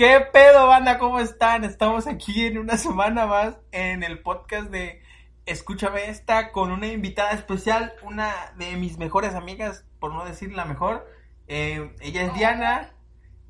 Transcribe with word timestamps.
¿Qué 0.00 0.18
pedo, 0.32 0.66
banda? 0.66 0.96
¿Cómo 0.96 1.20
están? 1.20 1.62
Estamos 1.62 2.06
aquí 2.06 2.46
en 2.46 2.56
una 2.56 2.78
semana 2.78 3.26
más 3.26 3.58
en 3.70 4.02
el 4.02 4.22
podcast 4.22 4.70
de 4.70 5.02
Escúchame 5.44 6.08
esta 6.08 6.52
con 6.52 6.72
una 6.72 6.86
invitada 6.86 7.32
especial, 7.32 7.92
una 8.00 8.34
de 8.56 8.76
mis 8.76 8.96
mejores 8.96 9.34
amigas, 9.34 9.84
por 9.98 10.14
no 10.14 10.24
decir 10.24 10.54
la 10.54 10.64
mejor. 10.64 11.06
Eh, 11.48 11.94
ella 12.00 12.22
es 12.22 12.32
Diana. 12.32 12.94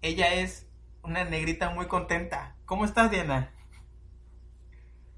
Ella 0.02 0.34
es 0.34 0.66
una 1.04 1.22
negrita 1.22 1.70
muy 1.70 1.86
contenta. 1.86 2.56
¿Cómo 2.66 2.84
estás, 2.84 3.12
Diana? 3.12 3.52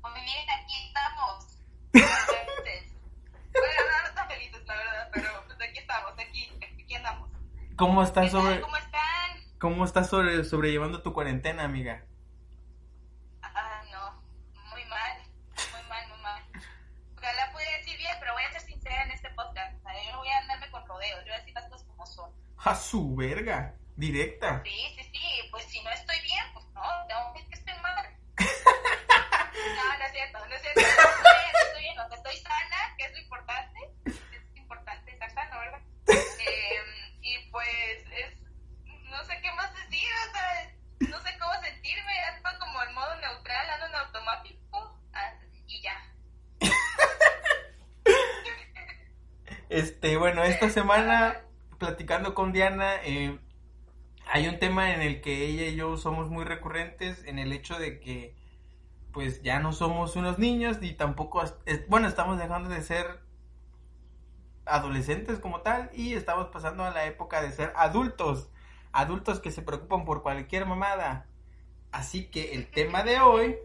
Muy 0.03 0.21
bien, 0.21 0.51
aquí 0.51 0.75
estamos. 0.87 1.59
Bueno, 3.55 3.81
no, 3.91 4.09
no 4.09 4.15
tan 4.15 4.29
felices, 4.29 4.63
la 4.67 4.77
verdad, 4.77 5.09
pero 5.15 5.31
pues 5.47 5.59
aquí 5.67 5.79
estamos, 5.79 6.13
aquí, 6.13 6.51
aquí 6.83 6.95
andamos. 6.95 7.31
¿Cómo 7.77 8.03
¿Qué 8.03 8.07
estás 8.07 8.31
sobre 8.31 8.61
¿Cómo 8.61 8.77
están? 8.77 8.82
Cómo 9.63 9.85
estás 9.85 10.11
sobre 10.11 10.43
sobrellevando 10.43 11.03
tu 11.03 11.13
cuarentena, 11.13 11.63
amiga? 11.63 12.05
Ah, 13.43 13.85
no, 13.93 14.21
muy 14.73 14.85
mal, 14.87 15.23
muy 15.73 15.89
mal, 15.89 16.09
muy 16.09 16.19
mal. 16.19 16.43
Ojalá 17.17 17.53
pudiera 17.53 17.79
decir 17.79 17.97
bien, 17.97 18.11
pero 18.19 18.33
voy 18.33 18.43
a 18.43 18.51
ser 18.51 18.63
sincera 18.63 19.05
en 19.05 19.13
este 19.13 19.31
podcast. 19.31 19.73
O 19.79 19.83
sea, 19.83 20.05
yo 20.05 20.11
no 20.11 20.19
voy 20.19 20.29
a 20.31 20.39
andarme 20.39 20.69
con 20.73 20.85
rodeos, 20.85 21.21
yo 21.21 21.27
voy 21.27 21.35
a 21.35 21.39
decir 21.39 21.55
las 21.55 21.69
cosas 21.69 21.87
como 21.87 22.05
son. 22.07 22.33
A 22.57 22.75
su 22.75 23.15
verga, 23.15 23.77
directa. 23.95 24.63
Sí, 24.65 24.97
sí, 24.97 25.11
sí, 25.13 25.49
pues 25.53 25.65
si 25.67 25.81
no 25.85 25.91
estoy 25.91 26.21
bien, 26.23 26.45
pues 26.55 26.67
no, 26.75 26.83
tengo 27.07 27.33
que 27.33 27.55
estoy 27.55 27.75
mal. 27.81 27.95
No, 29.55 29.99
no 29.99 30.05
es 30.05 30.13
cierto, 30.13 30.39
no 30.45 30.55
es 30.57 30.63
cierto. 30.63 30.81
No 30.81 30.89
estoy 30.89 31.83
bien, 31.83 31.95
no 31.95 32.03
estoy 32.03 32.17
estoy 32.17 32.37
sana, 32.39 32.97
que 32.99 33.05
es 33.05 33.13
lo 33.13 33.19
importante. 33.19 33.79
Es 34.07 34.57
importante 34.57 35.13
estar 35.13 35.31
sano, 35.31 35.57
¿verdad? 35.61 35.81
Eh, 36.09 36.83
y 37.21 37.39
pues 37.51 37.82
decir, 39.93 40.09
o 40.29 40.33
sea, 40.33 41.11
no 41.11 41.21
sé 41.21 41.39
cómo 41.39 41.53
sentirme, 41.63 42.13
ando 42.37 42.59
como 42.59 42.83
en 42.83 42.95
modo 42.95 43.15
neutral, 43.21 43.71
ando 43.71 43.87
en 43.87 43.95
automático 43.95 44.99
y 45.67 45.83
ya. 45.83 45.97
Este, 49.69 50.17
bueno, 50.19 50.43
esta 50.45 50.69
semana 50.69 51.41
platicando 51.79 52.35
con 52.35 52.53
Diana, 52.53 52.97
eh, 53.05 53.39
hay 54.27 54.47
un 54.47 54.59
tema 54.59 54.93
en 54.93 55.01
el 55.01 55.23
que 55.23 55.47
ella 55.47 55.65
y 55.65 55.77
yo 55.77 55.97
somos 55.97 56.29
muy 56.29 56.45
recurrentes 56.45 57.25
en 57.25 57.39
el 57.39 57.53
hecho 57.53 57.79
de 57.79 57.99
que, 57.99 58.37
pues, 59.13 59.43
ya 59.43 59.61
no 59.61 59.73
somos 59.73 60.15
unos 60.15 60.39
niños 60.39 60.77
y 60.83 60.93
tampoco, 60.93 61.43
bueno, 61.89 62.07
estamos 62.07 62.39
dejando 62.39 62.69
de 62.69 62.83
ser 62.83 63.21
adolescentes 64.67 65.39
como 65.39 65.63
tal 65.63 65.91
y 65.95 66.15
estamos 66.15 66.49
pasando 66.49 66.85
a 66.85 66.91
la 66.91 67.07
época 67.07 67.41
de 67.41 67.51
ser 67.51 67.73
adultos, 67.75 68.52
adultos 68.93 69.41
que 69.41 69.51
se 69.51 69.63
preocupan 69.63 70.05
por 70.05 70.23
cualquier 70.23 70.67
mamada. 70.67 71.27
Así 71.91 72.27
que 72.27 72.55
el 72.55 72.71
tema 72.71 73.03
de 73.03 73.21
hoy 73.21 73.57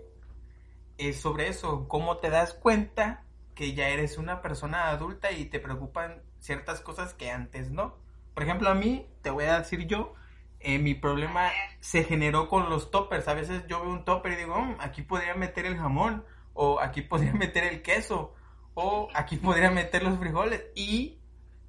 es 0.97 1.19
sobre 1.19 1.47
eso, 1.47 1.87
cómo 1.87 2.17
te 2.17 2.29
das 2.29 2.53
cuenta 2.53 3.23
que 3.55 3.73
ya 3.73 3.89
eres 3.89 4.17
una 4.17 4.41
persona 4.41 4.89
adulta 4.89 5.31
y 5.31 5.45
te 5.45 5.59
preocupan 5.59 6.21
ciertas 6.39 6.81
cosas 6.81 7.13
que 7.13 7.31
antes 7.31 7.71
no. 7.71 7.95
Por 8.33 8.43
ejemplo, 8.43 8.69
a 8.69 8.75
mí, 8.75 9.07
te 9.21 9.29
voy 9.29 9.45
a 9.45 9.59
decir 9.59 9.87
yo, 9.87 10.13
eh, 10.59 10.79
mi 10.79 10.93
problema 10.93 11.49
se 11.79 12.03
generó 12.03 12.49
con 12.49 12.69
los 12.69 12.91
toppers. 12.91 13.27
A 13.27 13.33
veces 13.33 13.63
yo 13.67 13.81
veo 13.81 13.91
un 13.91 14.05
topper 14.05 14.33
y 14.33 14.35
digo, 14.35 14.59
"Mm, 14.59 14.77
aquí 14.79 15.01
podría 15.01 15.33
meter 15.35 15.65
el 15.65 15.77
jamón, 15.77 16.23
o 16.53 16.79
aquí 16.79 17.01
podría 17.01 17.33
meter 17.33 17.63
el 17.63 17.81
queso, 17.81 18.33
o 18.73 19.09
aquí 19.13 19.37
podría 19.37 19.71
meter 19.71 20.03
los 20.03 20.19
frijoles. 20.19 20.65
Y 20.75 21.19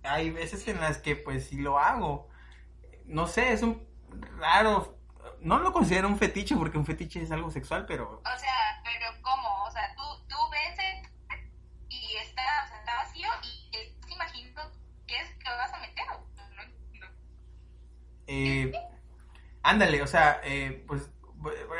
hay 0.02 0.30
veces 0.30 0.66
en 0.68 0.80
las 0.80 0.98
que 0.98 1.16
pues 1.16 1.46
sí 1.46 1.58
lo 1.58 1.78
hago. 1.78 2.28
No 3.08 3.26
sé, 3.26 3.52
es 3.52 3.62
un 3.62 3.86
raro, 4.38 4.98
no 5.40 5.58
lo 5.58 5.72
considero 5.72 6.08
un 6.08 6.18
fetiche 6.18 6.56
porque 6.56 6.78
un 6.78 6.86
fetiche 6.86 7.22
es 7.22 7.30
algo 7.30 7.50
sexual, 7.50 7.86
pero 7.86 8.20
O 8.24 8.38
sea, 8.38 8.80
pero 8.84 9.06
¿cómo? 9.22 9.64
O 9.64 9.70
sea, 9.70 9.94
tú, 9.96 10.02
tú 10.28 10.36
ves 10.50 10.78
el- 10.78 11.08
y 11.88 12.16
está, 12.16 12.42
o 12.64 12.68
sea, 12.68 12.78
está 12.78 12.94
vacío 12.96 13.28
y 13.42 13.70
te 13.70 13.82
estás 13.88 14.10
imaginando 14.10 14.72
qué 15.06 15.16
es 15.16 15.30
que 15.36 15.48
vas 15.50 15.72
a 15.72 15.78
meter. 15.78 16.04
¿o? 16.10 16.26
No, 16.36 16.64
no. 17.00 17.06
Eh, 18.26 18.72
ándale, 19.62 20.02
o 20.02 20.06
sea, 20.06 20.40
eh, 20.44 20.84
pues, 20.86 21.10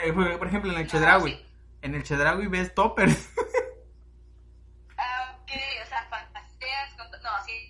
eh, 0.05 0.13
por 0.39 0.47
ejemplo, 0.47 0.73
en 0.73 0.79
el 0.79 0.89
Chedraui, 0.89 1.33
sí. 1.33 1.47
en 1.83 1.95
el 1.95 2.03
Chedraui 2.05 2.47
ves 2.47 2.75
toppers. 2.75 3.31
Ah, 4.97 5.37
ok, 5.43 5.51
o 5.85 5.87
sea, 5.89 6.07
fantaseas 6.11 6.95
con... 6.95 7.11
No, 7.23 7.31
sí. 7.45 7.68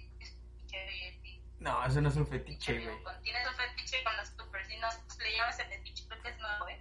No, 1.60 1.84
eso 1.84 2.00
no 2.00 2.08
es 2.08 2.16
un 2.16 2.26
fetiche, 2.26 2.80
güey. 2.80 2.96
Tienes 3.22 3.46
un 3.46 3.54
fetiche 3.54 4.02
con 4.04 4.16
los 4.16 4.32
no 4.80 5.24
le 5.24 5.36
llamas 5.36 5.58
el 5.58 5.66
fetiche, 5.66 6.04
creo 6.08 6.22
que 6.22 6.28
es 6.30 6.38
nuevo, 6.38 6.68
¿eh? 6.68 6.80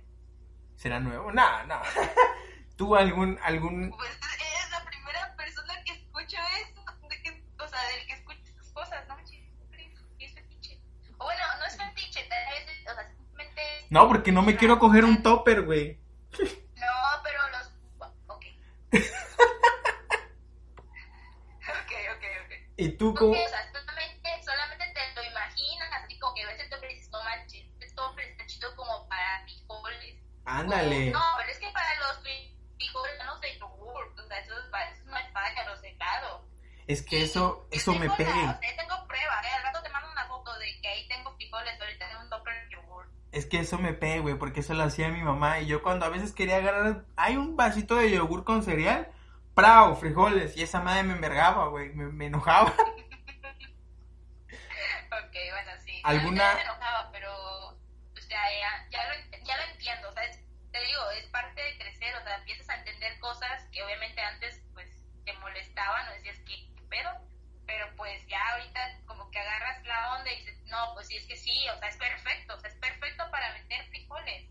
¿Será 0.76 1.00
nuevo? 1.00 1.32
No, 1.32 1.66
no. 1.66 1.82
¿Tú 2.78 2.96
algún, 2.96 3.40
algún... 3.42 3.90
Pues 3.90 4.12
eres 4.12 4.72
la 4.72 4.84
primera 4.86 5.36
persona 5.36 5.74
que 5.84 5.94
escucho 5.94 6.38
eso, 6.62 6.84
de 7.10 7.22
que, 7.22 7.44
o 7.60 7.68
sea, 7.68 7.82
del 7.88 8.06
que 8.06 8.14
escucha 8.14 8.40
esas 8.46 8.72
cosas, 8.72 9.08
¿no? 9.08 9.16
manches, 9.16 9.42
¿qué 10.20 10.26
es 10.26 10.34
fetiche? 10.34 10.80
O 11.18 11.26
bueno, 11.26 11.42
no 11.60 11.66
es 11.66 11.78
fetiche, 11.78 12.24
tal 12.30 12.46
vez, 12.52 12.68
o 12.92 12.94
sea, 12.94 13.10
simplemente... 13.16 13.62
No, 13.90 14.08
porque 14.08 14.32
no 14.32 14.44
me 14.44 14.56
quiero 14.56 14.78
coger 14.78 15.04
un 15.04 15.24
topper, 15.24 15.64
güey. 15.64 16.00
No, 16.40 17.24
pero 17.24 17.50
los... 17.50 17.72
Ok. 18.28 18.46
ok, 21.64 21.92
ok, 22.16 22.24
ok. 22.46 22.52
¿Y 22.78 22.90
tú 22.90 22.98
¿Tú 22.98 23.16
cómo...? 23.16 23.34
qué? 23.34 23.44
O 23.44 23.50
sea, 23.50 23.67
Ándale. 30.76 31.12
No, 31.12 31.22
pero 31.38 31.50
es 31.52 31.60
que 31.60 31.70
para 31.72 31.96
los 32.00 32.18
no 33.26 33.38
sé 33.40 33.58
yogur, 33.60 34.14
o 34.18 34.28
sea, 34.28 34.40
eso, 34.40 34.58
es, 34.60 34.66
para- 34.70 34.90
eso 34.90 35.04
no 35.06 35.18
es 35.18 35.32
falla, 35.32 35.66
lo 35.66 35.78
secado. 35.78 36.46
Es 36.88 37.02
que 37.02 37.24
eso, 37.24 37.68
Yo 37.72 37.78
eso 37.78 37.94
me 37.96 38.10
pegue. 38.10 38.30
o 38.32 38.34
sea, 38.34 38.60
tengo 38.78 39.08
pruebas, 39.08 39.46
¿eh? 39.46 39.50
Al 39.58 39.64
rato 39.64 39.82
te 39.84 39.90
mando 39.90 40.10
una 40.12 40.26
foto 40.28 40.58
de 40.58 40.80
que 40.82 40.88
ahí 40.88 41.08
tengo 41.08 41.36
frijoles, 41.36 41.80
ahorita 41.80 42.08
tengo 42.08 42.22
un 42.22 42.30
de 42.30 42.70
yogur. 42.72 43.10
Es 43.32 43.46
que 43.46 43.60
eso 43.60 43.78
me 43.78 43.94
pegue, 43.94 44.20
güey, 44.22 44.36
porque 44.36 44.62
eso 44.62 44.74
lo 44.74 44.84
hacía 44.84 45.10
mi 45.10 45.22
mamá. 45.22 45.60
Y 45.60 45.68
yo 45.68 45.84
cuando 45.84 46.06
a 46.06 46.10
veces 46.10 46.32
quería 46.34 46.58
agarrar... 46.58 47.04
Hay 47.18 47.36
un 47.36 47.58
vasito 47.58 47.96
de 47.96 48.12
yogur 48.12 48.46
con 48.46 48.64
cereal. 48.64 49.12
Prao, 49.54 49.96
frijoles. 49.96 50.56
Y 50.56 50.64
esa 50.64 50.80
madre 50.80 51.04
me 51.04 51.14
envergaba, 51.14 51.68
güey. 51.68 51.90
Me, 51.94 52.06
me 52.06 52.28
enojaba. 52.28 52.74
Ok, 55.10 55.34
bueno, 55.52 55.72
sí. 55.84 56.02
¿Alguna- 56.04 56.54
y 70.32 70.38
dices, 70.38 70.58
no, 70.66 70.94
pues 70.94 71.08
sí, 71.08 71.18
es 71.18 71.26
que 71.26 71.36
sí, 71.36 71.68
o 71.76 71.80
sea, 71.80 71.90
es 71.90 71.98
perfecto. 71.98 72.56
O 72.56 72.60
sea, 72.60 72.70
es 72.70 72.76
perfecto 72.78 73.24
para 73.32 73.54
meter 73.54 73.86
frijoles. 73.90 74.46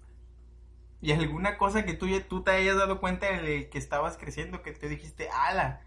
¿Y 1.00 1.12
alguna 1.12 1.58
cosa 1.58 1.84
que 1.84 1.94
tú, 1.94 2.06
tú 2.22 2.42
te 2.42 2.52
hayas 2.52 2.76
dado 2.76 3.00
cuenta 3.00 3.26
de 3.26 3.68
que 3.68 3.78
estabas 3.78 4.16
creciendo, 4.16 4.62
que 4.62 4.72
te 4.72 4.88
dijiste, 4.88 5.28
ala, 5.30 5.82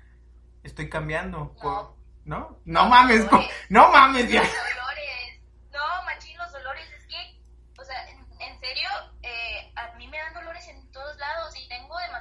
estoy 0.63 0.89
cambiando? 0.89 1.55
No. 1.63 1.97
¿No? 2.25 2.59
No 2.65 2.87
mames, 2.87 3.25
no 3.69 3.91
mames, 3.91 4.29
ya. 4.29 4.41
Dolores. 4.41 5.41
No, 5.71 6.03
machín, 6.05 6.37
los 6.37 6.51
dolores. 6.51 6.85
Es 6.91 7.07
que, 7.07 7.39
o 7.79 7.83
sea, 7.83 8.07
en, 8.09 8.19
en 8.39 8.59
serio, 8.59 8.89
eh, 9.23 9.71
a 9.75 9.95
mí 9.95 10.07
me 10.07 10.17
dan 10.17 10.33
dolores 10.35 10.67
en 10.67 10.91
todos 10.91 11.17
lados 11.17 11.57
y 11.57 11.67
tengo 11.67 11.97
demasiados 11.97 12.18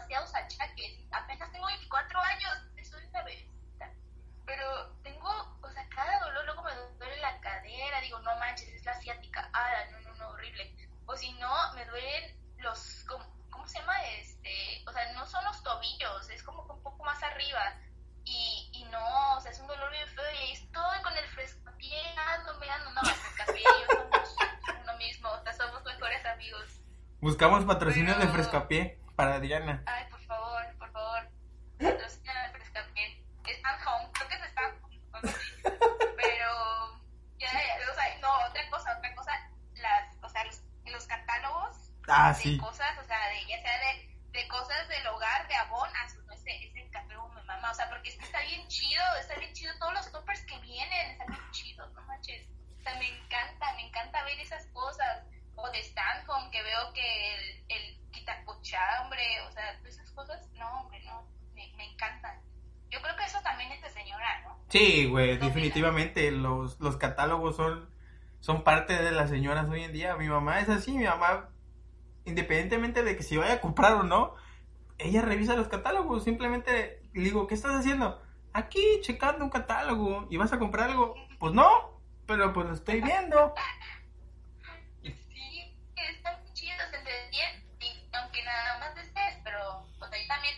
Buscamos 27.38 27.64
patrocinio 27.66 28.16
de 28.16 28.26
Frescapié 28.26 28.98
para 29.14 29.38
Diana. 29.38 29.84
Ay, 29.86 30.04
por 30.10 30.20
favor, 30.22 30.60
por 30.76 30.90
favor, 30.90 31.30
patrocina 31.78 32.46
el 32.46 32.50
frescopié. 32.50 33.24
Stand 33.46 33.80
home, 33.86 34.10
creo 34.12 34.28
que 34.28 34.34
es 34.34 34.42
stand 34.50 34.82
home, 34.82 35.00
algo 35.12 35.28
así. 35.28 35.62
pero, 36.16 37.00
ya, 37.38 37.52
ya, 37.52 37.92
o 37.92 37.94
sea, 37.94 38.18
no, 38.20 38.28
otra 38.44 38.68
cosa, 38.70 38.98
otra 38.98 39.14
cosa, 39.14 39.30
las, 39.74 40.16
o 40.20 40.28
sea, 40.28 40.44
los, 40.46 40.62
los 40.86 41.06
catálogos 41.06 41.92
Ah, 42.08 42.30
de 42.30 42.42
sí. 42.42 42.58
cosas, 42.58 42.98
o 42.98 43.04
sea, 43.04 43.28
de, 43.28 43.46
ya 43.46 43.62
sea 43.62 43.78
de, 43.78 44.16
de 44.32 44.48
cosas 44.48 44.88
del 44.88 45.06
hogar, 45.06 45.46
de 45.46 45.54
abón, 45.54 45.90
a 45.94 46.08
su, 46.08 46.20
no, 46.24 46.32
ese, 46.32 46.50
ese 46.66 46.90
catálogo 46.90 47.28
me 47.28 47.42
mama, 47.44 47.70
o 47.70 47.74
sea, 47.74 47.88
porque 47.88 48.08
es 48.08 48.16
que 48.16 48.24
está 48.24 48.40
bien 48.40 48.66
chido, 48.66 49.04
está 49.20 49.36
bien 49.36 49.52
chido, 49.52 49.72
todos 49.78 49.94
los 49.94 50.10
toppers 50.10 50.44
que 50.44 50.58
vienen, 50.58 51.10
están 51.12 51.28
bien 51.28 51.50
chidos, 51.52 51.88
no 51.92 52.02
manches, 52.02 52.48
o 52.80 52.82
sea, 52.82 52.96
me 52.96 53.06
encanta, 53.06 53.74
me 53.74 53.86
encanta 53.86 54.24
ver 54.24 54.40
esas 54.40 54.66
cosas, 54.72 55.22
o 55.60 55.68
de 55.70 55.82
Stanhome, 55.82 56.52
que 56.52 56.62
veo 56.62 56.92
que 56.92 57.34
el, 57.34 57.64
el 57.68 58.10
quitacochambre, 58.12 59.40
o 59.40 59.50
sea, 59.50 59.76
todas 59.78 59.94
esas 59.94 60.08
cosas, 60.12 60.48
no, 60.52 60.82
hombre, 60.82 61.00
no, 61.04 61.26
me, 61.52 61.66
me 61.76 61.84
encantan. 61.84 62.40
Yo 62.90 63.02
creo 63.02 63.16
que 63.16 63.24
eso 63.24 63.40
también 63.42 63.72
es 63.72 63.82
de 63.82 63.90
señora, 63.90 64.40
¿no? 64.42 64.56
Sí, 65.18 65.24
güey, 65.24 65.38
¿Qué 65.38 65.46
definitivamente 65.46 66.30
los, 66.30 66.78
los 66.80 66.96
catálogos 66.96 67.56
son, 67.56 67.90
son 68.40 68.62
parte 68.62 68.94
de 69.02 69.10
las 69.10 69.30
señoras 69.30 69.68
hoy 69.68 69.82
en 69.82 69.92
día. 69.92 70.16
Mi 70.16 70.28
mamá 70.28 70.60
es 70.60 70.68
así, 70.68 70.92
mi 70.92 71.04
mamá, 71.04 71.48
independientemente 72.24 73.02
de 73.02 73.16
que 73.16 73.22
si 73.22 73.36
vaya 73.36 73.54
a 73.54 73.60
comprar 73.60 73.94
o 73.94 74.02
no, 74.02 74.34
ella 74.98 75.22
revisa 75.22 75.56
los 75.56 75.68
catálogos. 75.68 76.24
Simplemente 76.24 77.02
le 77.12 77.22
digo, 77.22 77.46
¿qué 77.46 77.54
estás 77.54 77.74
haciendo? 77.74 78.22
Aquí, 78.52 78.82
checando 79.02 79.44
un 79.44 79.50
catálogo. 79.50 80.26
¿Y 80.30 80.36
vas 80.36 80.52
a 80.52 80.58
comprar 80.58 80.90
algo? 80.90 81.14
Pues 81.38 81.52
no, 81.52 82.00
pero 82.26 82.52
pues 82.52 82.68
lo 82.68 82.74
estoy 82.74 83.00
viendo. 83.00 83.54
Sí, 85.02 85.76
están 85.96 86.34
chidos, 86.52 86.86
y 87.80 88.16
aunque 88.16 88.42
nada 88.44 88.78
más 88.78 88.96
estés, 88.96 89.38
pero 89.42 89.86
o 90.00 90.06
sea, 90.06 90.20
yo 90.20 90.28
también 90.28 90.54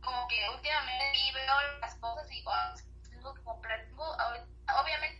como 0.00 0.26
que 0.28 0.36
últimamente 0.54 1.04
sí 1.14 1.32
veo 1.34 1.80
las 1.80 1.94
cosas 1.96 2.30
y 2.30 2.36
digo, 2.36 2.50
que 3.34 3.42
comprar, 3.42 3.86
obviamente 3.96 5.18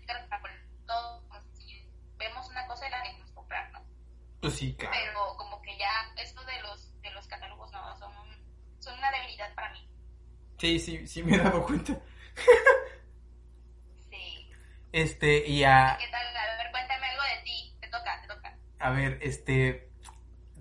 todo, 0.89 1.23
como 1.29 1.41
si 1.55 1.87
vemos 2.17 2.49
una 2.49 2.67
cosa 2.67 2.89
y 2.89 2.91
la 2.91 3.03
queremos 3.03 3.31
comprar, 3.33 3.71
¿no? 3.73 3.85
Pues 4.41 4.55
sí, 4.55 4.75
claro. 4.75 4.97
Pero 4.99 5.37
como 5.37 5.63
que 5.63 5.77
ya 5.79 5.91
esto 6.17 6.43
de 6.45 6.61
los 6.63 7.01
de 7.03 7.11
los 7.13 7.27
catálogos 7.29 7.71
no, 7.73 7.97
son, 7.99 8.13
son 8.81 8.99
una 8.99 9.11
debilidad 9.13 9.55
para 9.55 9.73
mí. 9.73 9.89
Sí, 10.59 10.79
sí, 10.81 11.07
sí 11.07 11.23
me 11.23 11.37
he 11.37 11.39
dado 11.39 11.65
cuenta. 11.65 12.01
Sí. 14.11 14.51
Este, 14.93 15.47
y 15.47 15.65
a, 15.65 15.97
¿Qué 15.99 16.09
tal? 16.09 16.37
A 16.37 16.57
ver, 16.63 16.71
cuéntame 16.73 17.07
algo 17.07 17.23
de 17.23 17.43
ti, 17.45 17.77
te 17.81 17.89
toca, 17.89 18.21
te 18.23 18.29
toca. 18.29 18.59
a 18.79 18.91
ver, 18.91 19.19
este, 19.23 19.91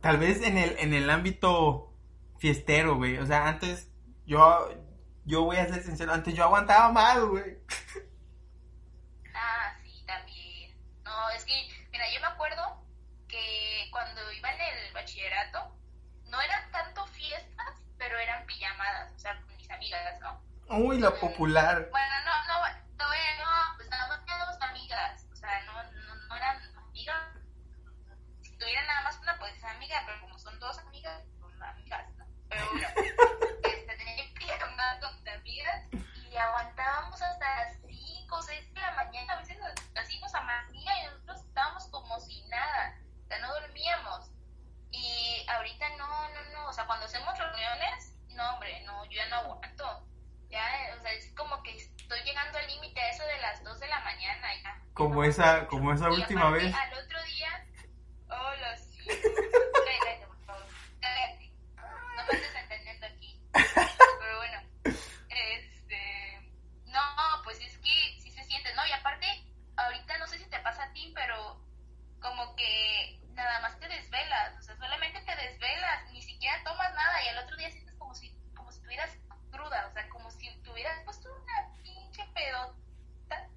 tal 0.02 0.18
vez 0.18 0.42
en 0.42 0.58
el, 0.58 0.78
en 0.80 0.94
el 0.94 1.10
ámbito 1.10 1.94
fiestero, 2.38 2.96
güey. 2.96 3.18
O 3.18 3.26
sea, 3.26 3.48
antes, 3.48 3.90
yo, 4.26 4.70
yo 5.28 5.44
voy 5.44 5.58
a 5.58 5.68
ser 5.68 5.84
sincero, 5.84 6.14
antes 6.14 6.34
yo 6.34 6.46
aguantaba 6.46 6.90
más, 6.90 7.20
güey. 7.20 7.58
Ah, 9.36 9.76
sí, 9.84 10.04
también. 10.08 10.74
No, 11.04 11.30
es 11.32 11.44
que, 11.44 11.54
mira, 11.92 12.06
yo 12.14 12.22
me 12.22 12.28
acuerdo 12.28 12.82
que 13.28 13.90
cuando 13.92 14.32
iba 14.32 14.50
en 14.52 14.62
el 14.62 14.94
bachillerato, 14.94 15.76
no 16.28 16.42
eran 16.42 16.72
tanto 16.72 17.06
fiestas, 17.08 17.76
pero 17.98 18.18
eran 18.18 18.46
pijamadas, 18.46 19.12
o 19.14 19.20
sea, 19.20 19.40
con 19.42 19.58
mis 19.58 19.70
amigas, 19.70 20.20
¿no? 20.22 20.42
Uy, 20.70 20.98
la 21.00 21.12
popular. 21.12 21.90
Bueno, 21.92 22.16
no, 22.26 22.32
no, 22.48 22.60
no, 22.98 23.06
no, 23.06 23.76
pues 23.76 23.90
nada 23.90 24.08
más 24.08 24.22
éramos 24.26 24.62
amigas, 24.62 25.28
o 25.32 25.36
sea, 25.36 25.62
no, 25.66 25.84
no, 25.84 26.16
no 26.16 26.36
eran 26.36 26.58
amigas. 26.78 27.22
Si 28.42 28.58
tuvieran 28.58 28.88
nada 28.88 29.02
más 29.02 29.20
una, 29.20 29.38
pues 29.40 29.54
es 29.58 29.64
amiga, 29.66 30.02
pero 30.06 30.22
como 30.22 30.40
son 30.40 30.58
dos 30.60 30.80
amigas, 30.80 31.22
son 31.38 31.62
amigas, 31.62 32.10
¿no? 32.16 32.26
Pero 32.50 32.66
bueno, 32.72 32.88
que 34.88 35.00
pijamada 35.00 35.00
con 35.00 35.16
mis 35.16 35.28
amigas 35.28 35.84
y 36.32 36.38
aguantábamos 36.38 37.22
hasta 37.22 37.64
las 37.64 37.78
5 37.88 38.36
o 38.36 38.42
6 38.42 38.74
de 38.74 38.82
la 38.82 38.92
mañana, 38.92 39.34
a 39.34 39.40
veces 39.40 39.58
así 39.96 40.20
nos 40.20 40.34
amanecía 40.34 41.04
y 41.04 41.06
nosotros 41.08 41.40
estábamos 41.42 41.88
como 41.88 42.20
si 42.20 42.44
nada, 42.48 42.98
o 43.24 43.28
sea, 43.28 43.40
no 43.40 43.54
dormíamos. 43.54 44.32
Y 44.92 45.46
ahorita 45.50 45.90
no, 45.98 46.08
no, 46.30 46.44
no, 46.54 46.70
o 46.70 46.74
sea, 46.74 46.86
cuando 46.86 47.06
hacemos 47.06 47.38
reuniones, 47.38 48.14
no, 48.30 48.54
hombre, 48.54 48.82
no, 48.86 49.04
yo 49.06 49.12
ya 49.12 49.28
no 49.30 49.36
aguanto. 49.38 50.08
Ya, 50.50 50.64
o 50.98 51.02
sea, 51.02 51.12
es 51.12 51.34
como 51.34 51.62
que 51.62 51.76
estoy 51.76 52.22
llegando 52.24 52.58
al 52.58 52.68
límite 52.68 53.00
a 53.02 53.10
eso 53.10 53.24
de 53.26 53.38
las 53.40 53.62
2 53.64 53.80
de 53.82 53.88
la 53.90 54.00
mañana 54.00 54.48
ya. 54.64 54.82
Como 54.94 55.16
No, 55.16 55.24
esa, 55.26 55.68
como 55.68 55.92
esa 55.92 56.10
última 56.10 56.50
vez. 56.52 56.74
Al 56.74 56.94
otro 56.94 57.22
día, 57.24 57.66
oh, 58.30 58.52
lo 58.56 58.78
siento. 58.78 59.30
Cállate, 59.86 60.26
por 60.26 60.46
favor. 60.46 60.66
Cállate. 61.02 61.52
No 62.16 62.24
me 62.26 62.34
estés 62.34 62.56
entendiendo 62.56 63.06
aquí. 63.08 63.42
Pero 63.52 64.38
bueno, 64.38 64.62
este. 65.30 66.52
No, 66.86 67.02
pues 67.44 67.60
es 67.60 67.78
que 67.80 68.20
sí 68.22 68.32
se 68.32 68.44
siente, 68.46 68.74
¿no? 68.74 68.86
Y 68.88 68.92
aparte, 68.94 69.28
ahorita 69.76 70.18
no 70.18 70.28
sé 70.28 70.38
si 70.40 70.46
te 70.50 70.60
pasa 70.60 70.86
a 70.86 70.94
ti, 70.94 71.12
pero 71.14 71.62
como 72.22 72.56
que 72.56 73.20
nada 73.34 73.60
más 73.60 73.78
te 73.80 73.88
desvelas. 73.88 74.58
O 74.60 74.62
sea, 74.62 74.78
solamente 74.78 75.20
te 75.20 75.36
desvelas, 75.36 76.12
ni 76.12 76.22
siquiera 76.22 76.64
tomas 76.64 76.94
nada 76.94 77.24
y 77.24 77.28
al 77.28 77.40
otro 77.40 77.58
día 77.58 77.70
sientes 77.70 77.94
como 77.96 78.16
si, 78.16 78.32
como 78.56 78.72
si 78.72 78.78
estuvieras 78.78 79.12
cruda. 79.52 79.88
O 79.88 79.94
sea, 79.94 80.10
como 80.10 80.32
si 80.32 80.50
tuvieras 80.64 81.04
puesto 81.04 81.30
una 81.32 81.74
pinche 81.84 82.24
pedota. 82.34 83.48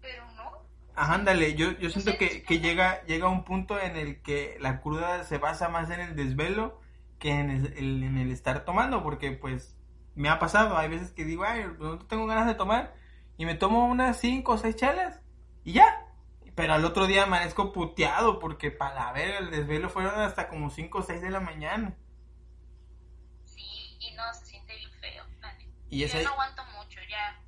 Pero 0.00 0.24
no. 0.32 0.66
Ajá, 0.94 1.14
ándale, 1.14 1.47
yo, 1.58 1.72
yo 1.72 1.90
siento 1.90 2.16
que, 2.16 2.42
que 2.42 2.60
llega, 2.60 3.04
llega 3.04 3.28
un 3.28 3.44
punto 3.44 3.78
en 3.80 3.96
el 3.96 4.22
que 4.22 4.56
la 4.60 4.80
cruda 4.80 5.24
se 5.24 5.38
basa 5.38 5.68
más 5.68 5.90
en 5.90 6.00
el 6.00 6.16
desvelo 6.16 6.80
que 7.18 7.30
en 7.32 7.50
el, 7.50 7.76
en 8.04 8.16
el 8.16 8.30
estar 8.30 8.64
tomando, 8.64 9.02
porque 9.02 9.32
pues 9.32 9.76
me 10.14 10.28
ha 10.28 10.38
pasado, 10.38 10.76
hay 10.78 10.88
veces 10.88 11.10
que 11.10 11.24
digo, 11.24 11.44
ay, 11.44 11.64
no 11.78 11.98
tengo 11.98 12.26
ganas 12.26 12.46
de 12.46 12.54
tomar, 12.54 12.94
y 13.36 13.44
me 13.46 13.54
tomo 13.56 13.86
unas 13.86 14.18
cinco 14.18 14.52
o 14.52 14.58
seis 14.58 14.76
chelas, 14.76 15.20
y 15.64 15.72
ya, 15.74 16.06
pero 16.54 16.74
al 16.74 16.84
otro 16.84 17.06
día 17.06 17.24
amanezco 17.24 17.72
puteado, 17.72 18.38
porque 18.38 18.70
para 18.70 19.12
ver 19.12 19.30
el 19.36 19.50
desvelo 19.50 19.88
fueron 19.90 20.20
hasta 20.20 20.48
como 20.48 20.70
cinco 20.70 20.98
o 20.98 21.02
seis 21.02 21.20
de 21.22 21.30
la 21.30 21.40
mañana, 21.40 21.96
Sí, 23.44 23.96
y 24.00 24.12
no, 24.14 24.32
se 24.34 24.46
siente 24.46 24.74
bien 24.76 24.90
feo. 25.00 25.24
neta. 25.26 25.56
y 25.90 26.00
Yo 26.00 26.06
ese, 26.06 26.22
no 26.22 26.30
aguanto 26.30 26.62
mucho, 26.76 27.00
ya. 27.08 27.40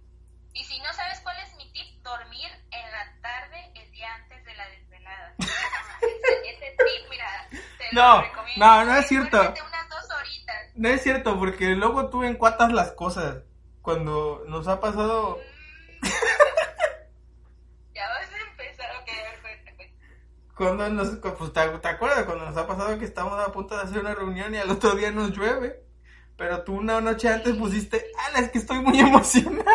Y 0.60 0.64
si 0.64 0.78
no 0.80 0.92
sabes 0.92 1.18
cuál 1.20 1.38
es 1.38 1.56
mi 1.56 1.72
tip, 1.72 1.86
dormir 2.02 2.46
en 2.70 2.90
la 2.92 3.16
tarde 3.22 3.72
el 3.76 3.90
día 3.92 4.14
antes 4.14 4.44
de 4.44 4.54
la 4.54 4.68
desvelada. 4.68 5.34
ese, 5.38 6.50
ese 6.50 6.76
tip, 6.76 7.08
mira, 7.08 7.48
te 7.78 7.84
No, 7.92 8.16
lo 8.16 8.22
recomiendo. 8.22 8.66
no, 8.66 8.84
no 8.84 8.96
es 8.96 9.06
cierto. 9.08 9.40
Unas 9.40 9.88
dos 9.88 10.10
horitas. 10.18 10.56
no 10.74 10.88
es 10.90 11.02
cierto, 11.02 11.38
porque 11.38 11.68
luego 11.68 12.10
tú 12.10 12.24
encuatas 12.24 12.72
las 12.72 12.92
cosas, 12.92 13.38
cuando 13.80 14.44
nos 14.48 14.68
ha 14.68 14.80
pasado... 14.80 15.38
Mm. 16.02 16.06
ya 17.94 18.06
vas 18.10 18.30
a 18.30 18.50
empezar, 18.50 18.90
ok. 18.96 19.08
Cuando 20.54 20.90
nos, 20.90 21.08
pues, 21.38 21.52
¿te, 21.54 21.68
te 21.78 21.88
acuerdas 21.88 22.24
cuando 22.24 22.44
nos 22.44 22.56
ha 22.58 22.66
pasado 22.66 22.98
que 22.98 23.06
estamos 23.06 23.42
a 23.42 23.50
punto 23.50 23.78
de 23.78 23.82
hacer 23.84 24.00
una 24.00 24.14
reunión 24.14 24.54
y 24.54 24.58
al 24.58 24.68
otro 24.70 24.94
día 24.94 25.10
nos 25.10 25.30
llueve? 25.30 25.82
Pero 26.36 26.62
tú 26.64 26.74
una 26.74 27.00
noche 27.00 27.30
antes 27.30 27.56
pusiste, 27.56 28.04
ala, 28.26 28.40
es 28.40 28.50
que 28.50 28.58
estoy 28.58 28.80
muy 28.80 29.00
emocionada. 29.00 29.72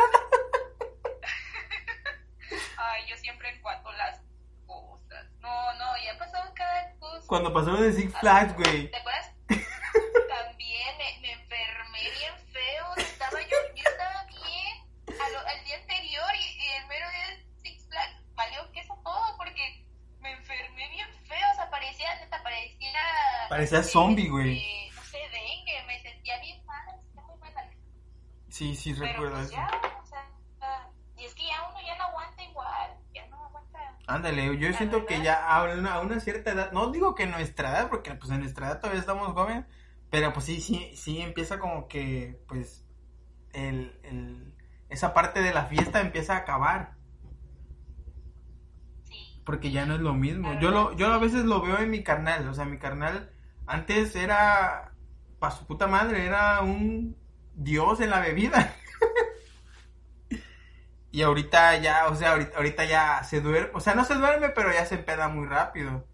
Ay, 2.77 3.03
yo 3.09 3.15
siempre 3.17 3.49
encuentro 3.49 3.91
las 3.93 4.19
cosas. 4.65 5.25
No, 5.39 5.73
no, 5.73 5.85
ya 6.03 6.13
ha 6.13 6.17
pasado 6.17 6.53
cada 6.55 6.91
cosa. 6.99 7.24
Cuando 7.35 7.51
pasó 7.51 7.71
lo 7.71 7.81
de 7.81 7.91
Six 7.91 8.13
Flags, 8.17 8.55
güey. 8.55 8.89
¿Te 8.89 8.95
acuerdas? 8.95 9.29
También 9.49 10.97
me, 10.97 11.19
me 11.19 11.31
enfermé 11.33 11.99
bien 11.99 12.33
feo. 12.53 12.95
Estaba 12.95 13.41
yo, 13.41 13.57
yo 13.75 13.83
estaba 13.89 14.23
bien 14.23 14.77
al, 15.09 15.35
al 15.45 15.65
día 15.65 15.75
anterior 15.75 16.29
y, 16.33 16.63
y 16.63 16.67
el 16.79 16.87
mero 16.87 17.05
día 17.11 17.27
de 17.35 17.45
Six 17.61 17.87
Flags 17.89 18.15
valió 18.35 18.71
queso 18.71 18.97
todo 19.03 19.35
porque 19.35 19.85
me 20.21 20.31
enfermé 20.31 20.87
bien 20.91 21.09
feo. 21.27 21.51
O 21.51 21.55
sea, 21.55 21.69
parecía, 21.69 22.15
neta, 22.21 22.41
parecía 22.41 22.99
Parecía 23.49 23.83
zombie, 23.83 24.29
güey. 24.29 24.57
este, 24.57 24.95
no 24.95 25.03
sé, 25.03 25.17
dengue, 25.29 25.83
me 25.87 25.99
sentía 26.03 26.39
bien 26.39 26.65
mal, 26.65 26.95
está 27.05 27.21
muy 27.23 27.37
mala. 27.39 27.69
Sí, 28.47 28.77
sí, 28.77 28.93
recuerdo 28.93 29.33
pues 29.35 29.47
eso. 29.47 29.55
ya, 29.57 29.69
o 30.01 30.05
sea, 30.05 30.25
y 31.17 31.25
es 31.25 31.35
que 31.35 31.45
ya 31.47 31.61
uno 31.69 31.81
ya 31.85 31.97
no 31.97 32.05
aguanta 32.05 32.41
igual, 32.43 32.97
ya 33.13 33.25
no 33.27 33.43
aguanta. 33.43 33.93
Ándale, 34.07 34.57
yo 34.57 34.69
La 34.69 34.77
siento 34.77 35.05
que 35.05 35.23
ya 35.23 35.47
a 35.47 35.63
una, 35.63 35.93
a 35.93 36.01
una 36.01 36.19
cierta 36.19 36.51
edad, 36.51 36.71
no 36.71 36.91
digo 36.91 37.15
que 37.15 37.25
nuestra 37.25 37.71
edad, 37.71 37.89
porque 37.89 38.13
pues 38.13 38.31
en 38.31 38.41
nuestra 38.41 38.67
edad 38.67 38.79
todavía 38.79 38.99
estamos 38.99 39.33
jóvenes, 39.33 39.65
pero 40.11 40.31
pues 40.31 40.45
sí, 40.45 40.61
sí, 40.61 40.91
sí 40.95 41.21
empieza 41.21 41.59
como 41.59 41.87
que, 41.87 42.39
pues, 42.47 42.85
el, 43.53 43.99
el, 44.03 44.53
esa 44.89 45.13
parte 45.13 45.41
de 45.41 45.53
la 45.53 45.65
fiesta 45.65 46.01
empieza 46.01 46.35
a 46.35 46.39
acabar, 46.39 46.93
Sí, 49.03 49.41
porque 49.45 49.71
ya 49.71 49.85
no 49.85 49.95
es 49.95 50.01
lo 50.01 50.13
mismo. 50.13 50.59
Yo 50.59 50.71
lo, 50.71 50.95
yo 50.95 51.11
a 51.11 51.17
veces 51.17 51.45
lo 51.45 51.61
veo 51.61 51.79
en 51.79 51.89
mi 51.89 52.03
carnal, 52.03 52.47
o 52.47 52.53
sea, 52.53 52.65
mi 52.65 52.77
carnal 52.77 53.31
antes 53.67 54.15
era, 54.15 54.91
pa' 55.39 55.51
su 55.51 55.65
puta 55.65 55.87
madre, 55.87 56.25
era 56.25 56.61
un 56.61 57.15
dios 57.55 57.99
en 58.01 58.09
la 58.11 58.19
bebida. 58.19 58.75
Y 61.15 61.21
ahorita 61.21 61.77
ya, 61.77 62.07
o 62.07 62.15
sea, 62.15 62.31
ahorita, 62.31 62.57
ahorita 62.57 62.83
ya 62.83 63.23
se 63.23 63.39
duerme, 63.39 63.69
o 63.73 63.79
sea, 63.79 63.95
no 63.95 64.03
se 64.03 64.15
duerme, 64.15 64.49
pero 64.49 64.73
ya 64.73 64.85
se 64.85 64.95
empeda 64.95 65.29
muy 65.29 65.47
rápido. 65.47 66.05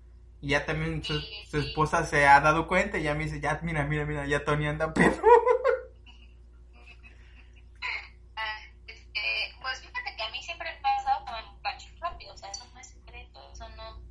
Y 0.42 0.50
ya 0.50 0.64
también 0.64 1.04
su, 1.04 1.20
esposa 1.54 2.06
se 2.06 2.28
ha 2.28 2.40
dado 2.40 2.68
cuenta 2.68 3.00
y 3.00 3.04
ya 3.04 3.16
me 3.16 3.24
dice, 3.24 3.42
ya, 3.42 3.60
mira, 3.64 3.84
mira, 3.84 4.06
mira, 4.06 4.28
ya 4.28 4.46
Tony 4.46 4.68
anda 4.68 4.94
pedo. 4.94 5.16
Fíjate 9.82 10.16
que 10.16 10.24
a 10.24 10.30
mí 10.30 10.44
siempre 10.44 10.70
me 10.70 10.78
ha 10.78 10.82
pasado 10.98 11.26
que 11.26 11.32
me 11.32 11.40
emborracho 11.40 11.88
rápido, 12.00 12.34
o 12.34 12.38
sea, 12.38 12.50
eso 12.52 12.66
no 12.74 12.80
es 12.80 12.88
secreto, 12.88 13.40
eso 13.52 13.70
no, 13.70 14.02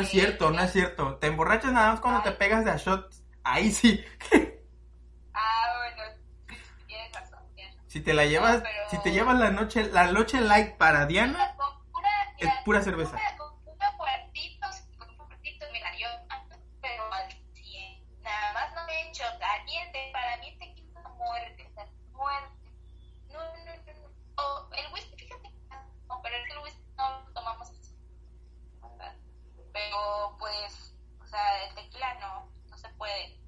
es 0.00 0.08
cierto, 0.08 0.50
no 0.50 0.60
es 0.62 0.72
cierto. 0.72 1.16
Te 1.16 1.26
emborrachas 1.26 1.72
nada 1.72 1.90
más 1.90 2.00
cuando 2.00 2.22
te 2.22 2.32
pegas 2.32 2.64
de 2.64 2.70
a 2.70 2.76
shots. 2.76 3.22
Ahí 3.44 3.70
sí. 3.70 4.02
Ah, 5.40 5.72
bueno, 5.78 6.02
sí, 6.48 6.56
tienes 6.88 7.12
razón, 7.12 7.38
tienes 7.54 7.72
razón. 7.72 7.76
Si 7.88 8.00
te 8.00 8.12
la 8.14 8.26
llevas, 8.26 8.60
pero- 8.62 8.90
si 8.90 8.98
te 9.02 9.12
llevas 9.12 9.38
la 9.38 9.50
noche, 9.50 9.84
la 9.90 10.12
noche 10.12 10.40
light 10.40 10.76
para 10.76 11.06
Diana, 11.06 11.54
Con 11.56 11.90
pura, 11.90 12.10
es 12.38 12.50
pura 12.64 12.82
cerveza. 12.82 13.18
Con 13.38 13.58
pura 13.64 13.96
cuartitos, 13.96 14.76
con 14.98 15.16
cuartitos, 15.16 15.68
mira, 15.72 15.90
yo 15.96 16.06
pero 16.80 17.12
al 17.12 17.32
100, 17.54 18.22
nada 18.22 18.52
más 18.52 18.74
no 18.74 18.84
me 18.86 18.92
he 18.92 19.08
hecho 19.08 19.24
caliente, 19.40 20.10
para 20.12 20.36
mí 20.36 20.54
te 20.58 20.74
quita 20.74 21.00
muerte, 21.16 21.66
o 21.66 21.74
sea, 21.74 21.86
muerte. 22.12 22.70
No, 23.32 23.38
no, 23.38 23.64
no, 23.64 23.72
no. 24.36 24.42
O 24.42 24.68
el 24.74 24.92
whisky, 24.92 25.16
fíjate, 25.16 25.50
no, 26.08 26.20
pero 26.22 26.36
es 26.36 26.44
que 26.46 26.52
el 26.52 26.58
whisky 26.58 26.84
no 26.96 27.20
lo 27.24 27.32
tomamos 27.32 27.70
así, 27.70 27.94
¿verdad? 28.82 29.14
Pero, 29.72 30.36
pues, 30.38 30.94
o 31.20 31.26
sea, 31.26 31.64
el 31.64 31.74
tequila 31.74 32.14
no, 32.20 32.52
no 32.68 32.76
se 32.78 32.88
puede. 32.90 33.38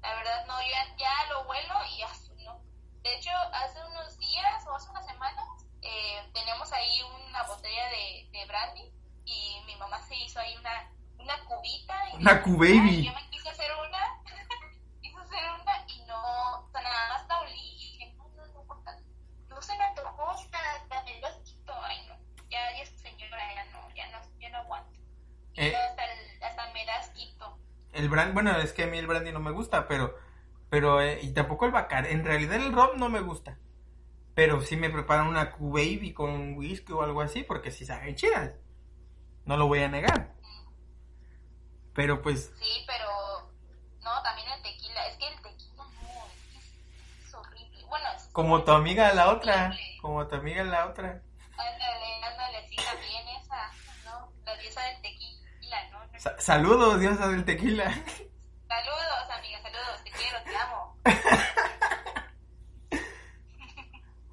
La 0.00 0.14
verdad, 0.14 0.46
no, 0.46 0.58
ya, 0.62 0.96
ya 0.96 1.12
lo 1.30 1.42
huelo 1.48 1.74
y 1.94 1.98
ya, 1.98 2.08
no. 2.44 2.60
De 3.02 3.14
hecho, 3.16 3.21
hace 3.36 3.78
unos 3.86 4.18
días 4.18 4.66
o 4.66 4.74
hace 4.74 4.90
unas 4.90 5.06
semanas 5.06 5.44
eh, 5.82 6.30
tenemos 6.32 6.72
ahí 6.72 7.00
una 7.28 7.42
botella 7.44 7.88
de, 7.90 8.28
de 8.32 8.46
brandy 8.46 8.92
y 9.24 9.62
mi 9.66 9.76
mamá 9.76 10.00
se 10.02 10.14
hizo 10.16 10.38
ahí 10.40 10.56
una, 10.56 10.90
una 11.18 11.44
cubita. 11.44 11.94
Y 12.12 12.16
Una. 12.16 12.32
"Ay, 12.32 13.04
Yo 13.04 13.12
me 13.14 13.30
quise 13.30 13.48
hacer 13.48 13.70
una, 13.88 14.22
quise 15.00 15.18
hacer 15.18 15.44
una 15.60 15.84
y 15.88 16.02
no, 16.06 16.60
o 16.64 16.68
sea, 16.70 16.82
nada 16.82 17.08
más 17.10 17.26
la 17.28 17.40
olí 17.40 17.74
y 17.76 17.92
dije, 17.98 18.14
no, 18.16 18.28
no, 18.28 18.46
no, 18.46 18.82
no 19.48 19.62
se 19.62 19.76
me 19.76 19.84
antojó, 19.84 20.30
hasta, 20.30 20.58
hasta 20.74 21.02
me 21.04 21.20
lo 21.20 21.42
quito, 21.44 21.72
ay 21.82 22.06
no, 22.08 22.16
ya, 22.48 22.60
ya 22.78 22.86
señora, 22.86 23.54
ya 23.54 23.64
no, 23.66 23.94
ya 23.94 24.08
no, 24.10 24.18
ya 24.38 24.48
no 24.50 24.58
aguanto. 24.58 24.98
Y 25.54 25.60
Eh. 25.66 25.72
yo 25.72 25.78
hasta, 25.78 26.04
el- 26.04 26.42
hasta 26.42 26.72
me 26.72 26.84
das 26.86 27.08
quito. 27.10 27.58
el 27.92 28.08
brandy, 28.08 28.32
bueno, 28.32 28.56
es 28.58 28.72
que 28.72 28.84
a 28.84 28.86
mí 28.86 28.98
el 28.98 29.06
brandy 29.06 29.32
no 29.32 29.40
me 29.40 29.50
gusta, 29.50 29.86
pero, 29.86 30.16
pero, 30.72 31.02
eh, 31.02 31.18
y 31.20 31.34
tampoco 31.34 31.66
el 31.66 31.70
bacar. 31.70 32.06
En 32.06 32.24
realidad 32.24 32.54
el 32.56 32.72
rom 32.72 32.96
no 32.96 33.10
me 33.10 33.20
gusta. 33.20 33.58
Pero 34.34 34.62
sí 34.62 34.74
me 34.78 34.88
preparan 34.88 35.26
una 35.26 35.50
Q-Baby 35.50 36.14
con 36.14 36.54
whisky 36.54 36.92
o 36.94 37.02
algo 37.02 37.20
así, 37.20 37.42
porque 37.42 37.70
sí 37.70 37.84
saben 37.84 38.14
chidas. 38.14 38.52
No 39.44 39.58
lo 39.58 39.66
voy 39.66 39.80
a 39.80 39.88
negar. 39.88 40.32
Pero 41.92 42.22
pues, 42.22 42.54
Sí, 42.58 42.84
pero 42.86 43.52
no, 44.02 44.22
también 44.22 44.48
el 44.48 44.62
tequila. 44.62 45.06
Es 45.08 45.16
que 45.18 45.28
el 45.28 45.34
tequila 45.42 45.84
no, 45.84 46.26
es, 46.56 47.26
es 47.28 47.34
horrible. 47.34 47.84
Bueno, 47.90 48.06
es 48.16 48.22
como 48.32 48.64
tu 48.64 48.72
amiga 48.72 49.12
la 49.12 49.28
otra, 49.30 49.76
como 50.00 50.26
tu 50.26 50.36
amiga 50.36 50.64
la 50.64 50.86
otra. 50.86 51.20
Ándale, 51.50 52.24
ándale, 52.24 52.66
sí, 52.70 52.76
también 52.76 53.28
esa, 53.42 53.70
¿no? 54.06 54.32
La 54.46 54.56
diosa 54.56 54.80
del 54.84 55.02
tequila, 55.02 55.90
¿no? 55.90 56.06
No, 56.06 56.18
Sa- 56.18 56.40
saludos, 56.40 56.98
diosa 56.98 57.28
del 57.28 57.44
tequila. 57.44 57.92
Saludos, 58.72 59.28
amiga, 59.36 59.60
saludos, 59.60 60.02
te 60.02 60.10
quiero, 60.12 60.42
te 60.44 60.56
amo. 60.56 60.96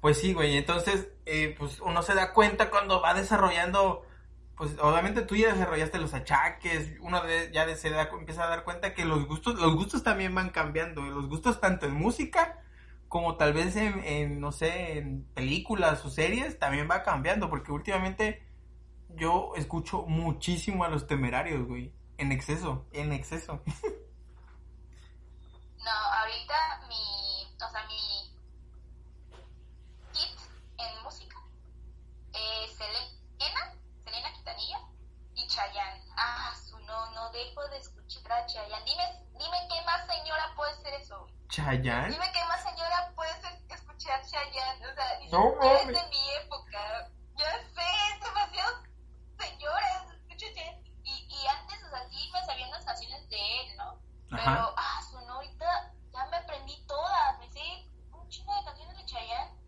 Pues 0.00 0.18
sí, 0.18 0.32
güey, 0.32 0.56
entonces, 0.56 1.08
eh, 1.26 1.54
pues 1.58 1.80
uno 1.80 2.02
se 2.02 2.14
da 2.14 2.32
cuenta 2.32 2.70
cuando 2.70 3.02
va 3.02 3.12
desarrollando, 3.14 4.06
pues 4.56 4.78
obviamente 4.80 5.22
tú 5.22 5.36
ya 5.36 5.52
desarrollaste 5.52 5.98
los 5.98 6.14
achaques, 6.14 6.92
uno 7.00 7.22
de- 7.22 7.50
ya 7.52 7.74
se 7.76 7.90
da, 7.90 8.04
empieza 8.18 8.44
a 8.44 8.48
dar 8.48 8.64
cuenta 8.64 8.94
que 8.94 9.04
los 9.04 9.26
gustos, 9.26 9.56
los 9.60 9.74
gustos 9.74 10.02
también 10.02 10.34
van 10.34 10.50
cambiando, 10.50 11.02
los 11.02 11.28
gustos 11.28 11.60
tanto 11.60 11.84
en 11.86 11.92
música 11.94 12.62
como 13.08 13.36
tal 13.36 13.52
vez 13.52 13.76
en, 13.76 14.02
en, 14.04 14.40
no 14.40 14.52
sé, 14.52 14.98
en 14.98 15.24
películas 15.34 16.04
o 16.06 16.10
series 16.10 16.58
también 16.58 16.88
va 16.90 17.02
cambiando, 17.02 17.50
porque 17.50 17.72
últimamente 17.72 18.42
yo 19.10 19.52
escucho 19.56 20.02
muchísimo 20.06 20.84
a 20.84 20.88
los 20.90 21.06
temerarios, 21.08 21.66
güey, 21.66 21.92
en 22.18 22.32
exceso, 22.32 22.86
en 22.92 23.12
exceso. 23.12 23.62
No, 25.84 25.90
ahorita 25.90 26.86
mi, 26.88 27.46
o 27.56 27.70
sea, 27.70 27.86
mi 27.88 28.30
hit 30.12 30.38
en 30.78 31.02
música 31.02 31.36
es 32.34 32.69
Selena, 32.80 33.74
Selena 34.04 34.32
Quintanilla 34.32 34.78
y 35.34 35.46
Chayanne. 35.46 36.02
Ah, 36.16 36.54
su 36.66 36.78
no, 36.80 37.10
no 37.10 37.30
dejo 37.30 37.68
de 37.68 37.76
escuchar 37.78 38.32
a 38.32 38.46
Chayanne. 38.46 38.84
Dime, 38.86 39.04
dime 39.38 39.58
qué 39.68 39.82
más 39.84 40.06
señora 40.06 40.50
puede 40.56 40.74
ser 40.82 40.94
eso. 40.94 41.26
Chayanne. 41.50 42.08
Dime 42.10 42.32
qué 42.32 42.42
más 42.46 42.62
señora 42.62 43.12
puede 43.14 43.38
ser 43.42 43.52
escuchar 43.68 44.24
Chayanne. 44.26 44.86
O 44.86 44.94
sea, 44.94 45.18
No 45.30 45.62
es 45.62 45.86
de 45.88 46.08
mi 46.08 46.30
época. 46.42 47.10
Ya 47.36 47.52
sé, 47.74 48.14
es 48.14 48.20
demasiado 48.24 48.82
señora. 49.38 50.06
Escucho 50.16 50.46
Chayanne. 50.54 50.82
Y, 51.04 51.28
y 51.28 51.46
antes, 51.48 51.84
o 51.84 51.90
sea, 51.90 52.08
sí 52.08 52.30
me 52.32 52.46
sabían 52.46 52.70
las 52.70 52.84
canciones 52.86 53.28
de 53.28 53.60
él, 53.60 53.76
¿no? 53.76 54.00
Pero, 54.30 54.42
Ajá. 54.42 54.74
ah, 54.76 55.00
su 55.10 55.20
no, 55.26 55.34
ahorita 55.34 55.92
ya 56.14 56.24
me 56.26 56.36
aprendí 56.38 56.82
todas. 56.86 57.38
Me 57.40 57.50
sé 57.50 57.60
un 58.12 58.26
chingo 58.30 58.56
de 58.56 58.64
canciones 58.64 58.96
de 58.96 59.04
Chayanne. 59.04 59.59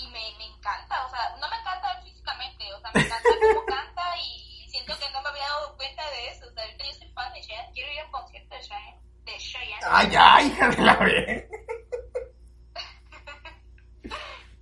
Y 0.00 0.06
me, 0.08 0.34
me 0.38 0.46
encanta, 0.46 1.04
o 1.04 1.10
sea, 1.10 1.36
no 1.38 1.46
me 1.48 1.56
encanta 1.56 2.00
físicamente, 2.02 2.72
o 2.72 2.80
sea, 2.80 2.90
me 2.94 3.02
encanta 3.02 3.28
cómo 3.38 3.66
canta 3.66 4.16
y 4.16 4.66
siento 4.70 4.98
que 4.98 5.10
no 5.10 5.20
me 5.20 5.28
había 5.28 5.44
dado 5.44 5.76
cuenta 5.76 6.08
de 6.10 6.28
eso. 6.28 6.46
O 6.48 6.52
sea, 6.52 6.64
ahorita 6.64 6.84
yo 6.84 6.92
soy 6.94 7.08
fan 7.12 7.32
de 7.34 7.40
Chayanne, 7.42 7.72
quiero 7.74 7.92
ir 7.92 8.00
a 8.00 8.04
un 8.06 8.12
concierto 8.12 8.54
de 8.54 8.62
Chayanne. 8.62 9.00
De 9.24 9.36
Chayanne. 9.36 9.84
Ay, 9.84 10.14
ay, 10.18 10.46
hija 10.46 10.68
de 10.68 10.82
la 10.82 10.96
verga. 10.96 11.46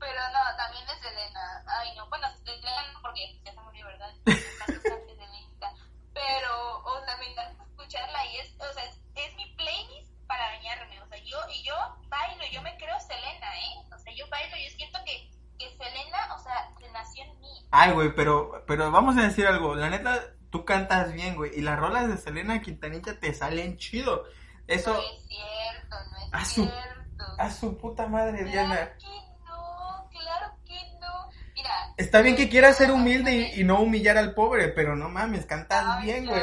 Pero 0.01 0.21
no, 0.33 0.57
también 0.57 0.85
es 0.89 0.99
Selena. 1.01 1.65
Ay, 1.67 1.95
no, 1.97 2.09
bueno, 2.09 2.27
Selena 2.45 2.93
no, 2.93 3.01
porque 3.03 3.41
ya 3.45 3.53
se 3.53 3.61
murió, 3.61 3.87
¿verdad? 3.87 4.13
Pero, 6.15 6.79
o 6.85 7.05
sea, 7.05 7.17
me 7.19 7.31
encanta 7.31 7.63
escucharla 7.63 8.27
y 8.27 8.39
es, 8.39 8.55
o 8.61 8.73
sea, 8.73 8.85
es, 8.85 9.01
es 9.15 9.37
mi 9.37 9.47
playlist 9.55 10.08
para 10.29 10.47
bañarme. 10.57 11.01
O 11.03 11.07
sea, 11.09 11.19
yo, 11.25 11.37
y 11.53 11.65
yo 11.65 11.75
bailo, 12.09 12.45
yo 12.53 12.63
me 12.63 12.77
creo 12.77 12.95
Selena, 13.01 13.57
¿eh? 13.59 13.89
O 13.93 13.99
sea, 13.99 14.13
yo 14.15 14.25
bailo, 14.31 14.57
yo 14.57 14.71
siento 14.77 14.99
que, 15.05 15.31
que 15.59 15.71
Selena, 15.77 16.35
o 16.37 16.39
sea, 16.39 16.71
se 16.79 16.89
nació 16.93 17.25
en 17.25 17.41
mí. 17.41 17.49
Ay, 17.73 17.93
güey, 17.93 18.15
pero, 18.15 18.63
pero 18.67 18.91
vamos 18.93 19.17
a 19.17 19.23
decir 19.23 19.47
algo. 19.47 19.75
La 19.75 19.91
neta, 19.91 20.21
tú 20.51 20.65
cantas 20.65 21.13
bien, 21.13 21.35
güey. 21.35 21.51
Y 21.59 21.63
las 21.63 21.79
rolas 21.79 22.09
de 22.09 22.17
Selena 22.19 22.61
Quintanilla 22.63 23.19
te 23.19 23.35
salen 23.35 23.77
chido. 23.79 24.25
Eso, 24.69 24.93
No 24.95 25.01
es 25.01 25.27
cierto, 25.27 25.97
no 26.13 26.19
es 26.19 26.35
A 26.35 26.45
su- 26.45 26.65
cierto. 26.65 27.25
a 27.39 27.51
su 27.51 27.79
puta 27.79 28.07
madre, 28.07 28.45
Diana. 28.45 28.75
Claro 28.75 28.99
que 28.99 29.45
no, 29.47 30.09
claro 30.11 30.55
que 30.67 30.75
no. 31.01 31.31
Mira. 31.55 31.71
Está 31.97 32.21
bien 32.21 32.37
que 32.37 32.49
quieras 32.51 32.77
ser 32.77 32.91
humilde 32.91 33.33
y, 33.55 33.61
y 33.63 33.65
no 33.65 33.81
humillar 33.81 34.19
al 34.19 34.35
pobre, 34.35 34.69
pero 34.69 34.95
no 34.95 35.09
mames, 35.09 35.47
cantas 35.47 35.85
ay, 35.87 36.05
bien, 36.05 36.25
ya, 36.27 36.31
güey. 36.31 36.43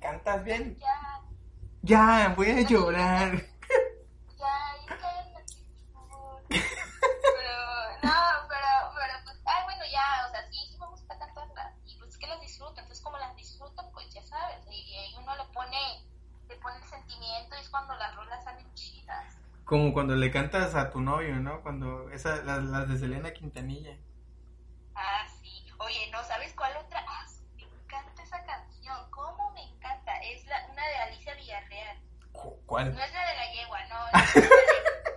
Cantas 0.00 0.42
bien. 0.44 0.76
Ya, 0.78 1.13
Ya, 1.86 2.32
voy 2.34 2.48
a 2.50 2.60
llorar. 2.62 3.34
Ya, 4.38 4.56
ya 4.88 4.96
cálmate, 4.98 5.54
por 5.92 6.08
favor. 6.08 6.42
Pero, 6.48 7.54
no, 8.02 8.14
pero, 8.48 8.70
pero, 8.96 9.14
pues, 9.24 9.36
ay, 9.44 9.64
bueno, 9.64 9.84
ya, 9.92 10.26
o 10.26 10.30
sea, 10.30 10.42
sí, 10.50 10.56
sí 10.70 10.78
me 10.80 10.86
gusta 10.86 11.18
cantarlas. 11.18 11.74
Y 11.84 11.96
pues 11.98 12.10
es 12.12 12.18
que 12.18 12.26
las 12.26 12.40
disfruto, 12.40 12.80
entonces 12.80 13.02
como 13.04 13.18
las 13.18 13.36
disfruto, 13.36 13.90
pues 13.92 14.08
ya 14.14 14.22
sabes, 14.22 14.64
y 14.70 14.96
ahí 14.96 15.14
uno 15.18 15.36
le 15.36 15.44
pone, 15.52 16.06
le 16.48 16.56
pone 16.56 16.76
el 16.78 16.84
sentimiento 16.84 17.54
y 17.54 17.60
es 17.60 17.68
cuando 17.68 17.94
las 17.96 18.14
rolas 18.16 18.42
salen 18.44 18.72
chidas. 18.72 19.36
Como 19.66 19.92
cuando 19.92 20.14
le 20.14 20.30
cantas 20.30 20.74
a 20.74 20.90
tu 20.90 21.02
novio, 21.02 21.36
¿no? 21.36 21.60
Cuando 21.62 22.08
esas, 22.10 22.44
las, 22.46 22.62
las 22.64 22.88
de 22.88 22.98
Selena 22.98 23.32
Quintanilla. 23.34 23.98
Ah, 24.94 25.26
sí. 25.42 25.66
Oye, 25.78 26.08
¿no 26.10 26.22
sabes 26.24 26.54
cuál 26.54 26.74
otra? 26.78 27.04
Ah, 27.06 27.26
me 27.56 27.62
encanta 27.62 28.14
¿Cuál? 32.66 32.94
No 32.94 33.00
es 33.02 33.12
la 33.12 33.20
de 33.28 33.34
la 33.36 33.52
yegua, 33.52 33.78
no. 33.84 33.98
no 34.00 34.06
es 34.18 34.34
la 34.34 34.40
de- 34.40 34.48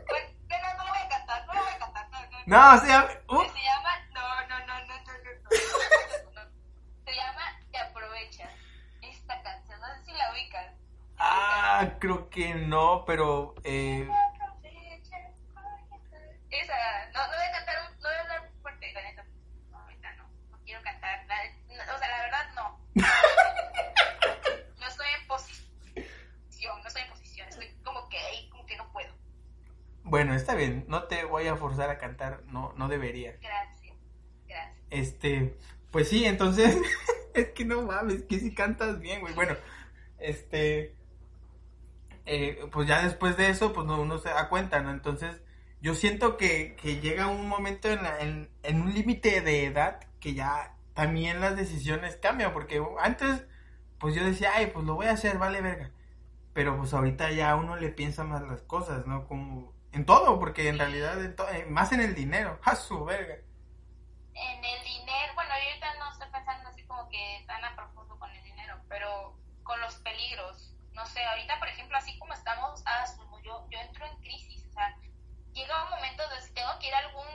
Bueno, 0.07 0.29
no, 0.49 0.77
no 0.77 0.85
lo 0.85 0.89
voy 0.91 1.01
a 1.01 1.09
cantar, 1.09 1.47
no 1.47 1.53
lo 1.53 1.61
voy 1.63 1.71
a 1.73 1.79
cantar. 1.79 2.09
No, 2.11 2.19
no, 2.21 2.37
No, 2.45 2.75
o 2.75 2.85
sea, 2.85 3.21
uh, 3.29 3.41
Se 3.41 3.63
llama. 3.63 4.07
No, 4.13 4.47
no, 4.47 4.59
no, 4.59 4.79
no, 4.85 4.85
no, 4.85 5.13
no, 5.23 5.41
no. 5.43 6.51
Se 7.05 7.15
llama 7.15 7.41
Te 7.71 7.77
aprovechas. 7.79 8.51
Esta 9.01 9.41
canción, 9.41 9.79
no 9.79 9.87
sé 9.95 10.05
si 10.05 10.11
la 10.13 10.31
ubicas. 10.31 10.73
ah, 11.17 11.93
creo 11.99 12.29
que 12.29 12.53
no, 12.53 13.03
pero 13.05 13.55
eh, 13.63 14.07
Esa, 16.49 16.75
no, 17.13 17.21
no 17.21 17.27
voy 17.33 17.45
a 17.47 17.51
cantar, 17.51 17.75
un- 17.89 17.95
no 17.99 18.07
voy 18.09 18.17
a 18.17 18.21
hablar 18.21 18.49
fuerte, 18.61 18.93
la 18.93 19.01
neta. 19.03 19.25
No, 19.71 19.79
ahorita 19.79 20.13
no, 20.15 20.23
no 20.51 20.57
quiero 20.63 20.81
cantar. 20.83 21.25
La, 21.27 21.35
no, 21.85 21.95
o 21.95 21.97
sea, 21.97 22.07
la 22.07 22.21
verdad 22.23 22.45
no. 22.55 22.79
No 24.79 24.87
estoy 24.87 25.07
en 25.21 25.27
posición, 25.27 26.81
no 26.81 26.87
estoy 26.87 27.01
en 27.03 27.09
posición, 27.09 27.47
estoy 27.49 27.67
como 27.83 28.07
que 28.09 28.17
ahí, 28.17 28.49
como 28.49 28.65
que 28.65 28.77
no 28.77 28.91
puedo. 28.91 29.13
bueno, 30.03 30.33
está 30.33 30.55
bien, 30.55 30.85
no 30.87 31.03
te 31.03 31.25
voy 31.25 31.47
a 31.47 31.55
forzar 31.57 31.89
a 31.89 31.97
cantar, 31.97 32.43
no, 32.45 32.73
no 32.77 32.87
debería. 32.87 33.33
Gracias, 33.41 33.95
gracias. 34.47 34.77
Este, 34.89 35.57
pues 35.97 36.09
sí, 36.09 36.25
entonces, 36.25 36.77
es 37.33 37.47
que 37.53 37.65
no 37.65 37.81
mames, 37.81 38.21
que 38.25 38.39
si 38.39 38.53
cantas 38.53 38.99
bien, 38.99 39.19
güey. 39.19 39.33
Bueno, 39.33 39.55
este, 40.19 40.95
eh, 42.27 42.59
pues 42.71 42.87
ya 42.87 43.01
después 43.03 43.35
de 43.35 43.49
eso, 43.49 43.73
pues 43.73 43.87
no, 43.87 43.99
uno 43.99 44.19
se 44.19 44.29
da 44.29 44.47
cuenta, 44.47 44.79
¿no? 44.81 44.91
Entonces, 44.91 45.41
yo 45.81 45.95
siento 45.95 46.37
que, 46.37 46.75
que 46.79 46.99
llega 46.99 47.25
un 47.27 47.47
momento 47.47 47.89
en, 47.89 48.03
la- 48.03 48.19
en, 48.19 48.47
en 48.61 48.81
un 48.81 48.93
límite 48.93 49.41
de 49.41 49.65
edad 49.65 49.99
que 50.19 50.35
ya 50.35 50.75
también 50.93 51.41
las 51.41 51.55
decisiones 51.55 52.15
cambian, 52.17 52.53
porque 52.53 52.79
antes, 52.99 53.43
pues 53.99 54.13
yo 54.15 54.23
decía, 54.23 54.51
ay, 54.55 54.67
pues 54.67 54.85
lo 54.85 54.93
voy 54.93 55.07
a 55.07 55.11
hacer, 55.13 55.39
vale 55.39 55.61
verga. 55.61 55.89
Pero 56.53 56.77
pues 56.77 56.93
ahorita 56.93 57.31
ya 57.31 57.55
uno 57.55 57.75
le 57.75 57.89
piensa 57.89 58.23
más 58.23 58.43
las 58.43 58.61
cosas, 58.63 59.07
¿no? 59.07 59.27
Como 59.27 59.73
en 59.93 60.05
todo, 60.05 60.39
porque 60.39 60.69
en 60.69 60.77
realidad, 60.79 61.23
en 61.25 61.35
to- 61.35 61.49
eh, 61.49 61.65
más 61.69 61.91
en 61.91 62.01
el 62.01 62.13
dinero, 62.15 62.59
a 62.65 62.75
su 62.75 63.03
verga. 63.05 63.37
En 64.33 64.63
el 64.63 64.86
que 67.17 67.43
tan 67.47 67.63
a 67.65 67.75
profundo 67.75 68.17
con 68.19 68.29
el 68.29 68.43
dinero, 68.43 68.79
pero 68.87 69.35
con 69.63 69.79
los 69.81 69.95
peligros. 69.97 70.73
No 70.93 71.05
sé, 71.07 71.23
ahorita, 71.25 71.57
por 71.59 71.67
ejemplo, 71.67 71.97
así 71.97 72.17
como 72.19 72.33
estamos, 72.33 72.83
ah, 72.85 73.05
yo, 73.43 73.65
yo 73.69 73.79
entro 73.79 74.05
en 74.05 74.17
crisis. 74.21 74.65
O 74.69 74.71
sea, 74.73 74.95
llega 75.53 75.83
un 75.85 75.89
momento 75.89 76.27
de 76.29 76.41
si 76.41 76.53
tengo 76.53 76.77
que 76.79 76.87
ir 76.87 76.95
a 76.95 76.99
algún, 76.99 77.27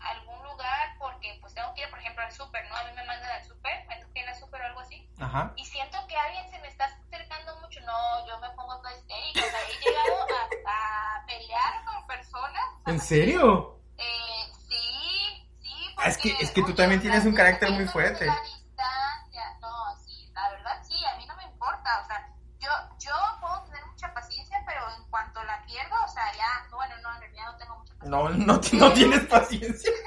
a 0.00 0.08
algún 0.10 0.42
lugar 0.44 0.96
porque 0.98 1.36
pues 1.40 1.54
tengo 1.54 1.72
que 1.74 1.82
ir, 1.82 1.90
por 1.90 1.98
ejemplo, 1.98 2.22
al 2.24 2.32
súper, 2.32 2.66
¿no? 2.68 2.76
A 2.76 2.84
mí 2.84 2.92
me 2.94 3.04
mandan 3.04 3.30
al 3.30 3.44
súper, 3.44 3.86
me 3.88 3.96
tengo 3.96 4.12
que 4.12 4.20
ir 4.20 4.28
al 4.28 4.36
súper 4.36 4.62
o 4.62 4.66
algo 4.66 4.80
así. 4.80 5.08
Ajá. 5.18 5.52
Y 5.56 5.64
siento 5.66 5.98
que 6.06 6.16
alguien 6.16 6.48
se 6.50 6.58
me 6.60 6.68
está 6.68 6.84
acercando 6.86 7.56
mucho. 7.60 7.80
No, 7.82 8.26
yo 8.26 8.38
me 8.40 8.48
pongo 8.50 8.76
toda 8.78 8.94
histérica. 8.96 9.40
O 9.46 9.50
sea, 9.50 9.60
he 9.68 9.84
llegado 9.84 10.26
a, 10.66 11.18
a 11.20 11.26
pelear 11.26 11.84
con 11.84 12.06
personas. 12.06 12.64
o 12.78 12.82
sea, 12.84 12.92
¿En 12.94 13.00
serio? 13.00 13.80
eh, 13.98 14.52
sí, 14.68 15.48
sí. 15.60 15.94
Ah, 15.98 16.08
es 16.08 16.16
que- 16.18 16.30
porque, 16.30 16.44
es 16.44 16.50
que 16.52 16.60
tú 16.62 16.66
oye, 16.68 16.74
también 16.76 17.00
tienes 17.02 17.24
un 17.26 17.34
carácter 17.34 17.70
muy 17.72 17.86
fuerte 17.86 18.24
distancia. 18.24 19.58
No, 19.60 19.96
sí, 20.04 20.30
la 20.34 20.50
verdad 20.50 20.82
sí, 20.86 20.94
a 21.04 21.16
mí 21.16 21.26
no 21.26 21.36
me 21.36 21.44
importa. 21.44 22.00
O 22.02 22.06
sea, 22.06 22.26
yo, 23.10 23.40
puedo 23.40 23.62
tener 23.64 23.84
mucha 23.86 24.14
paciencia, 24.14 24.62
pero 24.66 24.80
en 24.96 25.04
cuanto 25.10 25.42
la 25.44 25.64
pierdo, 25.66 25.96
o 26.04 26.08
sea, 26.08 26.32
ya, 26.34 26.66
bueno, 26.70 26.94
no, 27.02 27.12
en 27.14 27.20
realidad 27.20 27.44
no 27.46 27.56
tengo 27.56 27.78
mucha 27.78 27.94
paciencia. 27.94 28.18
No, 28.18 28.28
no, 28.30 28.60
no 28.86 28.92
tienes 28.92 29.26
paciencia. 29.26 29.90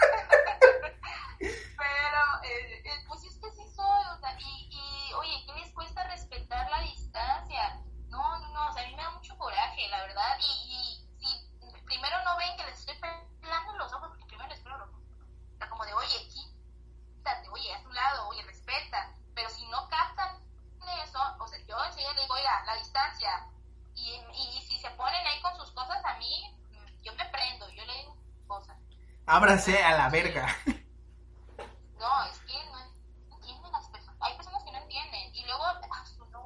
Pero, 1.40 2.22
eh, 2.44 2.82
eh, 2.86 3.04
pues 3.08 3.24
es 3.26 3.38
que 3.38 3.52
sí 3.52 3.68
soy, 3.76 4.06
o 4.14 4.18
sea, 4.20 4.34
y, 4.40 4.70
y, 4.72 5.14
oye, 5.16 5.44
¿qué 5.46 5.54
les 5.60 5.74
cuesta 5.74 6.04
respetar 6.06 6.70
la 6.70 6.80
distancia? 6.80 7.82
No, 8.08 8.40
no, 8.40 8.48
no, 8.50 8.70
o 8.70 8.74
sea, 8.74 8.84
a 8.84 8.88
mí 8.88 8.96
me 8.96 9.04
da 9.04 9.12
mucho 9.12 9.38
coraje, 9.38 9.90
la 9.90 10.02
verdad, 10.04 10.38
y, 10.40 11.06
y 11.20 11.28
si 11.28 11.82
primero 11.84 12.24
no 12.24 12.38
ven 12.38 12.56
que 12.56 12.64
les 12.64 12.80
estoy 12.80 12.96
pelando 13.42 13.78
los 13.78 13.92
ojos, 13.92 14.10
porque 14.10 14.26
primero 14.26 14.48
les 14.48 14.62
pelo 14.62 14.78
los 14.78 14.90
ojos, 14.90 15.04
o 15.56 15.58
sea, 15.58 15.70
como 15.70 15.86
de, 15.86 15.94
oye, 15.94 16.30
quítate, 16.30 17.50
oye, 17.50 17.74
a 17.74 17.84
tu 17.84 17.92
lado, 17.92 18.30
oye, 18.30 18.44
respeta, 18.44 19.14
pero 19.36 19.50
si 19.50 19.68
no 19.68 19.90
captan 19.90 20.38
eso, 21.02 21.20
o 21.40 21.48
sea, 21.48 21.60
yo 21.68 21.84
enseguida 21.86 22.13
la 22.66 22.76
distancia, 22.76 23.48
y, 23.96 24.22
y 24.34 24.62
si 24.62 24.80
se 24.80 24.90
ponen 24.92 25.26
ahí 25.28 25.42
con 25.42 25.56
sus 25.58 25.72
cosas 25.72 26.04
a 26.06 26.18
mí, 26.18 26.56
yo 27.04 27.14
me 27.14 27.26
prendo, 27.26 27.70
yo 27.70 27.86
le 27.86 27.94
digo 27.98 28.16
cosas. 28.48 28.78
Ábrase 29.26 29.82
a 29.84 29.98
la 29.98 30.10
verga. 30.10 30.48
No, 32.04 32.24
es 32.26 32.38
que 32.40 32.54
no 32.70 32.80
entienden 33.38 33.72
las 33.72 33.88
personas. 33.88 34.18
Hay 34.20 34.36
personas 34.36 34.62
que 34.66 34.72
no 34.74 34.78
entienden. 34.80 35.34
Y 35.34 35.46
luego, 35.46 35.64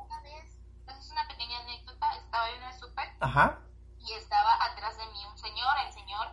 una 0.06 0.22
vez, 0.22 0.60
esa 0.86 1.00
es 1.00 1.10
una 1.10 1.28
pequeña 1.28 1.58
anécdota, 1.62 2.16
estaba 2.16 2.48
yo 2.52 2.56
en 2.58 2.64
el 2.64 2.74
súper 2.74 3.10
Ajá. 3.20 3.58
y 3.98 4.14
estaba 4.14 4.64
atrás 4.66 4.96
de 4.98 5.06
mí 5.08 5.26
un 5.26 5.36
señor. 5.40 5.76
El 5.84 5.92
señor 5.94 6.28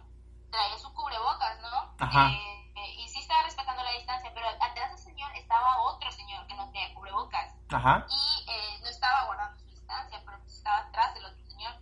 traía 0.51 0.79
su 0.79 0.92
cubrebocas, 0.92 1.59
¿no? 1.62 1.94
Ajá. 1.99 2.29
Eh, 2.29 2.73
eh, 2.77 2.94
y 2.99 3.09
sí 3.09 3.20
estaba 3.20 3.44
respetando 3.44 3.83
la 3.83 3.92
distancia, 3.92 4.31
pero 4.35 4.47
atrás 4.61 4.90
del 4.90 4.99
señor 4.99 5.35
estaba 5.37 5.81
otro 5.81 6.12
señor 6.12 6.47
que 6.47 6.55
no 6.55 6.66
tenía 6.70 6.92
cubrebocas 6.94 7.55
Ajá. 7.70 8.07
y 8.11 8.44
eh, 8.51 8.79
no 8.83 8.88
estaba 8.88 9.25
guardando 9.25 9.59
su 9.59 9.66
distancia, 9.70 10.20
pero 10.27 10.38
pues 10.40 10.55
estaba 10.59 10.79
atrás 10.81 11.14
del 11.14 11.25
otro 11.25 11.47
señor 11.47 11.75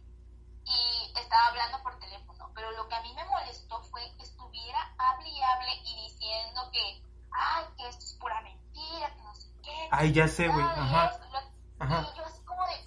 y 0.64 1.12
estaba 1.32 1.48
hablando 1.48 1.82
por 1.82 1.98
teléfono. 1.98 2.50
Pero 2.54 2.70
lo 2.72 2.86
que 2.88 2.94
a 2.94 3.00
mí 3.00 3.12
me 3.14 3.24
molestó 3.24 3.82
fue 3.84 4.02
que 4.16 4.22
estuviera 4.22 4.94
hable 4.98 5.28
y 5.30 5.40
hable 5.42 5.74
y 5.84 6.02
diciendo 6.04 6.70
que, 6.70 7.02
ay, 7.32 7.64
que 7.76 7.88
esto 7.88 8.04
es 8.04 8.12
pura 8.20 8.40
mentira, 8.42 9.14
que 9.14 9.22
no 9.22 9.34
sé 9.34 9.48
qué. 9.62 9.88
Ay, 9.90 10.12
ya 10.12 10.28
sé, 10.28 10.48
güey. 10.48 10.64
Ajá. 10.64 11.18
lo- 11.30 11.52
Ajá. 11.84 12.06
Y 12.12 12.16
yo 12.18 12.24
así 12.26 12.44
como 12.44 12.62
de, 12.66 12.86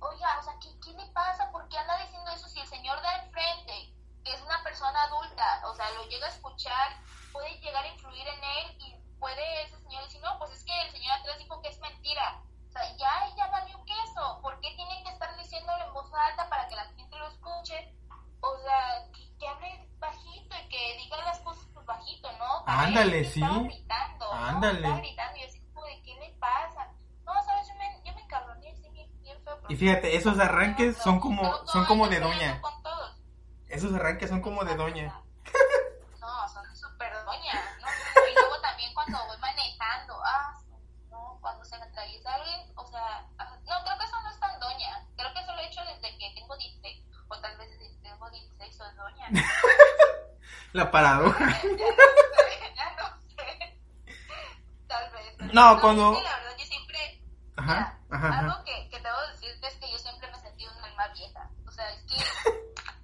oiga, 0.00 0.38
o 0.38 0.42
sea, 0.42 0.54
¿qué, 0.60 0.68
¿qué 0.80 0.92
le 0.94 1.06
pasa? 1.12 1.50
¿Por 1.52 1.68
qué 1.68 1.76
anda 1.78 1.96
diciendo 1.98 2.30
eso 2.32 2.48
si 2.48 2.60
el 2.60 2.66
señor 2.66 3.00
de 3.02 3.08
enfrente, 3.26 3.94
que 4.24 4.32
es 4.32 4.40
una 4.42 4.62
persona 4.62 5.02
adulta, 5.04 5.62
o 5.68 5.74
sea, 5.74 5.90
lo 5.92 6.04
llega 6.08 6.26
a 6.26 6.30
escuchar, 6.30 6.96
puede 7.32 7.60
llegar 7.60 7.84
a 7.84 7.88
influir 7.88 8.26
en 8.26 8.42
él 8.44 8.76
y 8.80 8.96
puede 9.20 9.62
ese 9.64 9.78
señor 9.80 10.02
decir, 10.04 10.20
no, 10.22 10.38
pues 10.38 10.50
es 10.52 10.64
que 10.64 10.82
el 10.82 10.90
señor 10.92 11.12
atrás 11.18 11.38
dijo 11.38 11.60
que 11.60 11.68
es 11.68 11.78
mentira. 11.80 12.42
O 12.72 12.78
sea, 12.78 12.96
ya 12.96 13.26
ella 13.26 13.46
valió 13.50 13.84
queso. 13.84 14.38
¿Por 14.40 14.58
qué 14.60 14.70
tiene 14.76 15.02
que 15.04 15.10
estar 15.10 15.36
diciéndolo 15.36 15.84
en 15.84 15.92
voz 15.92 16.10
alta 16.14 16.48
para 16.48 16.66
que 16.68 16.74
la 16.74 16.84
gente 16.86 17.18
lo 17.18 17.28
escuche? 17.28 17.94
O 18.40 18.56
sea, 18.64 19.12
que, 19.12 19.36
que 19.38 19.46
hable 19.46 19.88
bajito 19.98 20.56
y 20.56 20.68
que 20.68 20.96
diga 20.96 21.18
las 21.22 21.38
cosas 21.40 21.66
pues 21.74 21.84
bajito, 21.84 22.32
¿no? 22.38 22.64
Para 22.64 22.80
Ándale, 22.84 23.18
él 23.18 23.26
sí. 23.26 23.42
Estaba 23.42 23.62
gritando, 23.62 24.24
¿no? 24.24 24.32
Ándale. 24.32 24.78
Estaba 24.78 24.96
gritando 25.00 25.36
y 25.38 25.42
así 25.42 25.60
como 25.60 25.84
de, 25.84 26.02
¿qué 26.02 26.14
le 26.14 26.30
pasa? 26.40 26.88
No, 27.26 27.32
¿sabes? 27.44 27.68
Yo 27.68 27.74
me, 27.74 28.02
yo 28.06 28.14
me 28.14 28.22
encabroné 28.22 28.70
así 28.70 28.88
bien, 28.88 29.22
bien 29.22 29.44
feo. 29.44 29.58
Y 29.68 29.76
fíjate, 29.76 30.16
esos 30.16 30.38
arranques 30.38 30.96
son 30.96 31.20
como, 31.20 31.66
son 31.66 31.84
como 31.84 32.04
yo 32.06 32.10
de 32.12 32.20
doña. 32.20 32.62
Esos 33.68 33.92
arranques 33.92 34.30
son 34.30 34.40
como 34.40 34.64
de 34.64 34.76
doña. 34.76 35.22
O 42.76 42.86
sea, 42.86 43.26
no, 43.64 43.84
creo 43.84 43.98
que 43.98 44.04
eso 44.04 44.20
no 44.22 44.30
es 44.30 44.40
tan 44.40 44.58
doña. 44.60 45.06
Creo 45.16 45.32
que 45.32 45.40
eso 45.40 45.52
lo 45.54 45.60
he 45.60 45.66
hecho 45.66 45.80
desde 45.84 46.18
que 46.18 46.30
tengo 46.34 46.56
16, 46.56 47.04
o 47.28 47.38
tal 47.40 47.56
vez 47.56 47.70
desde 47.70 47.88
que 47.90 48.02
tengo 48.02 48.30
16 48.30 48.76
soy 48.76 48.94
doña. 48.94 49.28
La 50.72 50.90
paradoja. 50.90 51.38
ya 51.62 51.68
no 51.68 51.76
sé, 51.76 52.74
ya 52.74 52.96
no 52.96 53.20
sé. 53.28 53.78
Tal 54.88 55.10
vez. 55.12 55.34
pero 55.38 55.52
No, 55.52 55.80
cuando- 55.80 56.12
la 56.22 56.36
verdad, 56.36 56.56
yo 56.58 56.64
siempre. 56.64 57.22
Ajá, 57.56 57.98
ajá, 58.10 58.28
ajá. 58.28 58.38
Algo 58.40 58.64
que, 58.64 58.88
que 58.88 59.00
debo 59.00 59.20
decirte 59.32 59.66
es 59.68 59.74
que 59.76 59.90
yo 59.90 59.98
siempre 59.98 60.30
me 60.30 60.36
he 60.38 60.40
sentido 60.40 60.72
una 60.76 60.86
alma 60.86 61.08
vieja. 61.08 61.50
O 61.66 61.70
sea, 61.70 61.88
es 61.92 62.02
que 62.04 62.16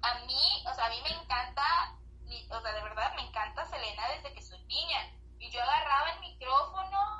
a 0.01 0.13
mí, 0.25 0.63
o 0.69 0.73
sea, 0.73 0.85
a 0.85 0.89
mí 0.89 0.99
me 1.03 1.09
encanta, 1.11 1.63
o 2.49 2.61
sea, 2.61 2.73
de 2.73 2.83
verdad 2.83 3.13
me 3.15 3.21
encanta 3.21 3.65
Selena 3.65 4.07
desde 4.15 4.33
que 4.33 4.41
soy 4.41 4.61
niña. 4.65 5.13
Y 5.39 5.49
yo 5.51 5.61
agarraba 5.61 6.09
el 6.11 6.19
micrófono 6.21 7.18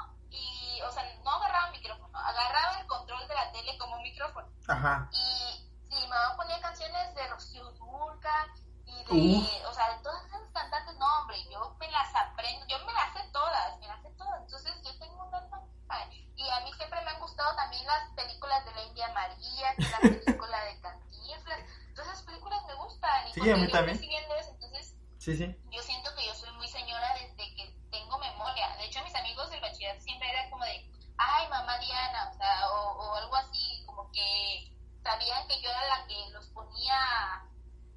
y, 0.80 0.82
o 0.82 0.92
sea, 0.92 1.04
no 1.24 1.32
agarraba 1.32 1.72
micrófono, 1.72 2.18
agarraba 2.18 2.80
el 2.80 2.88
control 2.88 3.28
de 3.28 3.36
la 3.36 3.52
tele 3.52 3.78
como 3.78 4.00
micrófono. 4.02 4.48
Ajá. 4.68 5.10
Y 5.12 5.70
mi 5.90 6.08
mamá 6.08 6.36
ponía 6.38 6.60
canciones 6.62 7.14
de 7.16 7.28
Rocío 7.28 7.72
Dúrcal 7.72 8.50
y 8.86 9.04
de, 9.04 9.38
Uf. 9.38 9.70
o 9.70 9.74
sea, 9.74 9.96
de 9.96 10.04
todas 10.04 10.26
esas 10.26 10.42
cantantes, 10.54 10.96
no, 10.98 11.20
hombre, 11.20 11.38
yo 11.52 11.76
me 11.80 11.92
las 11.92 12.16
aprendo, 12.16 12.66
yo 12.68 12.80
me 12.86 12.94
las 12.94 13.14
sé 13.14 13.20
todas, 13.32 13.80
me 13.80 13.88
las 13.88 14.02
sé 14.02 14.10
todas. 14.12 14.42
Entonces 14.42 14.74
yo 14.84 14.98
tengo 15.00 15.24
un 15.26 15.36
alma. 15.36 15.62
Y 16.36 16.50
a 16.50 16.60
mí 16.62 16.72
siempre 16.74 17.02
me 17.04 17.12
han 17.12 17.20
gustado 17.20 17.54
también 17.56 17.86
las 17.86 18.10
películas 18.16 18.64
de 18.64 18.72
la 18.74 18.84
India 18.84 19.12
María, 19.14 19.76
que 19.76 19.84
la 19.84 19.98
película 20.00 20.64
de 20.64 20.80
Cantinflas. 20.80 21.60
Todas 21.94 22.12
esas 22.14 22.24
películas 22.24 22.64
me 22.66 22.76
gustan. 22.76 23.28
Y 23.28 23.34
Sí, 23.34 23.52
a 23.52 23.58
mí 23.58 23.68
también. 23.70 23.98
eso, 24.40 24.52
entonces 24.52 24.96
Sí, 25.18 25.36
sí. 25.36 25.54
yo 25.70 25.82
siento 25.82 26.16
que 26.16 26.26
yo 26.26 26.34
amigos 29.40 29.52
del 29.52 29.62
bachillerato 29.62 30.02
siempre 30.02 30.30
era 30.30 30.50
como 30.50 30.66
de, 30.66 30.86
ay, 31.18 31.48
mamá 31.48 31.78
Diana, 31.78 32.30
o 32.30 32.38
sea, 32.38 32.70
o, 32.72 32.92
o 32.92 33.16
algo 33.16 33.36
así, 33.38 33.84
como 33.86 34.12
que 34.12 34.70
sabían 35.02 35.48
que 35.48 35.62
yo 35.62 35.70
era 35.70 35.88
la 35.88 36.08
que 36.08 36.30
los 36.32 36.46
ponía 36.48 37.44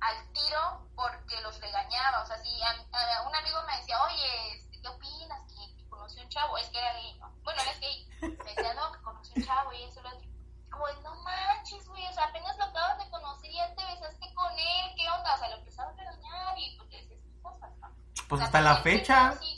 al 0.01 0.33
tiro 0.33 0.87
porque 0.95 1.41
los 1.41 1.61
regañaba. 1.61 2.23
O 2.23 2.27
sea, 2.27 2.39
si 2.39 2.63
a, 2.63 2.71
a, 2.71 3.23
un 3.27 3.35
amigo 3.35 3.59
me 3.67 3.77
decía, 3.77 4.01
oye, 4.05 4.55
este, 4.55 4.81
¿qué 4.81 4.89
opinas? 4.89 5.41
Que, 5.49 5.77
que 5.77 5.89
conocí 5.89 6.21
un 6.21 6.29
chavo, 6.29 6.59
es 6.59 6.69
que 6.69 6.79
era 6.79 6.93
gay, 6.93 7.15
¿no? 7.19 7.29
Bueno, 7.43 7.61
él 7.63 7.69
es 7.71 7.81
gay. 7.81 8.09
Me 8.21 8.55
decía, 8.55 8.75
no, 8.75 8.93
que 8.93 9.03
conocí 9.03 9.33
un 9.35 9.45
chavo 9.45 9.73
y 9.73 9.83
eso 9.83 10.01
lo 10.03 10.11
otro. 10.11 10.29
Como, 10.71 10.87
no 11.03 11.15
manches, 11.23 11.87
güey, 11.89 12.07
o 12.07 12.13
sea, 12.13 12.25
apenas 12.25 12.57
lo 12.57 12.65
acabas 12.65 12.99
de 12.99 13.11
conocer 13.11 13.51
y 13.51 13.57
ya 13.57 13.75
te 13.75 13.85
besaste 13.85 14.33
con 14.35 14.53
él, 14.53 14.95
¿qué 14.97 15.09
onda? 15.11 15.35
O 15.35 15.39
sea, 15.39 15.49
lo 15.49 15.57
empezaron 15.57 15.93
a 15.93 15.97
regañar 15.97 16.59
y 16.59 16.77
pues 16.77 16.91
decías, 16.91 17.21
¿qué 17.21 17.43
cosas, 17.43 17.71
no? 17.79 17.89
Pues 18.29 18.31
o 18.31 18.37
sea, 18.37 18.47
hasta 18.47 18.61
la 18.61 18.77
fecha. 18.77 19.29
Así, 19.29 19.52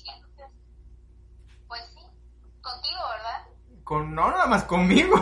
con 3.95 4.13
no 4.13 4.29
nada 4.29 4.47
más 4.47 4.65
conmigo. 4.65 5.15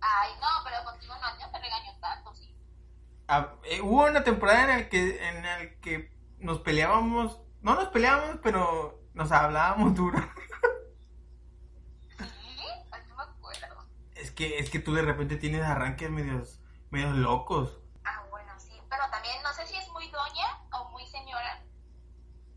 Ay, 0.00 0.30
no, 0.40 0.48
pero 0.64 0.82
contigo 0.82 1.14
no, 1.14 1.40
yo 1.40 1.48
te 1.52 1.58
regaño 1.60 1.92
tanto, 2.00 2.34
sí. 2.34 2.52
Ah, 3.28 3.54
eh, 3.62 3.80
hubo 3.80 4.04
una 4.04 4.24
temporada 4.24 4.64
en 4.64 4.70
el 4.70 4.88
que 4.88 5.28
en 5.28 5.46
el 5.46 5.78
que 5.78 6.12
nos 6.40 6.58
peleábamos, 6.58 7.40
no 7.62 7.76
nos 7.76 7.88
peleábamos, 7.90 8.40
pero 8.42 9.00
nos 9.14 9.30
hablábamos 9.30 9.94
duro. 9.94 10.18
¿Sí? 12.18 12.66
Ay, 12.90 13.02
no 13.06 13.14
me 13.14 13.22
acuerdo. 13.22 13.86
Es 14.16 14.32
que 14.32 14.58
es 14.58 14.68
que 14.68 14.80
tú 14.80 14.92
de 14.92 15.02
repente 15.02 15.36
tienes 15.36 15.62
arranques 15.62 16.10
medios 16.10 16.60
medios 16.90 17.14
locos. 17.14 17.78
Ah, 18.04 18.24
bueno, 18.28 18.52
sí, 18.58 18.72
pero 18.90 19.08
también 19.12 19.40
no 19.44 19.52
sé 19.52 19.64
si 19.68 19.76
es 19.76 19.88
muy 19.90 20.08
doña 20.08 20.58
o 20.72 20.90
muy 20.90 21.06
señora 21.06 21.62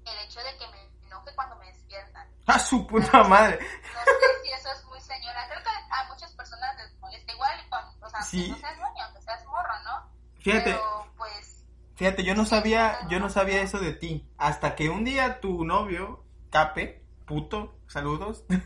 el 0.03 0.17
hecho 0.25 0.39
de 0.39 0.57
que 0.57 0.67
me 0.67 1.05
enoje 1.05 1.35
cuando 1.35 1.55
me 1.57 1.67
despiertan. 1.67 2.27
¡A 2.47 2.59
su 2.59 2.87
puta 2.87 3.23
madre! 3.23 3.59
No 3.59 3.99
sé 4.05 4.43
si 4.43 4.51
eso 4.53 4.71
es 4.71 4.85
muy 4.85 5.01
señora. 5.01 5.47
Creo 5.49 5.61
que 5.63 5.69
a 5.69 6.07
muchas 6.07 6.31
personas 6.33 6.75
les 6.77 6.97
molesta 6.99 7.33
igual, 7.33 7.59
y 7.65 7.69
con, 7.69 7.79
o 8.01 8.09
sea, 8.09 8.21
Sí. 8.37 8.49
no 8.49 8.57
seas 8.57 8.77
doña, 8.77 9.05
aunque 9.05 9.21
seas 9.21 9.45
morro, 9.45 9.73
¿no? 9.83 10.11
Fíjate, 10.39 10.71
Pero, 10.71 11.13
pues, 11.17 11.65
fíjate, 11.95 12.23
yo 12.23 12.35
no 12.35 12.45
sabía, 12.45 13.07
yo 13.09 13.19
no 13.19 13.29
sabía 13.29 13.61
eso 13.61 13.79
de 13.79 13.93
ti. 13.93 14.29
Hasta 14.37 14.75
que 14.75 14.89
un 14.89 15.03
día 15.03 15.39
tu 15.39 15.65
novio, 15.65 16.23
Cape, 16.51 17.03
puto, 17.25 17.79
saludos. 17.87 18.45
ay, 18.49 18.57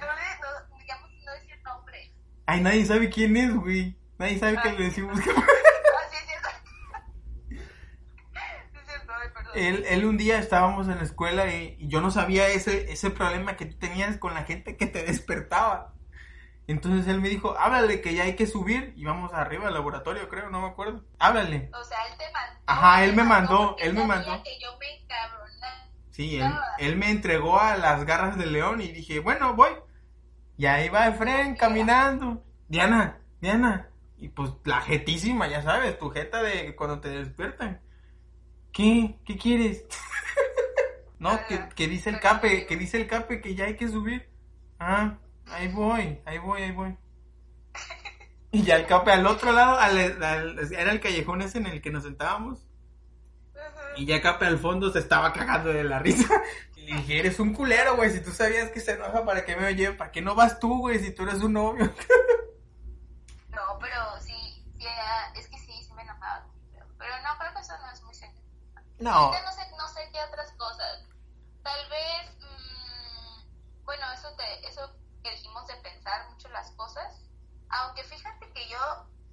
no, 0.00 0.78
digamos, 0.78 1.10
no 1.24 1.32
decir 1.32 1.62
nombre. 1.62 2.12
Ay, 2.46 2.60
nadie 2.60 2.84
sabe 2.84 3.08
quién 3.08 3.36
es, 3.36 3.54
güey. 3.54 3.96
Nadie 4.18 4.38
sabe 4.38 4.60
que 4.60 4.72
le 4.72 4.84
decimos 4.84 5.18
Cape. 5.20 5.42
Ah, 8.34 9.32
perdón. 9.32 9.52
Él, 9.54 9.84
él 9.88 10.04
un 10.04 10.16
día 10.16 10.38
estábamos 10.38 10.88
en 10.88 10.96
la 10.96 11.02
escuela 11.04 11.46
y, 11.52 11.76
y 11.78 11.88
yo 11.88 12.00
no 12.00 12.10
sabía 12.10 12.48
ese, 12.48 12.92
ese 12.92 13.10
problema 13.10 13.56
que 13.56 13.66
tú 13.66 13.76
tenías 13.78 14.18
con 14.18 14.34
la 14.34 14.44
gente 14.44 14.76
que 14.76 14.86
te 14.86 15.04
despertaba. 15.04 15.95
Entonces 16.68 17.06
él 17.06 17.20
me 17.20 17.28
dijo, 17.28 17.56
háblale 17.58 18.00
que 18.00 18.14
ya 18.14 18.24
hay 18.24 18.34
que 18.34 18.46
subir. 18.46 18.92
Y 18.96 19.04
vamos 19.04 19.32
arriba 19.32 19.68
al 19.68 19.74
laboratorio, 19.74 20.28
creo, 20.28 20.50
no 20.50 20.60
me 20.60 20.68
acuerdo. 20.68 21.04
Háblale. 21.18 21.70
O 21.72 21.84
sea, 21.84 21.98
él 22.10 22.18
te 22.18 22.24
mandó. 22.32 22.60
Ajá, 22.66 23.04
él 23.04 23.14
me 23.14 23.22
mandó, 23.22 23.76
él 23.78 23.94
me 23.94 24.04
mandó. 24.04 24.42
que 24.42 24.58
yo 24.60 24.76
me 24.78 25.02
encabronaba. 25.02 25.88
Sí, 26.10 26.36
él, 26.38 26.52
él 26.78 26.96
me 26.96 27.10
entregó 27.10 27.60
a 27.60 27.76
las 27.76 28.04
garras 28.04 28.36
del 28.36 28.52
león 28.52 28.80
y 28.80 28.88
dije, 28.88 29.20
bueno, 29.20 29.54
voy. 29.54 29.70
Y 30.56 30.66
ahí 30.66 30.88
va 30.88 31.08
Efren 31.08 31.54
caminando. 31.54 32.42
Diana, 32.68 33.20
Diana. 33.40 33.90
Y 34.18 34.28
pues 34.28 34.50
la 34.64 34.80
jetísima, 34.80 35.46
ya 35.46 35.62
sabes, 35.62 35.98
tu 35.98 36.10
jeta 36.10 36.42
de 36.42 36.74
cuando 36.74 37.00
te 37.00 37.10
despiertan. 37.10 37.80
¿Qué? 38.72 39.18
¿Qué 39.24 39.36
quieres? 39.36 39.84
no, 41.18 41.38
que, 41.46 41.68
que 41.68 41.86
dice 41.86 42.10
el 42.10 42.18
cape, 42.18 42.66
que 42.66 42.76
dice 42.76 42.96
el 42.96 43.06
cape 43.06 43.40
que 43.40 43.54
ya 43.54 43.66
hay 43.66 43.76
que 43.76 43.88
subir. 43.88 44.28
Ah, 44.80 45.18
ahí 45.48 45.68
voy, 45.68 46.20
ahí 46.24 46.38
voy, 46.38 46.62
ahí 46.62 46.72
voy. 46.72 46.96
Y 48.52 48.62
ya 48.62 48.76
el 48.76 48.86
cape 48.86 49.12
al 49.12 49.26
otro 49.26 49.52
lado, 49.52 49.78
al- 49.78 50.22
al- 50.22 50.72
era 50.72 50.92
el 50.92 51.00
callejón 51.00 51.42
ese 51.42 51.58
en 51.58 51.66
el 51.66 51.82
que 51.82 51.90
nos 51.90 52.04
sentábamos. 52.04 52.60
Y 53.96 54.04
ya 54.04 54.20
Cape 54.20 54.44
al 54.44 54.58
fondo 54.58 54.90
se 54.92 54.98
estaba 54.98 55.32
cagando 55.32 55.70
de 55.72 55.82
la 55.82 55.98
risa. 55.98 56.28
Y 56.76 56.82
le 56.82 56.96
dije, 56.98 57.18
eres 57.18 57.40
un 57.40 57.54
culero, 57.54 57.96
güey. 57.96 58.10
Si 58.10 58.20
tú 58.20 58.30
sabías 58.30 58.70
que 58.70 58.80
se 58.80 58.92
enoja, 58.92 59.24
¿para 59.24 59.42
qué 59.46 59.56
me 59.56 59.66
oye? 59.66 59.92
¿Para 59.92 60.12
qué 60.12 60.20
no 60.20 60.34
vas 60.34 60.60
tú, 60.60 60.78
güey? 60.80 60.98
Si 61.00 61.12
tú 61.12 61.22
eres 61.22 61.42
un 61.42 61.54
novio. 61.54 61.86
No, 63.48 63.78
pero 63.80 64.20
sí, 64.20 64.62
es 65.34 65.48
que 65.48 65.58
sí, 65.58 65.72
sí 65.82 65.92
me 65.94 66.02
enojaba. 66.02 66.46
Pero, 66.72 66.86
pero 66.98 67.12
no, 67.22 67.38
creo 67.38 67.54
que 67.54 67.60
eso 67.60 67.72
no 67.80 67.90
es 67.90 68.02
muy 68.02 68.14
serio. 68.14 68.40
No. 68.98 69.32
No 69.32 69.52
sé, 69.52 69.62
no 69.78 69.88
sé 69.88 70.00
qué 70.12 70.18
otras 70.28 70.52
cosas. 70.52 71.08
Tal 71.62 71.88
vez, 71.88 72.36
mm, 72.40 73.84
bueno, 73.84 74.04
eso, 74.12 74.28
te, 74.36 74.68
eso 74.68 74.94
que 75.26 75.36
dijimos 75.36 75.66
de 75.66 75.74
pensar 75.76 76.28
mucho 76.30 76.48
las 76.50 76.70
cosas. 76.72 77.20
Aunque 77.68 78.04
fíjate 78.04 78.48
que 78.52 78.68
yo 78.68 78.78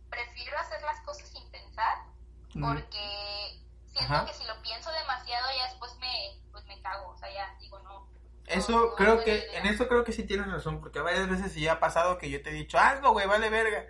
prefiero 0.10 0.58
hacer 0.58 0.82
las 0.82 1.00
cosas 1.02 1.30
sin 1.30 1.48
pensar. 1.52 1.98
Mm. 2.54 2.66
Porque 2.66 3.62
siento 3.92 4.14
Ajá. 4.14 4.26
que 4.26 4.34
si 4.34 4.44
lo 4.46 4.60
pienso 4.62 4.92
demasiado 4.92 5.48
ya 5.56 5.66
después 5.70 5.96
me, 6.00 6.42
pues 6.52 6.66
me 6.66 6.82
cago. 6.82 7.10
O 7.10 7.18
sea, 7.18 7.32
ya 7.32 7.56
digo, 7.60 7.80
no. 7.80 8.08
Eso 8.48 8.72
no, 8.72 8.96
creo 8.96 9.16
no 9.16 9.24
que, 9.24 9.56
en 9.56 9.68
eso 9.68 9.88
creo 9.88 10.04
que 10.04 10.12
sí 10.12 10.24
tienes 10.24 10.52
razón. 10.52 10.80
Porque 10.80 11.00
varias 11.00 11.30
veces 11.30 11.52
sí 11.52 11.68
ha 11.68 11.80
pasado 11.80 12.18
que 12.18 12.30
yo 12.30 12.42
te 12.42 12.50
he 12.50 12.54
dicho, 12.54 12.80
hazlo, 12.80 13.12
güey, 13.12 13.28
vale 13.28 13.50
verga. 13.50 13.86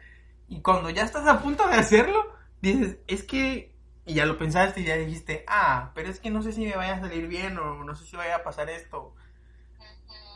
Y 0.49 0.61
cuando 0.61 0.89
ya 0.89 1.03
estás 1.03 1.25
a 1.27 1.41
punto 1.41 1.67
de 1.67 1.75
hacerlo, 1.75 2.35
dices, 2.61 2.97
es 3.07 3.23
que. 3.23 3.71
Y 4.05 4.15
ya 4.15 4.25
lo 4.25 4.37
pensaste 4.37 4.81
y 4.81 4.83
ya 4.83 4.97
dijiste, 4.97 5.45
ah, 5.47 5.91
pero 5.95 6.09
es 6.09 6.19
que 6.19 6.29
no 6.29 6.41
sé 6.41 6.51
si 6.51 6.65
me 6.65 6.75
vaya 6.75 6.95
a 6.95 6.99
salir 6.99 7.29
bien 7.29 7.57
o 7.57 7.85
no 7.85 7.95
sé 7.95 8.05
si 8.05 8.17
vaya 8.17 8.35
a 8.35 8.43
pasar 8.43 8.69
esto. 8.69 9.15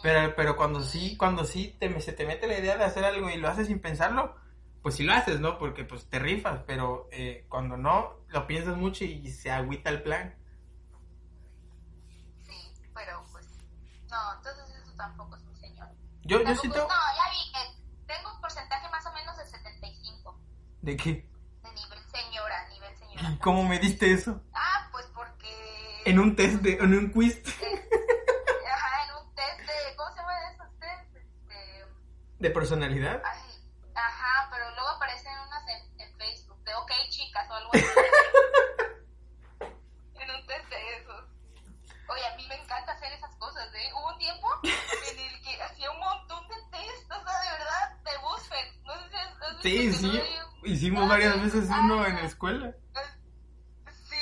Pero, 0.03 0.35
pero 0.35 0.55
cuando 0.55 0.81
sí, 0.81 1.17
cuando 1.17 1.43
sí 1.45 1.75
te, 1.79 1.99
se 2.01 2.13
te 2.13 2.25
mete 2.25 2.47
la 2.47 2.59
idea 2.59 2.77
de 2.77 2.83
hacer 2.85 3.03
algo 3.05 3.29
y 3.29 3.37
lo 3.37 3.47
haces 3.49 3.67
sin 3.67 3.79
pensarlo, 3.79 4.35
pues 4.81 4.95
sí 4.95 5.03
lo 5.03 5.13
haces, 5.13 5.39
¿no? 5.39 5.57
Porque 5.57 5.83
pues 5.85 6.07
te 6.09 6.19
rifas, 6.19 6.61
pero 6.65 7.07
eh, 7.11 7.45
cuando 7.49 7.77
no, 7.77 8.17
lo 8.27 8.47
piensas 8.47 8.77
mucho 8.77 9.03
y 9.03 9.29
se 9.31 9.51
agüita 9.51 9.89
el 9.89 10.03
plan. 10.03 10.35
Sí, 12.45 12.71
pero 12.93 13.23
pues. 13.31 13.47
No, 14.09 14.33
entonces 14.37 14.75
eso 14.83 14.93
tampoco 14.95 15.35
es 15.35 15.43
muy 15.43 15.55
señor. 15.55 15.87
Yo, 16.23 16.37
yo 16.39 16.43
Tampoco- 16.45 16.73
tengo... 16.73 16.87
No, 16.87 16.93
ya 17.15 17.31
vi 17.31 17.51
que 17.51 18.13
tengo 18.13 18.33
un 18.33 18.41
porcentaje 18.41 18.89
más 18.89 19.05
o 19.05 19.13
menos 19.13 19.37
de 19.37 19.45
75 19.45 20.39
¿De 20.81 20.95
qué? 20.97 21.11
de 21.63 21.71
nivel 21.73 21.99
señora, 22.11 22.69
nivel 22.69 22.97
señora. 22.97 23.37
¿Cómo 23.41 23.63
me 23.63 23.79
diste 23.79 24.11
eso? 24.13 24.41
Ah, 24.53 24.87
pues 24.91 25.05
porque... 25.13 26.01
En 26.05 26.19
un 26.19 26.35
test, 26.35 26.61
de, 26.61 26.73
en 26.73 26.93
un 26.97 27.09
quiz 27.11 27.35
en 27.37 29.15
un 29.15 29.35
test 29.35 29.59
de... 29.59 29.95
¿Cómo 29.97 30.09
se 30.11 30.19
llaman 30.19 30.53
esos 30.53 30.79
test? 30.79 31.15
Este, 31.17 31.85
de 32.39 32.49
personalidad. 32.51 33.21
ajá, 33.95 34.47
pero 34.51 34.69
luego 34.71 34.89
aparecen 34.89 35.33
unas 35.47 35.67
en, 35.67 36.01
en 36.01 36.17
Facebook 36.17 36.63
de 36.63 36.73
OK 36.75 36.91
chicas 37.09 37.49
o 37.49 37.53
algo 37.53 37.71
así. 37.73 37.85
en 40.15 40.29
un 40.31 40.45
test 40.47 40.69
de 40.69 40.97
esos. 40.97 41.25
Oye, 42.09 42.25
a 42.25 42.35
mí 42.37 42.45
me 42.47 42.55
encanta 42.55 42.93
hacer 42.93 43.11
esas 43.13 43.35
cosas, 43.35 43.67
¿eh? 43.73 43.91
Hubo 43.93 44.13
un 44.13 44.17
tiempo 44.17 44.47
en 44.63 45.19
el 45.19 45.41
que 45.41 45.61
hacía 45.61 45.91
un 45.91 45.99
montón 45.99 46.47
de 46.47 46.55
test, 46.71 47.11
o 47.11 47.23
sea, 47.23 47.39
de 47.41 47.51
verdad, 47.57 47.97
de 48.03 48.17
BuzzFeed. 48.19 48.81
No 48.83 48.93
sé 48.95 49.09
si 49.09 49.15
has- 49.17 49.61
Sí, 49.61 49.93
sí. 49.93 50.07
no 50.07 50.13
hay- 50.13 50.71
Hicimos 50.71 51.07
varias 51.09 51.41
veces 51.41 51.69
uno 51.69 52.05
en 52.05 52.15
la 52.15 52.21
escuela. 52.23 52.73
Sí, 54.09 54.15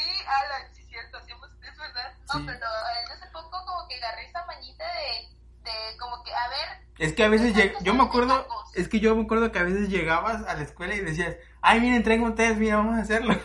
sí, 0.73 0.83
cierto, 0.85 1.17
hacíamos, 1.17 1.49
es 1.61 1.77
verdad. 1.77 2.13
No, 2.33 2.39
Sí. 2.39 2.43
pero 2.45 2.65
eh, 2.67 3.05
hace 3.13 3.27
poco 3.31 3.65
como 3.65 3.87
que 3.87 3.95
agarré 3.97 4.25
esa 4.27 4.45
mañita 4.45 4.83
de, 4.85 5.29
de 5.65 5.97
como 5.99 6.23
que, 6.23 6.33
a 6.33 6.47
ver, 6.49 6.85
Es 6.97 7.13
que 7.13 7.23
a 7.23 7.29
veces 7.29 7.53
lleg- 7.55 7.75
yo 7.81 7.93
me 7.93 8.03
acuerdo, 8.03 8.47
es 8.75 8.87
que 8.87 8.99
yo 9.01 9.15
me 9.15 9.23
acuerdo 9.23 9.51
que 9.51 9.59
a 9.59 9.63
veces 9.63 9.89
llegabas 9.89 10.43
a 10.47 10.53
la 10.55 10.63
escuela 10.63 10.95
y 10.95 10.99
decías, 11.01 11.35
ay, 11.61 11.81
miren, 11.81 12.03
traigo 12.03 12.25
un 12.25 12.35
test, 12.35 12.57
mira, 12.57 12.77
vamos 12.77 12.95
a 12.97 13.01
hacerlo. 13.01 13.33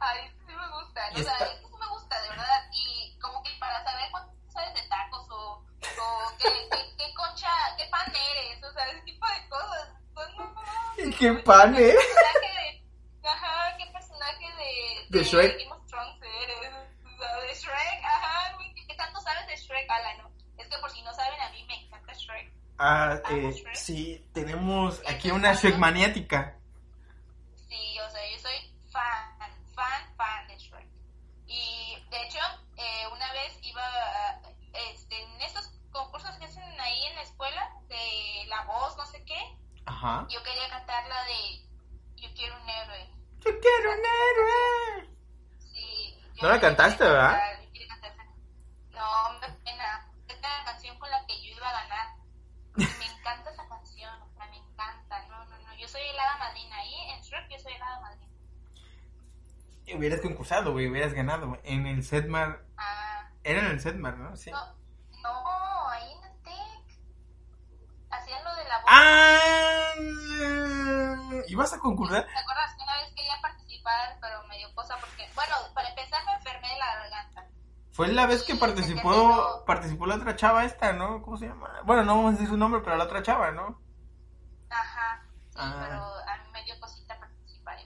ay, 0.00 0.18
sí 0.46 0.52
me 0.54 0.68
gusta, 0.80 1.00
Y 1.16 1.20
o 1.20 1.24
sea, 1.24 1.32
está- 1.32 1.44
es 1.46 1.50
que 1.60 1.66
sí 1.68 1.74
me 1.80 1.86
gusta, 1.88 2.22
de 2.22 2.28
verdad, 2.30 2.62
y 2.72 3.18
como 3.20 3.42
que 3.42 3.50
para 3.58 3.82
saber 3.84 4.04
cuánto 4.10 4.32
sabes 4.52 4.74
de 4.74 4.82
tacos 4.88 5.26
o, 5.30 5.64
o 5.64 6.36
qué, 6.38 6.48
qué, 6.70 6.78
qué 6.98 7.14
concha, 7.14 7.48
qué 7.76 7.84
pan 7.90 8.12
eres, 8.14 8.62
o 8.62 8.72
sea, 8.72 8.86
ese 8.90 9.00
tipo 9.02 9.26
de 9.26 9.48
cosas. 9.48 9.88
No, 10.14 10.44
no, 10.44 11.16
¿Qué 11.18 11.32
pan 11.44 11.74
¿Qué 11.74 11.90
es? 11.90 11.96
personaje 11.96 12.82
de, 13.22 13.28
ajá, 13.28 13.76
qué 13.78 13.86
personaje 13.92 14.46
de, 15.10 15.18
De 15.18 15.24
Shrek. 15.24 15.75
Shrek. 23.52 23.74
sí, 23.74 24.28
tenemos 24.32 25.02
aquí 25.08 25.30
una 25.30 25.52
Shrek 25.54 25.76
maniática. 25.78 26.56
Sí, 27.68 27.98
o 27.98 28.10
sea, 28.10 28.20
yo 28.32 28.38
soy 28.40 28.74
fan, 28.90 29.38
fan, 29.74 30.16
fan 30.16 30.46
de 30.48 30.58
Shrek. 30.58 30.86
Y 31.46 31.96
de 32.10 32.22
hecho, 32.22 32.38
eh, 32.76 33.06
una 33.12 33.32
vez 33.32 33.58
iba 33.62 33.82
a- 33.82 34.40
este, 34.92 35.22
en 35.22 35.40
estos 35.42 35.68
concursos 35.90 36.30
que 36.38 36.44
hacen 36.44 36.80
ahí 36.80 37.04
en 37.06 37.14
la 37.16 37.22
escuela, 37.22 37.70
de 37.88 38.44
la 38.48 38.64
voz, 38.64 38.96
no 38.96 39.06
sé 39.06 39.22
qué, 39.24 39.38
Ajá. 39.86 40.26
yo 40.28 40.42
quería 40.42 40.68
cantar 40.68 41.06
la 41.08 41.22
de 41.24 41.62
Yo 42.16 42.28
quiero 42.34 42.56
un 42.62 42.68
héroe. 42.68 43.08
Yo 43.44 43.50
quiero 43.60 43.92
un 43.92 43.98
héroe. 43.98 45.10
Sí. 45.58 46.18
yo- 46.34 46.42
¿No 46.42 46.48
la 46.48 46.54
yo 46.56 46.60
cantaste, 46.62 46.96
quería 46.98 47.12
verdad? 47.12 47.30
cantar, 47.38 47.62
yo 47.64 47.72
quería 47.72 47.88
cantar 47.88 48.10
esa- 48.12 48.24
No, 48.96 49.32
me 49.34 49.40
da 49.46 49.56
pena. 49.64 50.12
Esta 50.28 50.48
era 50.48 50.58
la 50.58 50.64
canción 50.64 50.98
con 50.98 51.10
la 51.10 51.26
que 51.26 51.42
yo 51.42 51.54
iba 51.54 51.68
a 51.68 51.72
ganar. 51.82 52.08
Y 52.78 52.84
me 52.98 53.04
encanta 53.06 53.50
esa 53.50 53.68
canción, 53.68 54.22
o 54.22 54.32
sea, 54.34 54.46
me 54.46 54.56
encanta. 54.56 55.26
No, 55.28 55.44
no, 55.44 55.58
no. 55.58 55.74
Yo 55.76 55.86
soy 55.88 56.00
el 56.02 56.18
hada 56.18 56.36
madrina. 56.38 56.76
Ahí 56.78 56.94
en 57.10 57.20
Shrek 57.22 57.48
yo 57.50 57.58
soy 57.58 57.72
el 57.74 57.82
hada 57.82 58.00
madrina. 58.00 58.26
Concursado, 60.66 60.72
güey, 60.72 60.88
hubieras 60.88 61.12
ganado. 61.14 61.48
güey. 61.48 61.60
En 61.64 61.86
el 61.86 62.02
Setmar, 62.04 62.64
Ah, 62.76 63.30
era 63.44 63.60
en 63.60 63.66
el 63.66 63.80
Setmar, 63.80 64.16
¿no? 64.18 64.36
Sí. 64.36 64.50
no, 64.50 64.58
no, 65.22 65.88
ahí 65.90 66.12
en 66.12 66.24
el 66.24 66.42
TEC. 66.42 67.00
Hacían 68.10 68.44
lo 68.44 68.54
de 68.56 68.64
la 68.64 68.76
voz. 68.78 68.86
Ah, 68.88 69.92
¿ibas 71.48 71.72
a 71.72 71.78
concursar? 71.78 72.24
¿Te 72.26 72.38
acuerdas 72.38 72.74
que 72.76 72.82
una 72.82 72.96
vez 72.96 73.14
quería 73.14 73.40
participar? 73.40 74.18
pero 74.20 74.42
me 74.48 74.58
dio 74.58 74.74
cosa 74.74 74.96
porque, 74.98 75.28
bueno, 75.34 75.54
para 75.74 75.88
empezar 75.90 76.24
me 76.24 76.32
enfermé 76.34 76.68
de 76.68 76.78
la 76.78 76.86
garganta. 76.96 77.46
Fue 77.92 78.08
la 78.08 78.26
vez 78.26 78.42
que 78.42 78.52
Sí, 78.54 78.58
participó, 78.58 79.64
participó 79.64 80.06
la 80.06 80.16
otra 80.16 80.34
chava 80.36 80.64
esta, 80.64 80.92
¿no? 80.92 81.22
¿Cómo 81.22 81.36
se 81.36 81.46
llama? 81.46 81.70
Bueno, 81.84 82.02
no 82.04 82.16
vamos 82.16 82.28
a 82.30 82.32
decir 82.32 82.48
su 82.48 82.56
nombre, 82.56 82.80
pero 82.84 82.96
la 82.96 83.04
otra 83.04 83.22
chava, 83.22 83.52
¿no? 83.52 83.80
Ajá, 84.68 85.22
sí, 85.50 85.58
Ah. 85.60 85.76
pero 85.80 86.02
a 86.02 86.36
mí 86.44 86.50
me 86.52 86.64
dio 86.64 86.78
cosita 86.80 87.16
participar. 87.18 87.78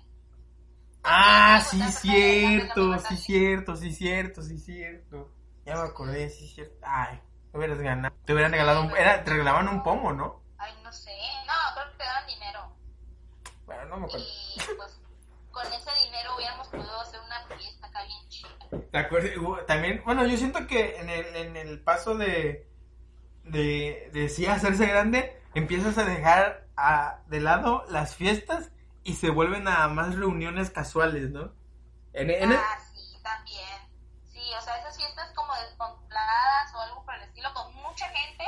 Ah, 1.12 1.60
Sí, 1.60 1.82
cierto, 1.92 2.98
sí, 2.98 3.16
cierto, 3.16 3.76
sí, 3.76 3.92
cierto, 3.92 4.42
sí, 4.42 4.58
cierto. 4.58 5.32
Ya 5.64 5.74
me 5.74 5.82
acordé, 5.82 6.30
sí, 6.30 6.48
cierto. 6.48 6.74
Ay, 6.82 7.20
te 7.50 7.58
hubieras 7.58 7.78
ganado. 7.78 8.14
Te 8.24 8.32
hubieran 8.32 8.52
regalado 8.52 8.82
un... 8.82 8.96
Era, 8.96 9.22
te 9.24 9.30
regalaban 9.30 9.68
un 9.68 9.82
pomo, 9.82 10.12
¿no? 10.12 10.42
Ay, 10.58 10.72
no 10.82 10.92
sé, 10.92 11.10
no, 11.46 11.52
creo 11.74 11.90
que 11.90 11.98
te 11.98 12.04
daban 12.04 12.26
dinero. 12.26 12.76
Bueno, 13.66 13.84
no 13.86 13.96
me 13.98 14.06
acuerdo. 14.06 14.26
Y 14.26 14.74
pues 14.76 15.00
con 15.50 15.66
ese 15.66 15.90
dinero 16.04 16.36
hubiéramos 16.36 16.68
podido 16.68 17.00
hacer 17.00 17.20
una 17.20 17.56
fiesta 17.56 17.86
acá 17.86 18.04
bien 18.04 18.28
chida. 18.28 18.48
¿Te 18.90 18.98
acuerdas? 18.98 19.66
También, 19.66 20.02
bueno, 20.04 20.26
yo 20.26 20.36
siento 20.36 20.66
que 20.66 20.96
en 20.96 21.10
el, 21.10 21.36
en 21.36 21.56
el 21.56 21.80
paso 21.80 22.14
de, 22.14 22.68
de, 23.44 24.10
de 24.12 24.28
sí 24.28 24.46
hacerse 24.46 24.86
grande, 24.86 25.40
empiezas 25.54 25.98
a 25.98 26.04
dejar 26.04 26.66
a, 26.76 27.20
de 27.26 27.40
lado 27.40 27.84
las 27.88 28.14
fiestas 28.14 28.70
y 29.10 29.14
se 29.16 29.30
vuelven 29.30 29.66
a 29.66 29.88
más 29.88 30.14
reuniones 30.14 30.70
casuales, 30.70 31.30
¿no? 31.30 31.52
En, 32.12 32.30
en 32.30 32.52
el- 32.52 32.58
Ah, 32.58 32.78
sí, 32.94 33.18
también. 33.22 33.78
Sí, 34.24 34.40
o 34.56 34.60
sea, 34.62 34.78
esas 34.78 34.96
fiestas 34.96 35.32
como 35.34 35.52
descontroladas 35.56 36.72
o 36.74 36.80
algo 36.80 37.04
por 37.04 37.14
el 37.14 37.22
estilo, 37.22 37.52
con 37.52 37.74
mucha 37.74 38.08
gente, 38.08 38.44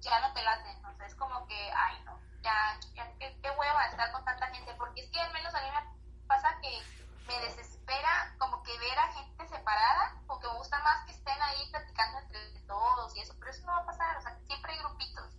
ya 0.00 0.20
no 0.20 0.32
te 0.34 0.42
laten. 0.42 0.84
O 0.84 0.92
sea, 0.96 1.06
es 1.06 1.14
como 1.14 1.46
que, 1.46 1.70
ay, 1.72 2.02
no, 2.04 2.18
ya, 2.42 2.78
ya 2.94 3.06
qué, 3.18 3.38
qué 3.40 3.50
hueva 3.50 3.84
estar 3.86 4.10
con 4.10 4.24
tanta 4.24 4.48
gente. 4.48 4.74
Porque 4.76 5.02
es 5.02 5.10
que 5.10 5.20
al 5.20 5.32
menos 5.32 5.54
a 5.54 5.60
mí 5.60 5.68
me 5.70 6.26
pasa 6.26 6.58
que 6.60 6.82
me 7.28 7.38
desespera 7.46 8.34
como 8.38 8.60
que 8.64 8.76
ver 8.78 8.98
a 8.98 9.12
gente 9.12 9.46
separada, 9.48 10.16
porque 10.26 10.48
me 10.48 10.54
gusta 10.58 10.82
más 10.82 11.04
que 11.06 11.12
estén 11.12 11.40
ahí 11.42 11.70
platicando 11.70 12.18
entre 12.18 12.60
todos 12.66 13.16
y 13.16 13.20
eso, 13.20 13.34
pero 13.38 13.52
eso 13.52 13.64
no 13.66 13.72
va 13.72 13.78
a 13.78 13.86
pasar, 13.86 14.16
o 14.16 14.20
sea, 14.20 14.36
siempre 14.46 14.72
hay 14.72 14.78
grupitos. 14.80 15.30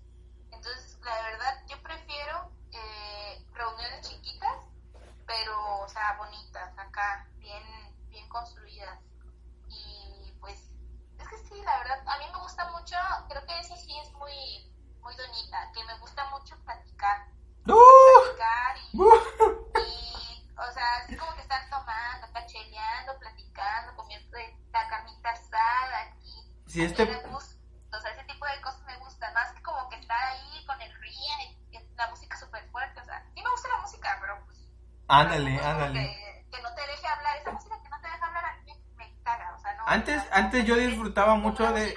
Entonces, 0.65 0.97
la 1.04 1.21
verdad, 1.23 1.62
yo 1.67 1.78
prefiero 1.84 2.49
eh, 2.71 3.45
reuniones 3.54 4.08
chiquitas, 4.08 4.69
pero, 5.28 5.82
o 5.82 5.88
sea, 5.89 6.13
bonitas, 6.13 6.71
acá, 6.78 7.28
bien, 7.39 7.62
bien 8.10 8.26
construidas. 8.30 8.97
Y 9.67 10.32
pues, 10.39 10.69
es 11.19 11.28
que 11.28 11.38
sí, 11.38 11.62
la 11.65 11.78
verdad, 11.80 11.99
a 12.08 12.17
mí 12.17 12.26
me 12.32 12.39
gusta 12.39 12.63
mucho, 12.71 12.95
creo 13.28 13.45
que 13.45 13.60
eso 13.60 13.76
sí 13.76 13.91
es 13.99 14.10
muy, 14.13 14.65
muy 15.02 15.13
donita, 15.15 15.69
que 15.73 15.84
me 15.84 15.95
gusta 15.95 16.23
mucho 16.30 16.56
platicar. 16.63 17.26
Platicar 17.65 18.78
y, 18.78 18.97
y, 19.82 20.49
o 20.58 20.71
sea, 20.71 20.99
es 21.10 21.17
como 21.17 21.34
que 21.36 21.41
estar 21.41 21.69
tomando, 21.69 22.32
cacheleando, 22.32 23.17
platicando, 23.19 23.95
comiendo 23.97 24.38
la 24.71 24.88
carnita 24.88 25.30
asada 25.30 25.99
aquí. 26.04 26.45
A 26.80 26.86
este- 26.86 27.06
mí 27.06 27.12
me 27.12 27.30
gusta, 27.30 27.54
o 27.95 27.99
sea, 28.02 28.12
ese 28.12 28.23
tipo 28.23 28.45
de 28.45 28.62
cosas 28.62 28.82
me 28.86 28.97
gustan, 28.97 29.34
más 29.34 29.52
que 29.54 29.62
como 29.62 29.88
que 29.89 29.95
estar 29.97 30.19
ahí 30.26 30.65
con 30.65 30.80
el 30.82 30.93
ría 31.02 31.43
y, 31.43 31.78
y 31.78 31.95
la 31.95 32.08
música 32.08 32.38
súper 32.38 32.65
fuerte, 32.71 32.99
o 33.02 33.06
sea, 33.06 33.23
sí 33.34 33.41
me 33.41 33.49
gusta 33.52 33.67
la 33.69 33.78
música, 33.78 34.17
pero 34.19 34.43
pues... 34.45 34.58
Ándale, 35.13 35.60
ándale. 35.60 35.99
Que, 36.02 36.56
que 36.56 36.63
no 36.63 36.69
te 36.73 36.82
deje 36.82 37.08
hablar, 37.08 37.38
esa 37.39 37.52
música 37.52 37.82
que 37.82 37.89
no 37.89 38.02
te 38.02 38.08
deja 38.08 38.26
hablar 38.26 38.45
a 38.45 38.63
mí 38.63 38.71
me, 38.97 39.06
me 39.06 39.23
caga, 39.23 39.56
o 39.56 39.60
sea, 39.60 39.76
no... 39.76 39.84
Antes, 39.86 40.21
o 40.21 40.26
sea, 40.26 40.38
antes 40.38 40.65
yo 40.65 40.76
disfrutaba 40.76 41.34
una 41.34 41.43
mucho 41.43 41.71
de... 41.71 41.95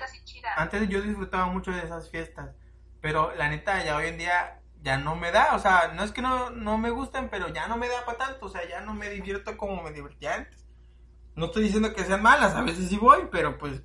Antes 0.57 0.89
yo 0.89 1.01
disfrutaba 1.01 1.47
mucho 1.47 1.71
de 1.71 1.83
esas 1.83 2.11
fiestas, 2.11 2.55
pero 3.01 3.35
la 3.35 3.49
neta 3.49 3.83
ya 3.85 3.97
hoy 3.97 4.09
en 4.09 4.19
día 4.19 4.61
ya 4.83 4.99
no 4.99 5.17
me 5.17 5.33
da, 5.33 5.55
o 5.55 5.59
sea, 5.59 5.93
no 5.95 6.05
es 6.05 6.13
que 6.13 6.23
no, 6.23 6.51
no 6.51 6.79
me 6.79 6.91
gusten, 6.91 7.29
pero 7.29 7.49
ya 7.49 7.67
no 7.67 7.77
me 7.77 7.89
da 7.89 8.05
para 8.05 8.19
tanto, 8.19 8.47
o 8.47 8.49
sea, 8.49 8.67
ya 8.69 8.81
no 8.81 8.95
me 8.95 9.11
divierto 9.11 9.57
como 9.57 9.83
me 9.83 9.93
divertía 9.93 10.35
antes. 10.35 10.65
No 11.35 11.47
estoy 11.47 11.65
diciendo 11.65 11.93
que 11.93 12.05
sean 12.05 12.23
malas, 12.23 12.55
a 12.55 12.63
veces 12.63 12.89
sí 12.89 12.97
voy, 12.97 13.29
pero 13.33 13.59
pues 13.59 13.83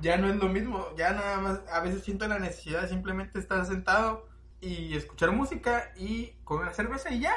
ya 0.00 0.16
no 0.16 0.28
es 0.28 0.36
lo 0.36 0.48
mismo, 0.48 0.94
ya 0.96 1.12
nada 1.12 1.38
más, 1.38 1.60
a 1.72 1.80
veces 1.80 2.04
siento 2.04 2.28
la 2.28 2.38
necesidad 2.38 2.82
de 2.82 2.88
simplemente 2.88 3.38
estar 3.38 3.64
sentado 3.64 4.28
y 4.60 4.96
escuchar 4.96 5.32
música 5.32 5.92
y 5.96 6.32
comer 6.44 6.74
cerveza 6.74 7.10
y 7.10 7.20
ya. 7.20 7.34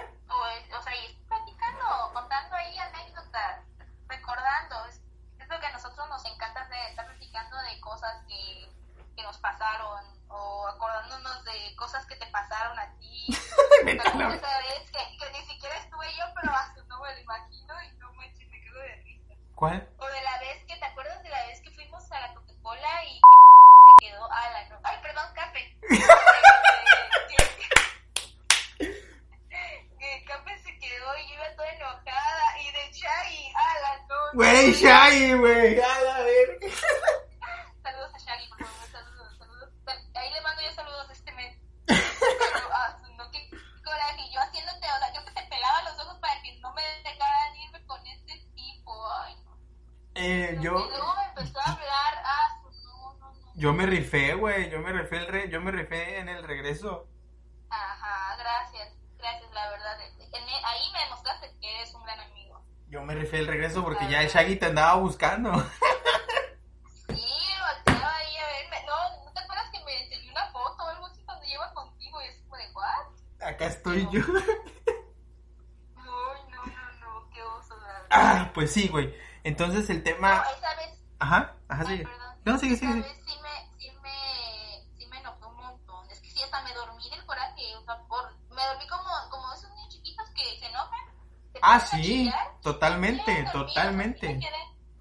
O, 0.77 0.81
sea, 0.81 0.95
y 0.95 1.13
platicando, 1.27 2.11
contando 2.13 2.55
ahí 2.55 2.77
anécdotas, 2.77 3.61
recordando. 4.07 4.85
Es, 4.85 5.01
es 5.39 5.49
lo 5.49 5.59
que 5.59 5.65
a 5.65 5.71
nosotros 5.71 6.07
nos 6.09 6.25
encanta 6.25 6.61
hacer, 6.61 6.89
estar 6.89 7.05
platicando 7.05 7.57
de 7.61 7.79
cosas 7.81 8.23
que, 8.27 8.71
que 9.15 9.23
nos 9.23 9.37
pasaron 9.39 10.05
o 10.29 10.67
acordándonos 10.67 11.43
de 11.43 11.75
cosas 11.75 12.05
que 12.05 12.15
te 12.15 12.27
pasaron 12.27 12.77
a 12.79 12.89
ti. 12.99 13.27
Esa 13.85 14.17
vez 14.17 14.91
que, 14.91 15.17
que 15.17 15.31
ni 15.31 15.45
siquiera 15.45 15.75
estuve 15.77 16.07
yo, 16.17 16.25
pero 16.39 16.53
hasta 16.53 16.81
no 16.83 17.01
me 17.01 17.13
lo 17.13 17.19
imagino 17.19 17.81
y 17.83 17.91
no 17.97 18.13
manches, 18.13 18.47
me 18.49 18.61
quedo 18.61 18.79
de 18.79 18.95
risa. 19.03 19.33
¿Cuál? 19.55 19.89
O 19.97 20.05
de 20.05 20.21
la 20.21 20.39
vez 20.39 20.63
que, 20.65 20.77
¿te 20.77 20.85
acuerdas 20.85 21.21
de 21.23 21.29
la 21.29 21.45
vez 21.47 21.61
que 21.61 21.71
fuimos 21.71 22.09
a 22.11 22.19
la 22.19 22.33
Coca-Cola 22.33 23.05
y 23.05 23.15
se 23.99 24.07
quedó 24.07 24.31
a 24.31 24.49
la 24.49 24.69
no 24.69 24.79
Ay, 24.83 24.97
perdón, 25.01 25.33
café. 25.33 25.77
que 30.79 30.90
Y 31.19 31.27
yo 31.29 31.33
iba 31.35 31.55
toda 31.55 31.69
enojada 31.73 32.59
y 32.59 32.71
de 32.71 32.91
Shaggy, 32.91 33.53
a 33.55 33.79
la 33.81 33.97
no. 34.07 34.15
Güey, 34.33 34.71
Shaggy, 34.73 35.33
güey, 35.33 35.79
a 35.79 36.01
la 36.01 36.19
verga. 36.21 36.67
Saludos 37.83 38.11
a 38.13 38.17
Shaggy, 38.19 38.47
por 38.49 38.59
favor, 38.65 38.87
saludos, 38.91 39.37
saludos. 39.37 39.69
Ahí 40.15 40.31
le 40.33 40.41
mando 40.41 40.61
yo 40.61 40.71
saludos 40.73 41.09
este 41.11 41.31
mes. 41.33 41.57
Pero, 41.87 42.69
ah, 42.73 42.97
no, 43.17 43.31
qué 43.31 43.49
coraje. 43.83 44.21
Y 44.21 44.33
yo 44.33 44.39
haciéndote, 44.41 44.77
o 44.87 44.99
sea, 44.99 45.13
yo 45.13 45.25
que 45.25 45.31
te 45.31 45.43
pelaba 45.47 45.81
los 45.83 45.99
ojos 45.99 46.17
para 46.19 46.41
que 46.41 46.57
no 46.59 46.73
me 46.73 46.81
dejaran 47.03 47.55
irme 47.57 47.85
con 47.85 48.05
este 48.07 48.37
tipo. 48.55 49.11
Ay, 49.13 49.35
no. 49.43 49.57
Eh, 50.15 50.55
Y 50.59 50.63
yo... 50.63 50.71
luego 50.71 51.15
me 51.15 51.25
empezó 51.29 51.59
a 51.59 51.71
hablar, 51.71 52.21
ah, 52.23 52.61
no, 52.63 53.13
no, 53.19 53.33
no. 53.33 53.51
Yo 53.55 53.73
me 53.73 53.85
rifé, 53.85 54.35
güey, 54.35 54.69
yo 54.69 54.79
me 54.79 54.91
rifé 54.93 55.17
el 55.17 55.27
re- 55.27 55.49
yo 55.49 55.59
me 55.61 55.71
rifé 55.71 56.19
en 56.19 56.29
el 56.29 56.43
regreso. 56.43 57.07
Rifé 63.21 63.39
el 63.39 63.47
regreso 63.47 63.83
porque 63.83 64.07
ya 64.09 64.21
el 64.21 64.29
Shaggy 64.29 64.55
te 64.57 64.65
andaba 64.67 64.95
buscando. 64.95 65.51
Sí, 67.07 67.25
volteaba 67.85 68.15
ahí 68.15 68.37
a 68.37 68.45
verme. 68.47 68.85
No, 68.87 69.25
¿no 69.25 69.31
te 69.33 69.39
acuerdas 69.39 69.69
que 69.71 69.83
me 69.83 70.03
enseñó 70.03 70.31
una 70.31 70.51
foto 70.51 70.83
o 70.83 70.87
algo 70.89 71.05
así 71.07 71.23
cuando 71.23 71.45
lleva 71.45 71.73
contigo? 71.73 72.21
Y 72.21 72.25
es 72.27 72.37
como 72.41 72.57
de, 72.57 72.71
¿what? 72.73 73.47
Acá 73.47 73.65
estoy 73.67 74.07
yo. 74.11 74.21
Ay, 74.21 74.43
no, 75.95 76.65
no, 76.65 76.91
no, 76.99 77.29
qué 77.33 77.41
oso. 77.43 77.75
Ah, 78.09 78.51
pues 78.53 78.71
sí, 78.73 78.87
güey. 78.87 79.13
Entonces 79.43 79.89
el 79.89 79.97
No, 79.97 80.03
tema. 80.03 80.43
esa 80.57 80.75
vez, 80.75 80.99
Ajá, 81.19 81.55
ajá, 81.67 81.83
ay, 81.87 81.97
sigue. 81.97 82.03
perdón. 82.07 82.35
No, 82.45 82.57
sigue, 82.57 82.75
sigue. 82.75 82.93
sí 82.93 83.33
me, 83.41 83.79
sí 83.79 83.91
me, 84.01 84.83
sí 84.97 85.05
me 85.07 85.17
enojé 85.19 85.45
un 85.45 85.55
montón. 85.57 86.09
Es 86.09 86.19
que 86.21 86.29
sí, 86.29 86.41
hasta 86.43 86.61
me 86.63 86.73
dormí 86.73 87.09
del 87.09 87.25
coraje. 87.25 87.75
O 87.77 87.83
sea, 87.85 87.97
por, 88.07 88.31
me 88.49 88.63
dormí 88.65 88.87
como, 88.87 89.09
como 89.29 89.53
esos 89.53 89.69
niños 89.71 89.89
chiquitos 89.89 90.29
que 90.31 90.59
se 90.59 90.65
enojan. 90.67 90.99
Ah, 91.61 91.79
sí, 91.79 92.01
chillar. 92.01 92.50
Totalmente, 92.61 93.45
totalmente. 93.51 94.39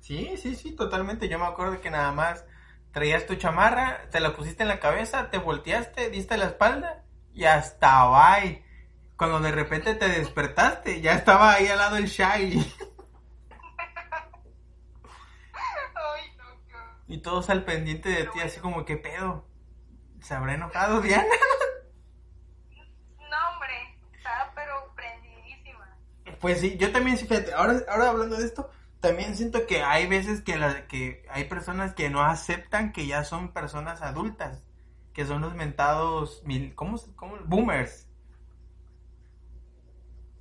Sí, 0.00 0.36
sí, 0.36 0.54
sí, 0.56 0.74
totalmente. 0.74 1.28
Yo 1.28 1.38
me 1.38 1.46
acuerdo 1.46 1.80
que 1.80 1.90
nada 1.90 2.12
más 2.12 2.44
traías 2.92 3.26
tu 3.26 3.36
chamarra, 3.36 4.08
te 4.10 4.20
la 4.20 4.34
pusiste 4.34 4.62
en 4.62 4.68
la 4.68 4.80
cabeza, 4.80 5.30
te 5.30 5.38
volteaste, 5.38 6.10
diste 6.10 6.36
la 6.36 6.46
espalda 6.46 7.04
y 7.32 7.44
hasta 7.44 8.06
bye. 8.08 8.64
Cuando 9.16 9.40
de 9.40 9.52
repente 9.52 9.94
te 9.94 10.08
despertaste, 10.08 11.00
ya 11.00 11.12
estaba 11.12 11.52
ahí 11.52 11.66
al 11.68 11.78
lado 11.78 11.96
el 11.96 12.06
Shaggy. 12.06 12.58
Ay, 15.52 16.36
no, 16.36 16.44
horror. 16.44 16.96
Y 17.06 17.18
todos 17.18 17.50
al 17.50 17.64
pendiente 17.64 18.08
de 18.08 18.24
ti, 18.24 18.40
así 18.40 18.60
como, 18.60 18.84
¿qué 18.84 18.96
pedo? 18.96 19.46
¿Se 20.22 20.34
habrá 20.34 20.54
enojado 20.54 21.00
Diana? 21.00 21.24
No, 23.18 23.36
hombre, 23.52 23.98
estaba 24.16 24.52
pero 24.54 24.92
prendidísima. 24.94 25.96
Pues 26.40 26.60
sí, 26.60 26.76
yo 26.78 26.90
también, 26.92 27.18
sí, 27.18 27.26
fíjate, 27.26 27.52
ahora, 27.52 27.80
ahora 27.88 28.08
hablando 28.10 28.36
de 28.36 28.44
esto, 28.46 28.70
también 29.00 29.36
siento 29.36 29.66
que 29.66 29.82
hay 29.82 30.06
veces 30.06 30.40
que, 30.42 30.56
la, 30.56 30.86
que 30.86 31.24
hay 31.30 31.44
personas 31.44 31.94
que 31.94 32.08
no 32.10 32.22
aceptan 32.22 32.92
que 32.92 33.06
ya 33.06 33.24
son 33.24 33.52
personas 33.52 34.00
adultas, 34.02 34.62
que 35.12 35.26
son 35.26 35.42
los 35.42 35.54
mentados, 35.54 36.42
mil, 36.44 36.74
¿cómo, 36.74 36.98
cómo? 37.16 37.36
Boomers. 37.44 38.06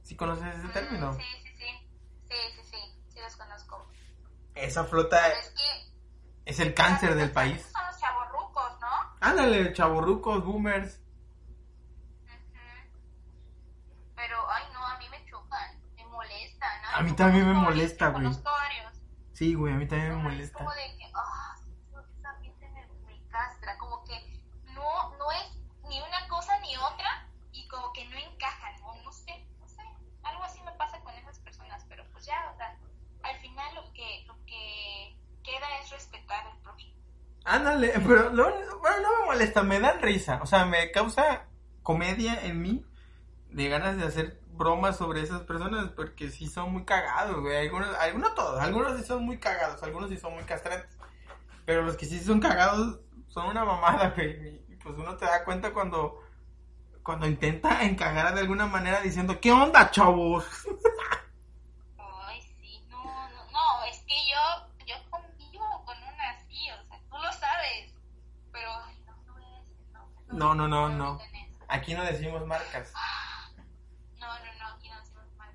¿Sí 0.04 0.16
conoces 0.16 0.56
ese 0.56 0.68
Mm, 0.68 0.72
término? 0.72 1.14
Sí, 1.14 1.22
sí, 1.44 1.50
sí. 1.58 1.66
Sí, 2.30 2.36
sí, 2.56 2.62
sí. 2.72 2.78
Sí 3.14 3.20
los 3.20 3.36
conozco. 3.36 3.88
Esa 4.56 4.84
flota 4.86 5.28
Es 5.30 5.50
que... 5.50 6.52
es 6.52 6.60
el 6.60 6.74
cáncer 6.74 7.16
del 7.16 7.32
país. 7.32 7.62
Son 7.72 7.86
los 7.86 8.00
chavorrucos, 8.00 8.80
¿no? 8.82 8.88
Ándale, 9.20 9.74
chaburrucos, 9.74 10.44
boomers. 10.44 11.00
A 17.00 17.02
mí 17.02 17.14
también 17.14 17.48
me 17.48 17.54
molesta, 17.54 18.10
güey. 18.10 18.28
Sí, 19.32 19.54
güey, 19.54 19.72
a 19.72 19.78
mí 19.78 19.88
también 19.88 20.18
me 20.18 20.24
molesta. 20.24 20.58
Es 20.60 20.66
Como 20.66 20.72
de 20.72 20.98
que, 20.98 21.06
oh, 21.16 22.02
esa 22.20 22.34
gente 22.42 22.70
me, 22.72 22.86
me 23.08 23.26
castra, 23.30 23.78
como 23.78 24.04
que 24.04 24.20
no, 24.74 25.16
no 25.18 25.32
es 25.32 25.58
ni 25.88 25.98
una 26.02 26.28
cosa 26.28 26.60
ni 26.60 26.76
otra 26.76 27.26
y 27.54 27.66
como 27.70 27.94
que 27.94 28.04
no 28.10 28.18
encajan, 28.18 28.74
o 28.84 29.02
no 29.02 29.14
sé, 29.14 29.48
no 29.62 29.68
sé, 29.70 29.82
algo 30.24 30.44
así 30.44 30.62
me 30.64 30.74
pasa 30.74 31.00
con 31.00 31.14
esas 31.14 31.40
personas, 31.40 31.86
pero 31.88 32.04
pues 32.12 32.26
ya, 32.26 32.52
o 32.54 32.58
sea, 32.58 32.78
al 33.24 33.40
final 33.40 33.76
lo 33.76 33.94
que, 33.94 34.26
lo 34.28 34.36
que 34.46 35.18
queda 35.42 35.78
es 35.82 35.92
respetar 35.92 36.48
al 36.48 36.58
prójimo. 36.58 36.96
Ándale, 37.46 37.94
pero 38.06 38.30
bueno, 38.32 39.02
no 39.02 39.20
me 39.20 39.26
molesta, 39.26 39.64
me 39.64 39.80
dan 39.80 40.02
risa, 40.02 40.42
o 40.44 40.46
sea, 40.46 40.66
me 40.66 40.92
causa 40.92 41.48
comedia 41.82 42.44
en 42.44 42.62
mí 42.62 42.86
de 43.52 43.70
ganas 43.70 43.96
de 43.96 44.04
hacer 44.04 44.42
bromas 44.60 44.98
sobre 44.98 45.22
esas 45.22 45.42
personas 45.44 45.90
porque 45.96 46.30
sí 46.30 46.46
son 46.48 46.74
muy 46.74 46.84
cagados, 46.84 47.40
güey. 47.40 47.58
Algunos, 47.58 47.96
algunos 47.96 48.36
todos, 48.36 48.60
algunos 48.62 48.98
sí 48.98 49.06
son 49.06 49.24
muy 49.24 49.40
cagados, 49.40 49.82
algunos 49.82 50.10
sí 50.10 50.18
son 50.18 50.36
muy 50.36 50.44
castrantes. 50.44 50.96
Pero 51.66 51.82
los 51.82 51.96
que 51.96 52.06
sí 52.06 52.20
son 52.20 52.40
cagados 52.40 53.00
son 53.30 53.48
una 53.48 53.64
mamada, 53.64 54.10
güey. 54.16 54.62
Y 54.68 54.76
pues 54.76 54.96
uno 54.98 55.16
te 55.16 55.26
da 55.26 55.46
cuenta 55.46 55.74
cuando, 55.74 56.22
cuando 57.02 57.26
intenta 57.26 57.84
encajar 57.84 58.36
de 58.36 58.42
alguna 58.42 58.68
manera 58.68 59.02
diciendo, 59.02 59.40
¿qué 59.40 59.52
onda, 59.52 59.90
chavos? 59.90 60.46
Ay, 61.98 62.42
sí, 62.60 62.86
no, 62.90 63.04
no, 63.04 63.52
no, 63.52 63.84
es 63.90 64.00
que 64.00 64.16
yo, 64.30 64.86
yo 64.86 64.96
convivo 65.10 65.86
con 65.86 65.98
una 65.98 66.30
así, 66.32 66.70
o 66.70 66.84
sea, 66.86 67.00
tú 67.10 67.18
lo 67.18 67.32
sabes, 67.32 67.94
pero, 68.52 68.70
ay, 68.86 68.96
no, 70.32 70.54
no 70.54 70.56
no. 70.56 70.68
No, 70.68 70.90
no. 70.90 71.20
Aquí 71.70 71.94
no 71.94 72.04
decimos 72.04 72.46
marcas. 72.46 72.94
No, 74.20 74.28
no, 74.28 74.54
no, 74.60 74.68
aquí 74.76 74.90
no 74.90 75.00
decimos 75.00 75.26
mal. 75.38 75.50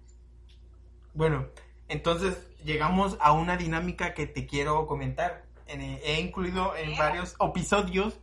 Bueno, 1.15 1.47
entonces 1.89 2.37
llegamos 2.65 3.17
a 3.21 3.33
una 3.33 3.57
dinámica 3.57 4.15
que 4.15 4.27
te 4.27 4.47
quiero 4.47 4.87
comentar. 4.87 5.45
En- 5.67 5.81
he 5.81 6.21
incluido 6.21 6.77
en 6.77 6.97
varios 6.97 7.37
episodios 7.41 8.19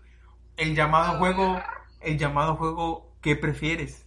el 0.58 0.76
llamado 0.76 1.18
juego, 1.18 1.62
el 2.02 2.18
llamado 2.18 2.56
juego 2.56 3.10
¿qué 3.22 3.36
prefieres? 3.36 4.06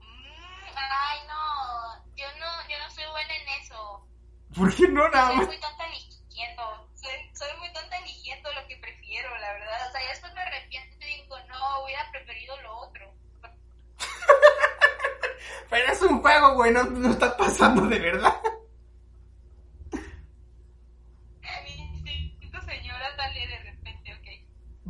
Mm, 0.00 0.76
ay, 0.76 1.18
no, 1.28 2.04
yo 2.16 2.26
no, 2.38 2.68
yo 2.68 2.78
no 2.78 2.90
soy 2.90 3.04
buena 3.10 3.34
en 3.36 3.62
eso. 3.62 4.06
¿Por 4.54 4.74
qué 4.74 4.88
no 4.88 5.08
nada 5.08 5.32
más? 5.32 5.46
muy 5.46 5.60
tonta 5.60 5.86
eligiendo, 5.86 6.88
soy, 6.94 7.12
soy 7.34 7.48
muy 7.58 7.72
tonta 7.72 7.96
eligiendo 7.98 8.52
lo 8.52 8.66
que 8.68 8.76
prefiero, 8.76 9.30
la 9.38 9.52
verdad. 9.52 9.88
O 9.88 9.92
sea, 9.92 10.02
ya 10.02 10.10
después 10.10 10.34
me 10.34 10.40
arrepiento 10.42 10.96
y 11.06 11.22
digo, 11.22 11.36
no, 11.48 11.84
hubiera 11.84 12.10
preferido 12.10 12.60
lo 12.62 12.76
otro. 12.78 13.10
Pero 15.70 15.92
es 15.92 16.02
un 16.02 16.20
juego, 16.20 16.54
güey, 16.54 16.72
no, 16.72 16.84
no 16.84 17.10
está 17.10 17.36
pasando 17.36 17.86
de 17.86 17.98
verdad. 17.98 18.34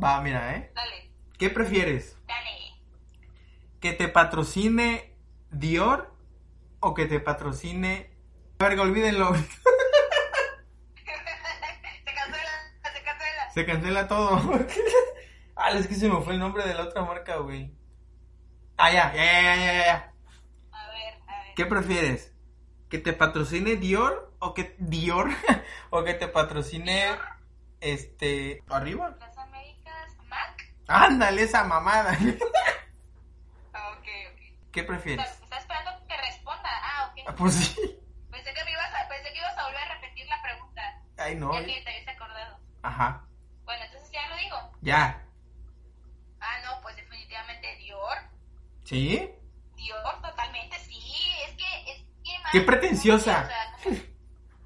Va, 0.03 0.19
mira, 0.21 0.55
¿eh? 0.55 0.71
Dale, 0.73 1.11
¿Qué 1.37 1.51
prefieres? 1.51 2.17
dale. 2.27 2.49
¿Que 3.79 3.93
te 3.93 4.07
patrocine 4.07 5.15
Dior 5.51 6.11
o 6.79 6.95
que 6.95 7.05
te 7.05 7.19
patrocine... 7.19 8.09
Verga, 8.57 8.81
olvídenlo. 8.81 9.35
se 9.35 9.43
cancela, 11.03 11.67
se 12.81 13.03
cancela. 13.03 13.51
Se 13.53 13.65
cancela 13.65 14.07
todo. 14.07 14.41
ah, 15.55 15.71
es 15.71 15.87
que 15.87 15.93
se 15.93 16.09
me 16.09 16.19
fue 16.21 16.33
el 16.33 16.39
nombre 16.39 16.65
de 16.65 16.73
la 16.73 16.83
otra 16.83 17.03
marca, 17.03 17.37
güey. 17.37 17.71
Ah, 18.77 18.91
ya, 18.91 19.13
ya, 19.13 19.23
ya, 19.23 19.55
ya, 19.55 19.85
ya, 19.85 20.10
¿Qué 21.61 21.67
prefieres? 21.67 22.33
¿Que 22.89 22.97
te 22.97 23.13
patrocine 23.13 23.75
Dior 23.75 24.33
o 24.39 24.55
que 24.55 24.75
Dior 24.79 25.29
o 25.91 26.03
que 26.03 26.15
te 26.15 26.27
patrocine 26.27 27.03
Dior. 27.03 27.19
este 27.81 28.63
arriba? 28.67 29.15
Las 29.19 29.37
Américas, 29.37 30.17
Mac. 30.27 30.73
Ándale 30.87 31.43
esa 31.43 31.63
mamada. 31.63 32.17
Ah, 33.73 33.89
ok, 33.91 34.07
ok. 34.33 34.71
¿Qué 34.71 34.83
prefieres? 34.83 35.23
Está, 35.29 35.43
está 35.43 35.57
esperando 35.59 35.91
que 36.07 36.17
responda. 36.17 36.63
Ah, 36.65 37.13
Ah, 37.13 37.13
ok. 37.29 37.35
Pues 37.35 37.53
sí. 37.53 37.75
Pensé 38.31 38.53
que, 38.55 38.63
me 38.65 38.71
ibas 38.71 38.91
a, 38.95 39.07
pensé 39.07 39.31
que 39.31 39.37
ibas 39.37 39.55
a 39.59 39.63
volver 39.65 39.81
a 39.83 39.93
repetir 40.01 40.25
la 40.27 40.41
pregunta. 40.41 41.03
Ay, 41.17 41.35
no. 41.35 41.53
Ya 41.53 41.63
que 41.63 41.81
te 41.83 41.89
habías 41.91 42.07
acordado. 42.07 42.57
Ajá. 42.81 43.23
Bueno, 43.65 43.85
entonces 43.85 44.09
ya 44.11 44.27
lo 44.29 44.35
digo. 44.37 44.57
Ya. 44.81 45.23
Ah, 46.39 46.57
no, 46.65 46.81
pues 46.81 46.95
definitivamente 46.95 47.75
Dior. 47.77 48.17
¿Sí? 48.83 49.29
Dior, 49.75 50.21
totalmente, 50.21 50.77
sí. 50.79 51.01
Es 51.47 51.55
que, 51.55 51.91
es 51.91 52.03
que. 52.23 52.37
¡Qué 52.51 52.61
pretenciosa! 52.61 53.49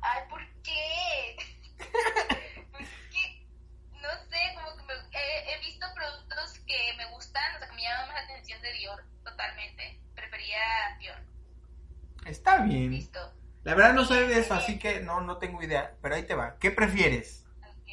Ay, 0.01 0.21
¿por 0.29 0.41
qué? 0.63 1.35
pues 2.71 2.83
es 2.83 3.09
que, 3.11 3.45
no 4.01 4.09
sé, 4.29 4.37
como 4.55 4.75
que 4.77 4.83
me, 4.83 4.93
he, 4.93 5.53
he 5.53 5.59
visto 5.59 5.85
productos 5.93 6.59
que 6.65 6.93
me 6.97 7.05
gustan, 7.11 7.55
o 7.55 7.59
sea, 7.59 7.69
que 7.69 7.75
me 7.75 7.83
llaman 7.83 8.07
más 8.07 8.15
la 8.15 8.21
atención 8.23 8.61
de 8.61 8.71
Dior, 8.73 9.03
totalmente. 9.23 9.99
Prefería 10.15 10.57
Dior. 10.99 11.17
Está 12.25 12.63
bien. 12.63 12.91
Listo. 12.91 13.19
La 13.63 13.75
verdad 13.75 13.93
no 13.93 14.05
sé 14.05 14.27
de 14.27 14.39
eso, 14.39 14.55
así 14.55 14.79
que 14.79 15.01
no, 15.01 15.21
no 15.21 15.37
tengo 15.37 15.61
idea. 15.61 15.95
Pero 16.01 16.15
ahí 16.15 16.23
te 16.23 16.35
va. 16.35 16.57
¿Qué 16.57 16.71
prefieres? 16.71 17.45
Ok. 17.61 17.89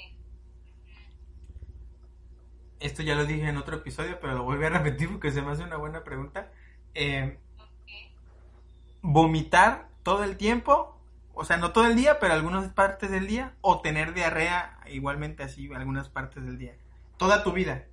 Esto 2.80 3.02
ya 3.02 3.14
lo 3.14 3.26
dije 3.26 3.48
en 3.48 3.58
otro 3.58 3.76
episodio, 3.76 4.18
pero 4.20 4.34
lo 4.34 4.44
voy 4.44 4.62
a 4.64 4.70
repetir 4.70 5.10
porque 5.10 5.30
se 5.30 5.42
me 5.42 5.52
hace 5.52 5.62
una 5.62 5.76
buena 5.76 6.02
pregunta. 6.02 6.50
Eh. 6.94 7.38
Vomitar 9.02 9.88
todo 10.02 10.24
el 10.24 10.36
tiempo, 10.36 10.98
o 11.34 11.44
sea, 11.44 11.56
no 11.56 11.72
todo 11.72 11.86
el 11.86 11.96
día, 11.96 12.18
pero 12.18 12.34
algunas 12.34 12.72
partes 12.72 13.10
del 13.10 13.26
día, 13.26 13.54
o 13.60 13.80
tener 13.80 14.14
diarrea 14.14 14.78
igualmente 14.86 15.42
así 15.42 15.72
algunas 15.74 16.08
partes 16.08 16.44
del 16.44 16.58
día. 16.58 16.76
Toda 17.18 17.42
tu 17.44 17.52
vida. 17.52 17.84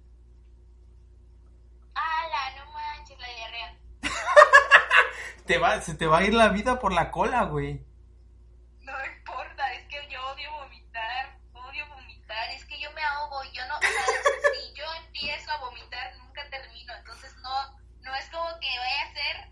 ¡Hala! 1.95 2.56
No 2.65 2.72
manches, 2.72 3.19
la 3.19 3.28
diarrea. 3.28 3.78
Te 5.45 5.58
va, 5.58 5.82
se 5.82 5.95
te 5.95 6.06
va 6.06 6.19
a 6.19 6.24
ir 6.24 6.34
la 6.34 6.50
vida 6.50 6.80
por 6.80 6.93
la 6.93 7.12
cola, 7.12 7.43
güey. 7.45 7.84
No 8.82 8.93
importa, 9.17 9.74
es 9.74 9.86
que 9.88 9.98
yo 10.10 10.19
odio 10.28 10.52
vomitar, 10.54 11.39
odio 11.54 11.88
vomitar, 11.88 12.50
es 12.52 12.65
que 12.65 12.80
yo 12.80 12.91
me 12.93 13.02
ahogo, 13.04 13.41
yo 13.54 13.65
no, 13.67 13.78
o 13.78 13.82
sea, 13.82 13.89
si 14.54 14.74
yo 14.76 14.86
empiezo 15.06 15.52
a 15.52 15.58
vomitar 15.58 16.15
nunca 16.17 16.48
termino, 16.50 16.93
entonces 16.95 17.36
no, 17.38 17.78
no 18.02 18.15
es 18.15 18.30
como 18.30 18.45
que 18.60 18.67
vaya 18.78 19.04
a 19.04 19.13
ser 19.13 19.52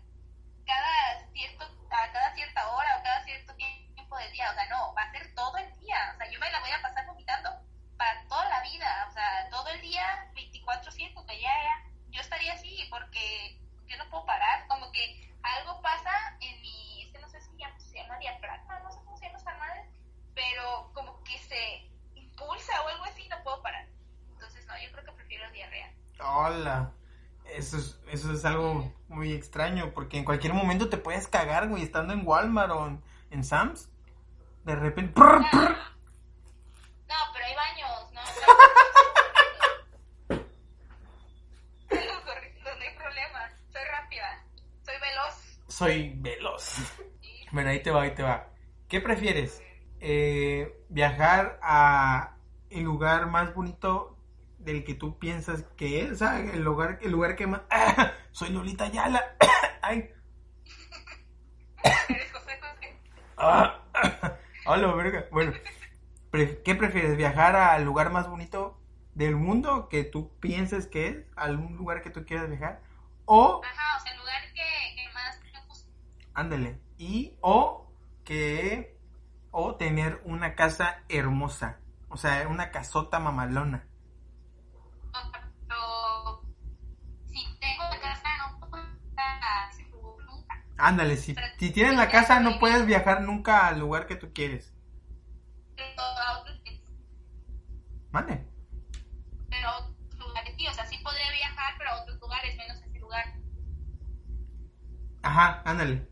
cada 0.66 1.26
cierto, 1.32 1.64
a 1.90 2.12
cada 2.12 2.34
cierta 2.34 2.68
hora 2.68 2.98
o 2.98 3.02
cada 3.02 3.24
cierto 3.24 3.54
tiempo 3.54 4.16
del 4.18 4.32
día, 4.32 4.50
o 4.50 4.54
sea, 4.54 4.68
no, 4.68 4.94
va 4.94 5.02
a 5.02 5.10
ser 5.12 5.34
todo 5.34 5.56
el 5.58 5.78
día, 5.80 6.12
o 6.14 6.18
sea, 6.18 6.30
yo 6.30 6.38
me 6.40 6.50
la 6.50 6.60
voy 6.60 6.70
a 6.70 6.82
pasar 6.82 7.06
vomitando 7.06 7.50
para 7.96 8.26
toda 8.28 8.48
la 8.48 8.62
vida, 8.62 9.06
o 9.08 9.12
sea, 9.12 9.48
todo 9.50 9.68
el 9.68 9.80
día, 9.80 10.30
24/7, 10.34 11.26
que 11.26 11.40
ya, 11.40 11.50
ya, 11.50 11.90
yo 12.10 12.20
estaría 12.20 12.52
así 12.52 12.86
porque 12.90 13.58
yo 13.86 13.96
no 13.98 14.08
puedo 14.10 14.26
parar, 14.26 14.66
como 14.68 14.90
que 14.92 15.32
algo 15.42 15.80
pasa 15.80 16.10
en 16.40 16.60
mi, 16.60 17.02
es 17.02 17.12
que 17.12 17.18
no 17.20 17.28
sé 17.28 17.40
si 17.40 17.56
ya- 17.56 17.78
se 17.78 17.96
llama 17.96 18.18
diafragma, 18.18 18.80
no 18.80 18.90
sé 18.92 18.98
cómo 19.04 19.16
se 19.16 19.26
llama 19.26 19.38
esa 19.38 19.54
madre, 19.56 19.88
pero 20.34 20.90
como 20.92 21.22
que 21.24 21.38
se 21.38 21.90
impulsa 22.14 22.82
o 22.82 22.88
algo 22.88 23.04
así, 23.04 23.26
no 23.28 23.42
puedo 23.42 23.62
parar. 23.62 23.86
Entonces, 24.32 24.66
no, 24.66 24.74
yo 24.78 24.92
creo 24.92 25.04
que 25.04 25.12
prefiero 25.12 25.50
diarrea. 25.52 25.94
Hola. 26.20 26.92
Eso 27.46 27.78
es, 27.78 27.98
eso 28.08 28.32
es 28.32 28.44
algo 28.44 28.92
muy 29.28 29.36
extraño, 29.36 29.92
porque 29.94 30.16
en 30.16 30.24
cualquier 30.24 30.54
momento 30.54 30.88
te 30.88 30.96
puedes 30.96 31.28
cagar, 31.28 31.68
güey, 31.68 31.82
estando 31.82 32.14
en 32.14 32.26
Walmart 32.26 32.70
o 32.72 32.86
en, 32.86 33.02
en 33.30 33.44
Sam's. 33.44 33.90
De 34.64 34.74
repente... 34.74 35.12
prr, 35.12 35.44
prr. 35.50 35.76
No, 37.08 37.14
pero 37.32 37.44
hay 37.44 37.54
baños, 37.54 38.12
no. 38.12 38.20
No 41.90 42.84
hay 42.84 42.94
problema. 42.96 43.50
Soy 43.72 43.82
rápida, 43.90 44.44
soy 44.84 44.94
veloz. 45.00 45.58
Soy 45.68 46.12
veloz. 46.16 46.76
Bueno, 47.52 47.70
ahí 47.70 47.82
te 47.82 47.90
va, 47.90 48.02
ahí 48.02 48.14
te 48.14 48.22
va. 48.22 48.48
¿Qué 48.88 49.00
prefieres? 49.00 49.62
Eh, 50.00 50.84
¿Viajar 50.88 51.58
a 51.62 52.36
el 52.70 52.82
lugar 52.84 53.26
más 53.26 53.54
bonito 53.54 54.17
del 54.68 54.84
que 54.84 54.94
tú 54.94 55.18
piensas 55.18 55.64
que 55.76 56.02
es? 56.02 56.12
O 56.12 56.16
sea, 56.16 56.38
el 56.40 56.62
lugar, 56.62 56.98
el 57.02 57.10
lugar 57.10 57.36
que 57.36 57.46
más... 57.46 57.62
soy 58.32 58.50
Lolita 58.50 58.88
Yala. 58.88 59.36
Ay. 59.82 60.10
Eres 62.08 62.32
José 62.32 62.60
José. 62.60 63.00
Ah. 63.38 63.82
Hola, 64.66 64.92
verga. 64.94 65.24
Bueno, 65.30 65.52
¿qué 66.30 66.74
prefieres? 66.74 67.16
¿Viajar 67.16 67.56
al 67.56 67.84
lugar 67.84 68.10
más 68.10 68.28
bonito 68.28 68.78
del 69.14 69.36
mundo 69.36 69.88
que 69.88 70.04
tú 70.04 70.38
pienses 70.38 70.86
que 70.86 71.08
es? 71.08 71.16
¿Algún 71.34 71.76
lugar 71.76 72.02
que 72.02 72.10
tú 72.10 72.26
quieras 72.26 72.50
viajar? 72.50 72.82
O, 73.24 73.62
Ajá, 73.64 73.96
o 73.96 74.00
sea, 74.00 74.12
el 74.12 74.18
lugar 74.18 74.42
que, 74.54 74.94
que 74.96 75.12
más 75.14 75.40
gusta. 75.66 75.90
ándale, 76.34 76.78
y 76.98 77.36
o 77.40 77.90
que, 78.24 78.98
o 79.50 79.76
tener 79.76 80.20
una 80.24 80.54
casa 80.54 81.02
hermosa, 81.08 81.80
o 82.08 82.18
sea, 82.18 82.46
una 82.48 82.70
casota 82.70 83.18
mamalona. 83.18 83.87
Ándale, 90.78 91.16
si, 91.16 91.34
si 91.58 91.70
tienes 91.72 91.96
la 91.96 92.08
casa 92.08 92.38
no 92.38 92.60
puedes 92.60 92.86
viajar 92.86 93.22
nunca 93.22 93.66
al 93.66 93.80
lugar 93.80 94.06
que 94.06 94.14
tú 94.14 94.32
quieres. 94.32 94.72
Pero 95.76 96.00
a 96.00 96.38
otros 96.38 96.60
Mande. 98.12 98.46
pero 99.50 99.68
a 99.68 99.78
otros 99.78 100.18
lugares 100.18 100.54
sí, 100.56 100.66
o 100.68 100.72
sea, 100.72 100.86
sí 100.86 100.98
podría 100.98 101.30
viajar, 101.32 101.74
pero 101.78 101.90
a 101.90 102.02
otros 102.02 102.20
lugares, 102.20 102.56
menos 102.56 102.80
a 102.80 102.86
ese 102.86 102.98
lugar. 103.00 103.24
Ajá, 105.22 105.62
ándale. 105.64 106.08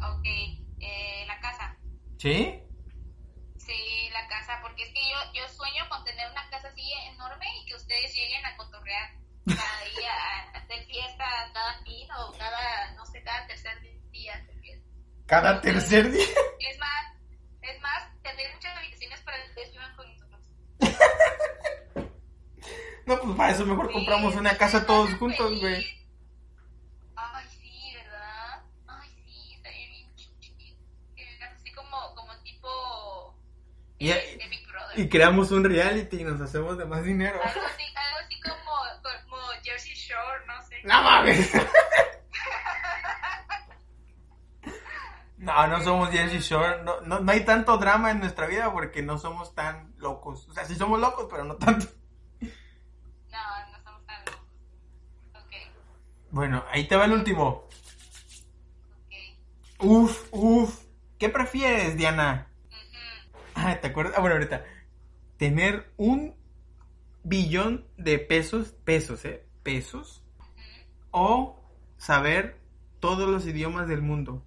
Ok, 0.00 0.26
eh, 0.80 1.24
la 1.26 1.38
casa. 1.40 1.76
¿Sí? 2.16 2.62
Sí, 3.58 4.08
la 4.12 4.26
casa, 4.28 4.60
porque 4.62 4.84
es 4.84 4.88
que 4.94 5.00
yo 5.10 5.16
yo 5.34 5.46
sueño 5.48 5.86
con 5.90 6.02
tener 6.04 6.30
una 6.30 6.48
casa 6.48 6.68
así 6.68 6.90
enorme 7.12 7.44
y 7.60 7.66
que 7.66 7.76
ustedes 7.76 8.14
lleguen 8.14 8.46
a 8.46 8.56
cotorrear 8.56 9.18
cada 9.56 9.84
día, 9.84 10.12
a 10.54 10.58
hacer 10.58 10.84
fiesta 10.86 11.24
cada 11.52 11.78
fin 11.84 12.08
o 12.12 12.32
cada, 12.38 12.92
no 12.94 13.06
sé, 13.06 13.22
cada 13.22 13.46
tercer 13.46 13.80
día. 14.10 14.34
hacer 14.34 14.60
fiesta. 14.60 14.86
Cada 15.26 15.60
tercer 15.60 16.10
día. 16.10 16.24
Es 16.60 16.78
más, 16.78 17.14
es 17.62 17.80
más, 17.80 18.22
tener 18.22 18.52
muchas 18.54 18.76
habitaciones 18.76 19.20
para 19.20 19.42
que 19.42 19.48
ustedes 19.50 19.72
vivan 19.72 19.96
con 19.96 20.08
nosotros. 20.10 20.40
No, 23.06 23.18
pues 23.20 23.36
para 23.36 23.52
eso 23.52 23.64
mejor 23.64 23.90
compramos 23.90 24.34
una 24.34 24.56
casa 24.58 24.84
todos 24.84 25.14
juntos, 25.14 25.58
güey. 25.60 25.86
Ay, 27.16 27.46
sí, 27.58 27.94
¿verdad? 27.94 28.62
Ay, 28.86 29.08
sí, 29.24 29.54
estaría 29.54 29.88
bien 29.88 30.14
chido. 30.14 30.76
Así 31.56 31.72
como, 31.72 32.14
como 32.14 32.36
tipo 32.42 33.34
Y- 33.98 34.10
eh, 34.10 34.36
de 34.38 34.48
Big 34.48 34.66
Brother. 34.68 34.98
Y 34.98 35.08
creamos 35.08 35.50
un 35.52 35.64
reality 35.64 36.20
y 36.20 36.24
nos 36.24 36.38
hacemos 36.40 36.76
de 36.76 36.84
más 36.84 37.02
dinero. 37.02 37.40
Algo 37.42 37.60
así, 37.66 37.82
Jersey 39.68 39.94
Shore, 39.94 40.46
no 40.46 40.62
sé. 40.62 40.76
¡No 40.84 41.02
mames! 41.02 41.50
No, 45.38 45.66
no 45.68 45.80
somos 45.84 46.10
Jersey 46.10 46.40
Shore. 46.40 46.82
No, 46.82 47.00
no, 47.02 47.20
no 47.20 47.32
hay 47.32 47.44
tanto 47.44 47.78
drama 47.78 48.10
en 48.10 48.18
nuestra 48.18 48.46
vida 48.46 48.72
porque 48.72 49.02
no 49.02 49.18
somos 49.18 49.54
tan 49.54 49.94
locos. 49.98 50.48
O 50.48 50.52
sea, 50.52 50.64
sí 50.64 50.74
somos 50.74 50.98
locos, 50.98 51.26
pero 51.30 51.44
no 51.44 51.54
tanto. 51.56 51.86
No, 52.40 53.68
no 53.70 53.82
somos 53.84 54.04
tan 54.06 54.24
locos. 54.24 54.40
Ok, 55.34 55.52
Bueno, 56.30 56.64
ahí 56.70 56.88
te 56.88 56.96
va 56.96 57.04
el 57.04 57.12
último. 57.12 57.68
ok. 59.06 59.14
Uf, 59.80 60.26
uf. 60.32 60.84
¿Qué 61.18 61.28
prefieres, 61.28 61.96
Diana? 61.96 62.50
Ah, 63.54 63.76
¿te 63.80 63.88
acuerdas? 63.88 64.14
Ah, 64.16 64.20
bueno, 64.20 64.34
ahorita. 64.36 64.64
Tener 65.36 65.92
un 65.96 66.36
billón 67.22 67.86
de 67.96 68.18
pesos, 68.18 68.72
pesos, 68.84 69.24
¿eh? 69.24 69.46
Pesos. 69.68 70.22
O 71.10 71.60
saber 71.98 72.58
todos 73.00 73.28
los 73.28 73.44
idiomas 73.46 73.86
del 73.86 74.00
mundo. 74.00 74.42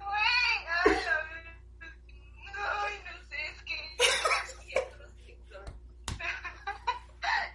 Güey, 0.00 0.66
ay, 0.84 0.98
a 1.06 1.22
ver. 1.30 1.46
Ay, 2.58 2.94
no 3.04 3.14
sé, 3.28 3.38
es 3.46 3.62
que. 3.62 3.78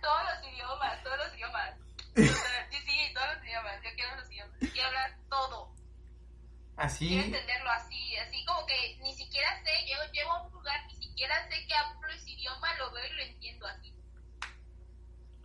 todos 0.01 0.21
los 0.23 0.39
idiomas, 0.53 1.03
todos 1.03 1.17
los 1.17 1.33
idiomas. 1.35 1.75
O 2.11 2.21
sea, 2.21 2.67
sí, 2.69 2.77
sí, 2.85 3.13
todos 3.13 3.27
los 3.35 3.43
idiomas. 3.43 3.83
Yo 3.83 3.89
quiero 3.95 4.15
los 4.15 4.31
idiomas. 4.31 4.57
Quiero 4.71 4.87
hablar 4.87 5.17
todo. 5.29 5.73
Quiero 5.75 6.85
Así. 6.87 7.19
entenderlo 7.19 7.69
así, 7.71 8.15
así 8.17 8.45
como 8.45 8.65
que 8.65 8.97
ni 9.01 9.13
siquiera 9.13 9.49
sé, 9.63 9.71
llego, 9.85 10.01
llego 10.13 10.31
a 10.31 10.41
un 10.43 10.51
lugar, 10.53 10.79
ni 10.87 10.95
siquiera 10.95 11.35
sé 11.49 11.67
que 11.67 11.70
hablo 11.81 12.07
ese 12.13 12.31
idioma, 12.31 12.67
lo 12.77 12.91
veo 12.91 13.05
y 13.07 13.13
lo 13.17 13.23
entiendo 13.23 13.67
así. 13.67 13.93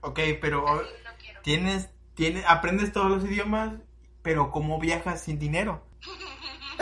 Ok, 0.01 0.21
pero 0.41 0.65
Así 0.67 0.89
quiero. 1.19 1.41
tienes, 1.43 1.91
tienes, 2.15 2.45
aprendes 2.47 2.93
todos 2.93 3.11
los 3.11 3.25
idiomas, 3.25 3.75
pero 4.23 4.51
¿cómo 4.51 4.79
viajas 4.79 5.23
sin 5.23 5.39
dinero? 5.39 5.85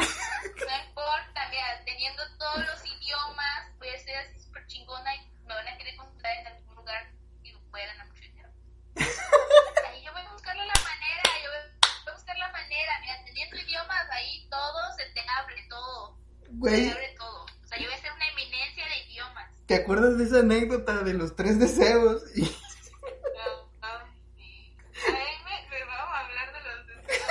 No 0.66 0.74
importa, 0.88 1.48
mira, 1.50 1.84
teniendo 1.84 2.22
todos 2.38 2.66
los 2.66 2.84
idiomas, 2.86 3.78
voy 3.78 3.88
a 3.88 3.98
ser 3.98 4.16
así 4.16 4.40
súper 4.40 4.66
chingona 4.66 5.14
y 5.16 5.30
me 5.46 5.54
van 5.54 5.68
a 5.68 5.76
querer 5.76 5.94
encontrar 5.94 6.32
en 6.38 6.46
algún 6.48 6.74
lugar 6.76 7.12
y 7.42 7.52
voy 7.70 7.80
a 7.82 7.86
ganar 7.86 8.06
mucho 8.08 8.22
dinero. 8.22 8.48
Ahí 9.88 10.02
yo 10.04 10.12
voy 10.12 10.22
a 10.22 10.32
buscarle 10.32 10.66
la 10.66 10.74
manera, 10.82 11.22
yo 11.44 11.50
voy 11.50 12.12
a 12.12 12.12
buscar 12.14 12.38
la 12.38 12.52
manera, 12.52 12.92
mira, 13.02 13.24
teniendo 13.24 13.56
idiomas 13.56 14.10
ahí 14.10 14.46
todo 14.50 14.92
se 14.96 15.04
te 15.12 15.20
abre 15.40 15.66
todo, 15.68 16.18
se 16.42 16.46
te 16.46 16.52
Güey, 16.52 16.90
abre 16.90 17.14
todo. 17.18 17.23
¿Te 19.66 19.74
acuerdas 19.76 20.18
de 20.18 20.24
esa 20.24 20.40
anécdota 20.40 21.02
de 21.02 21.14
los 21.14 21.36
tres 21.36 21.58
deseos? 21.58 22.22
Y- 22.36 22.42
Ay, 23.80 23.98
sí. 24.36 24.76
A 25.08 25.12
ver, 25.12 25.28
me, 25.44 25.68
me 25.78 25.84
vamos 25.84 26.14
a 26.14 26.20
hablar 26.20 26.52
de 26.52 26.60
los 26.62 26.86
deseos. 26.86 27.26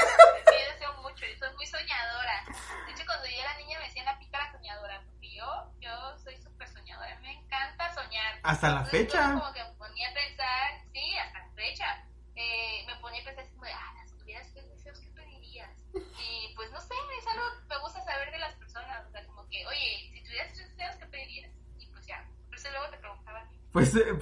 Yo 0.45 0.71
deseo 0.73 0.93
mucho, 1.01 1.25
yo 1.25 1.37
soy 1.37 1.55
muy 1.55 1.65
soñadora. 1.65 2.45
De 2.85 2.91
hecho, 2.93 3.03
cuando 3.05 3.25
yo 3.27 3.37
era 3.41 3.57
niña 3.57 3.79
me 3.79 3.85
decían 3.85 4.05
la 4.05 4.19
pícara 4.19 4.51
soñadora, 4.51 5.01
porque 5.05 5.33
yo, 5.35 5.45
yo 5.79 6.17
soy 6.23 6.35
súper 6.41 6.67
soñadora, 6.69 7.19
me 7.21 7.31
encanta 7.33 7.93
soñar. 7.93 8.39
Hasta 8.43 8.69
la 8.69 8.75
Entonces, 8.81 8.99
fecha. 9.01 9.23
todo 9.31 9.39
como 9.41 9.53
que 9.53 9.63
me 9.63 9.73
ponía 9.75 10.09
a 10.09 10.13
pensar, 10.13 10.67
sí, 10.93 11.15
hasta 11.17 11.39
la 11.39 11.51
fecha, 11.53 12.05
eh, 12.35 12.83
me 12.87 12.95
ponía 12.97 13.21
a 13.21 13.25
pensar 13.25 13.43
así 13.45 13.53
como 13.53 13.65
de, 13.65 13.73
ah, 13.73 13.93
si 14.05 14.17
tuvieras 14.17 14.51
tres 14.53 14.69
deseos, 14.69 14.99
¿qué 14.99 15.09
pedirías? 15.11 15.71
Y 15.93 16.53
pues 16.55 16.71
no 16.71 16.81
sé, 16.81 16.93
es 17.19 17.27
algo 17.27 17.45
que 17.61 17.67
me 17.75 17.79
gusta 17.81 18.03
saber 18.03 18.31
de 18.31 18.39
las 18.39 18.53
personas, 18.55 19.05
o 19.07 19.11
sea, 19.11 19.25
como 19.25 19.47
que, 19.49 19.65
oye, 19.67 20.09
si 20.13 20.23
tuvieras 20.23 20.53
tres 20.53 20.69
deseos, 20.69 20.95
¿qué 20.97 21.05
pedirías? 21.07 21.51
Y 21.79 21.85
pues 21.87 22.05
ya, 22.05 22.27
por 22.49 22.57
eso 22.57 22.69
luego 22.71 22.89
te 22.89 22.97
preguntaba 22.97 23.39
a 23.41 23.47
ti. 23.49 23.59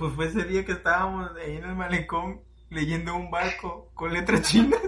Pues, 0.02 0.16
fue 0.16 0.26
ese 0.26 0.46
día 0.46 0.66
que 0.66 0.72
estábamos 0.72 1.30
ahí 1.38 1.58
en 1.58 1.64
el 1.64 1.76
malecón 1.76 2.42
leyendo 2.72 3.14
un 3.14 3.30
barco 3.30 3.92
con 3.94 4.12
letras 4.12 4.42
chinas. 4.42 4.80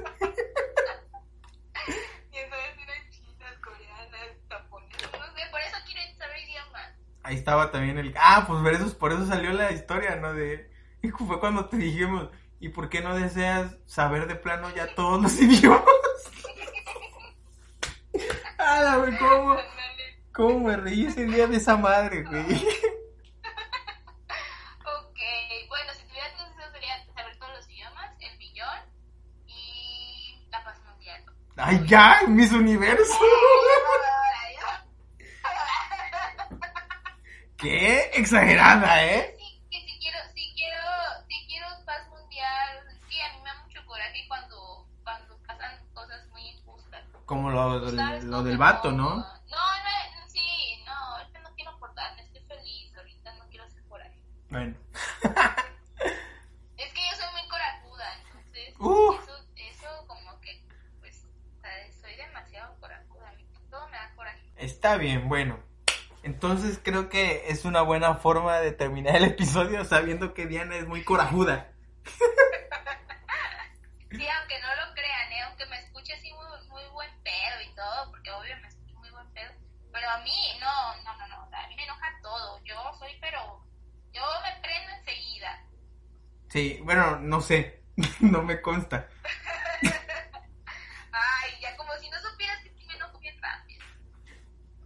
Ahí 7.21 7.35
estaba 7.35 7.69
también 7.69 7.99
el... 7.99 8.11
Ah, 8.17 8.43
pues 8.47 8.59
por 8.63 8.73
eso, 8.73 8.97
por 8.97 9.11
eso 9.11 9.27
salió 9.27 9.53
la 9.53 9.71
historia, 9.71 10.15
¿no? 10.15 10.33
De... 10.33 10.67
y 11.03 11.09
Fue 11.09 11.39
cuando 11.39 11.65
te 11.67 11.77
dijimos, 11.77 12.29
¿y 12.59 12.69
por 12.69 12.89
qué 12.89 13.01
no 13.01 13.15
deseas 13.15 13.77
saber 13.85 14.25
de 14.27 14.33
plano 14.33 14.73
ya 14.75 14.95
todos 14.95 15.21
los 15.21 15.39
idiomas? 15.41 15.83
Ah, 18.57 18.97
güey, 18.97 19.15
¿cómo. 19.19 19.57
¿cómo 20.31 20.59
me 20.67 20.77
reí 20.77 21.05
ese 21.05 21.25
día 21.25 21.45
de 21.45 21.57
esa 21.57 21.77
madre, 21.77 22.23
güey? 22.23 22.55
Ok, 24.85 25.69
bueno, 25.69 25.93
si 25.93 26.03
tuvieras 26.07 26.33
tres 26.35 26.49
deseos 26.49 26.71
sería 26.71 27.05
saber 27.13 27.37
todos 27.37 27.53
los 27.53 27.69
idiomas, 27.69 28.11
el 28.19 28.37
billón 28.37 28.79
y 29.47 30.47
la 30.49 30.63
paz 30.63 30.79
¡Ay, 31.73 31.83
ya! 31.87 32.21
¡Mis 32.27 32.51
universos! 32.51 33.07
¡Qué 37.57 38.11
exagerada, 38.13 39.03
eh! 39.05 39.35
Sí, 39.39 39.61
que 39.71 39.79
si 39.87 39.99
quiero, 39.99 40.17
si 40.35 40.53
quiero, 40.55 40.81
si 41.27 41.47
quiero 41.47 41.67
paz 41.85 42.07
mundial, 42.09 42.79
sí, 43.09 43.19
a 43.21 43.33
mí 43.33 43.39
me 43.43 43.49
da 43.49 43.63
mucho 43.63 43.83
coraje 43.85 44.25
cuando, 44.27 44.87
cuando 45.03 45.37
pasan 45.47 45.79
cosas 45.93 46.27
muy 46.31 46.41
injustas. 46.49 47.03
Como 47.25 47.49
lo, 47.51 47.89
¿Sabes? 47.91 48.23
lo 48.25 48.43
del 48.43 48.57
vato, 48.57 48.91
no- 48.91 48.97
¿no? 48.97 49.15
No, 49.15 49.23
no, 49.23 50.29
sí, 50.29 50.83
no, 50.85 50.93
ahorita 50.93 51.39
no 51.39 51.49
quiero 51.55 51.71
aportarme, 51.71 52.23
estoy 52.23 52.41
feliz, 52.45 52.95
ahorita 52.97 53.33
no 53.35 53.47
quiero 53.49 53.65
hacer 53.65 53.83
coraje. 53.87 54.19
Bueno. 54.49 54.75
Es 56.77 56.93
que 56.93 57.01
yo 57.01 57.15
soy 57.17 57.31
muy 57.33 57.47
corajuda, 57.47 58.05
entonces 58.27 58.75
Uh. 58.79 59.13
eso, 59.23 59.37
eso 59.55 60.07
como 60.07 60.37
que, 60.41 60.61
pues, 60.99 61.23
o 61.57 61.61
sea, 61.61 61.71
soy 62.01 62.15
demasiado 62.17 62.75
corajuda, 62.81 63.29
a 63.29 63.33
mí 63.33 63.45
todo 63.69 63.87
me 63.87 63.95
da 63.97 64.11
coraje. 64.15 64.51
Está 64.57 64.97
bien, 64.97 65.29
bueno. 65.29 65.57
Entonces 66.43 66.77
creo 66.83 67.07
que 67.07 67.45
es 67.47 67.63
una 67.63 67.83
buena 67.83 68.15
forma 68.15 68.57
de 68.57 68.73
terminar 68.73 69.15
el 69.15 69.23
episodio 69.23 69.85
sabiendo 69.85 70.33
que 70.33 70.45
Diana 70.45 70.75
es 70.75 70.85
muy 70.85 71.01
corajuda. 71.01 71.71
Sí, 74.11 74.27
aunque 74.27 74.59
no 74.59 74.75
lo 74.75 74.93
crean, 74.93 75.31
¿eh? 75.31 75.41
aunque 75.47 75.65
me 75.67 75.79
escuche 75.79 76.11
así 76.13 76.33
muy, 76.33 76.67
muy 76.67 76.83
buen 76.91 77.09
pedo 77.23 77.61
y 77.65 77.73
todo, 77.73 78.11
porque 78.11 78.29
obvio 78.31 78.57
me 78.61 78.67
escucho 78.67 78.93
muy 78.95 79.09
buen 79.11 79.31
pedo, 79.31 79.53
pero 79.93 80.09
a 80.09 80.17
mí 80.17 80.35
no, 80.59 80.97
no, 81.05 81.17
no, 81.17 81.27
no, 81.29 81.45
o 81.45 81.49
sea, 81.49 81.63
a 81.63 81.67
mí 81.69 81.77
me 81.77 81.85
enoja 81.85 82.13
todo, 82.21 82.61
yo 82.65 82.75
soy, 82.99 83.17
pero 83.21 83.65
yo 84.11 84.21
me 84.43 84.61
prendo 84.61 84.91
enseguida. 84.99 85.65
Sí, 86.49 86.81
bueno, 86.83 87.19
no 87.19 87.39
sé, 87.39 87.85
no 88.19 88.41
me 88.41 88.61
consta. 88.61 89.07
Ay, 89.81 91.51
ya 91.61 91.73
como 91.77 91.93
si 91.99 92.09
no 92.09 92.19
supieras 92.19 92.61
que 92.63 92.69
sí 92.71 92.85
me 92.85 92.95
enojo 92.95 93.17
bien 93.19 93.41
rápido. 93.41 93.85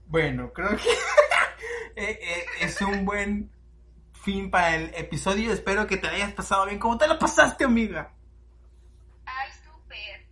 Bueno, 0.05 0.53
creo 0.53 0.78
que 0.78 0.84
eh, 1.97 2.19
eh, 2.21 2.45
es 2.61 2.79
un 2.81 3.05
buen 3.05 3.51
fin 4.13 4.49
para 4.51 4.75
el 4.75 4.93
episodio. 4.95 5.51
Espero 5.51 5.87
que 5.87 5.97
te 5.97 6.07
hayas 6.07 6.31
pasado 6.33 6.65
bien. 6.65 6.79
¿Cómo 6.79 6.97
te 6.97 7.07
lo 7.07 7.17
pasaste, 7.17 7.63
amiga? 7.65 8.13
Ay, 9.25 9.51
súper. 9.63 10.27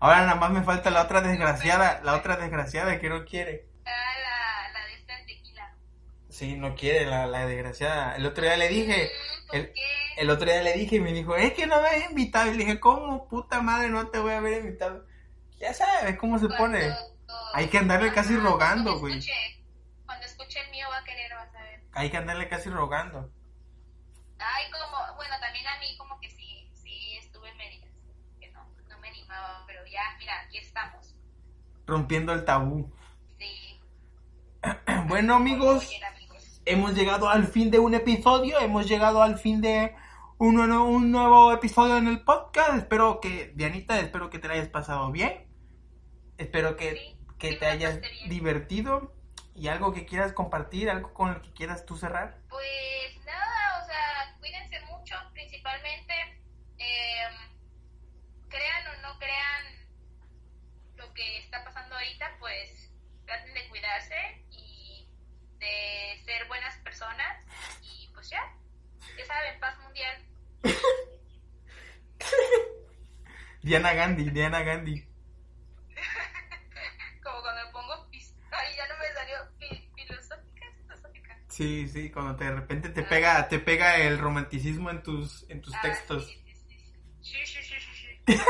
Ahora 0.00 0.20
nada 0.24 0.36
más 0.36 0.50
me 0.50 0.62
falta 0.62 0.90
la 0.90 1.02
otra 1.02 1.20
desgraciada, 1.20 2.00
la 2.02 2.14
otra 2.14 2.36
desgraciada 2.36 2.98
que 2.98 3.08
no 3.10 3.24
quiere. 3.24 3.66
Ah, 3.84 3.90
la, 4.70 4.72
la 4.78 4.86
de 4.86 4.94
esta 4.94 5.14
tequila. 5.26 5.74
Sí, 6.28 6.56
no 6.56 6.74
quiere 6.74 7.06
la, 7.06 7.26
la 7.26 7.46
desgraciada. 7.46 8.16
El 8.16 8.24
otro 8.26 8.44
día 8.44 8.56
le 8.56 8.68
dije, 8.68 9.10
Mm, 9.10 9.46
¿Por 9.48 9.56
el, 9.56 9.72
qué? 9.72 9.82
el 10.16 10.30
otro 10.30 10.46
día 10.46 10.62
le 10.62 10.72
dije 10.74 10.96
y 10.96 11.00
me 11.00 11.12
dijo, 11.12 11.36
es 11.36 11.52
que 11.52 11.66
no 11.66 11.80
me 11.82 11.88
has 11.88 12.10
invitado. 12.10 12.46
Y 12.50 12.52
le 12.52 12.64
dije, 12.64 12.80
¿cómo 12.80 13.28
puta 13.28 13.60
madre 13.60 13.88
no 13.90 14.06
te 14.08 14.18
voy 14.18 14.32
a 14.32 14.38
haber 14.38 14.64
invitado? 14.64 15.04
Ya 15.58 15.74
sabes 15.74 16.16
cómo 16.16 16.38
se 16.38 16.48
pone. 16.48 16.94
Hay 17.54 17.68
que 17.68 17.78
andarle 17.78 18.12
casi 18.12 18.36
rogando, 18.36 18.98
cuando 18.98 19.00
güey. 19.00 19.20
Cuando 20.06 20.26
escuche 20.26 20.60
el 20.64 20.70
mío 20.70 20.86
va 20.90 20.98
a 20.98 21.04
querer, 21.04 21.30
vas 21.34 21.54
a 21.54 21.62
ver. 21.62 21.80
Hay 21.92 22.10
que 22.10 22.16
andarle 22.16 22.48
casi 22.48 22.70
rogando. 22.70 23.30
Ay, 24.38 24.70
como, 24.70 25.16
bueno, 25.16 25.34
también 25.40 25.66
a 25.66 25.78
mí 25.80 25.96
como 25.98 26.18
que 26.20 26.30
sí, 26.30 26.70
sí 26.72 27.16
estuve 27.18 27.50
en 27.50 27.56
medidas, 27.58 27.90
que 28.40 28.50
no, 28.52 28.64
no 28.88 28.98
me 28.98 29.08
animaba, 29.08 29.64
pero 29.66 29.80
ya, 29.86 30.00
mira, 30.18 30.32
aquí 30.46 30.58
estamos. 30.58 31.14
rompiendo 31.86 32.32
el 32.32 32.44
tabú. 32.44 32.92
Sí. 33.38 33.80
Bueno 35.08 35.34
amigos, 35.34 35.84
Muy 35.84 35.86
bien, 35.86 36.04
amigos. 36.04 36.62
hemos 36.64 36.94
llegado 36.94 37.28
al 37.28 37.46
fin 37.48 37.70
de 37.70 37.78
un 37.80 37.94
episodio, 37.94 38.60
hemos 38.60 38.86
llegado 38.88 39.22
al 39.22 39.38
fin 39.38 39.60
de 39.60 39.94
un, 40.38 40.58
un 40.60 41.10
nuevo 41.10 41.52
episodio 41.52 41.96
en 41.96 42.06
el 42.08 42.22
podcast. 42.24 42.76
Espero 42.78 43.20
que, 43.20 43.52
Dianita, 43.56 43.98
espero 44.00 44.30
que 44.30 44.38
te 44.38 44.48
la 44.48 44.54
hayas 44.54 44.68
pasado 44.68 45.10
bien. 45.10 45.46
Espero 46.38 46.76
que, 46.76 46.92
Sí, 46.94 47.18
que 47.40 47.54
te 47.54 47.66
hayas 47.66 48.00
divertido 48.28 49.12
y 49.54 49.68
algo 49.68 49.92
que 49.92 50.06
quieras 50.06 50.32
compartir, 50.32 50.90
algo 50.90 51.12
con 51.12 51.30
el 51.30 51.42
que 51.42 51.52
quieras 51.52 51.84
tú 51.84 51.96
cerrar. 51.96 52.38
Pues 52.48 53.24
nada, 53.24 53.82
o 53.82 53.86
sea, 53.86 54.36
cuídense 54.38 54.80
mucho, 54.86 55.16
principalmente, 55.32 56.14
eh, 56.78 57.28
crean 58.48 58.86
o 58.86 59.02
no 59.02 59.18
crean 59.18 59.64
lo 60.96 61.12
que 61.14 61.38
está 61.38 61.64
pasando 61.64 61.96
ahorita, 61.96 62.36
pues 62.38 62.92
traten 63.26 63.54
de 63.54 63.68
cuidarse 63.68 64.44
y 64.50 65.08
de 65.58 66.22
ser 66.24 66.46
buenas 66.48 66.76
personas 66.78 67.44
y 67.82 68.08
pues 68.14 68.30
ya, 68.30 68.54
ya 69.16 69.26
saben, 69.26 69.58
paz 69.60 69.78
mundial. 69.80 70.24
Diana 73.62 73.92
Gandhi, 73.92 74.30
Diana 74.30 74.62
Gandhi. 74.62 75.06
Como 77.22 77.42
cuando 77.42 77.66
me 77.66 77.72
pongo, 77.72 78.08
ya 78.76 78.86
no 78.88 78.94
me 78.98 79.12
salió 79.14 79.36
fi- 79.58 79.88
filosófica, 79.94 80.66
filosófica. 80.82 81.38
Sí, 81.48 81.88
sí, 81.88 82.10
cuando 82.10 82.34
de 82.34 82.50
repente 82.50 82.88
te 82.90 83.02
pega, 83.02 83.48
te 83.48 83.58
pega 83.58 83.96
el 83.98 84.18
romanticismo 84.18 84.90
en 84.90 85.02
tus, 85.02 85.44
en 85.48 85.60
tus 85.60 85.74
Ah, 85.74 85.80
textos. 85.82 86.26
sí, 86.26 87.36
sí, 87.46 87.62
sí. 87.62 88.22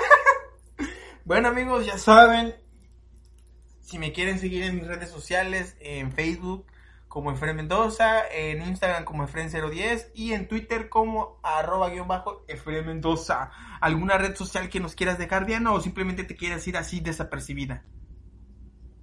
Bueno 1.24 1.48
amigos, 1.48 1.86
ya 1.86 1.96
saben, 1.98 2.56
si 3.80 3.98
me 3.98 4.12
quieren 4.12 4.38
seguir 4.38 4.64
en 4.64 4.76
mis 4.76 4.86
redes 4.86 5.10
sociales, 5.10 5.76
en 5.80 6.12
Facebook 6.12 6.66
como 7.08 7.32
Efren 7.32 7.56
Mendoza, 7.56 8.26
en 8.30 8.62
Instagram 8.62 9.04
como 9.04 9.26
Efren010 9.26 10.12
y 10.14 10.32
en 10.32 10.46
Twitter 10.46 10.88
como 10.88 11.40
arroba 11.42 11.90
guion 11.90 12.06
bajo 12.06 12.44
Efren 12.46 12.86
Mendoza. 12.86 13.50
¿Alguna 13.80 14.16
red 14.16 14.36
social 14.36 14.68
que 14.68 14.78
nos 14.80 14.94
quieras 14.94 15.18
dejar, 15.18 15.44
Diana, 15.44 15.72
o 15.72 15.80
simplemente 15.80 16.22
te 16.24 16.36
quieras 16.36 16.66
ir 16.68 16.76
así 16.76 17.00
desapercibida? 17.00 17.84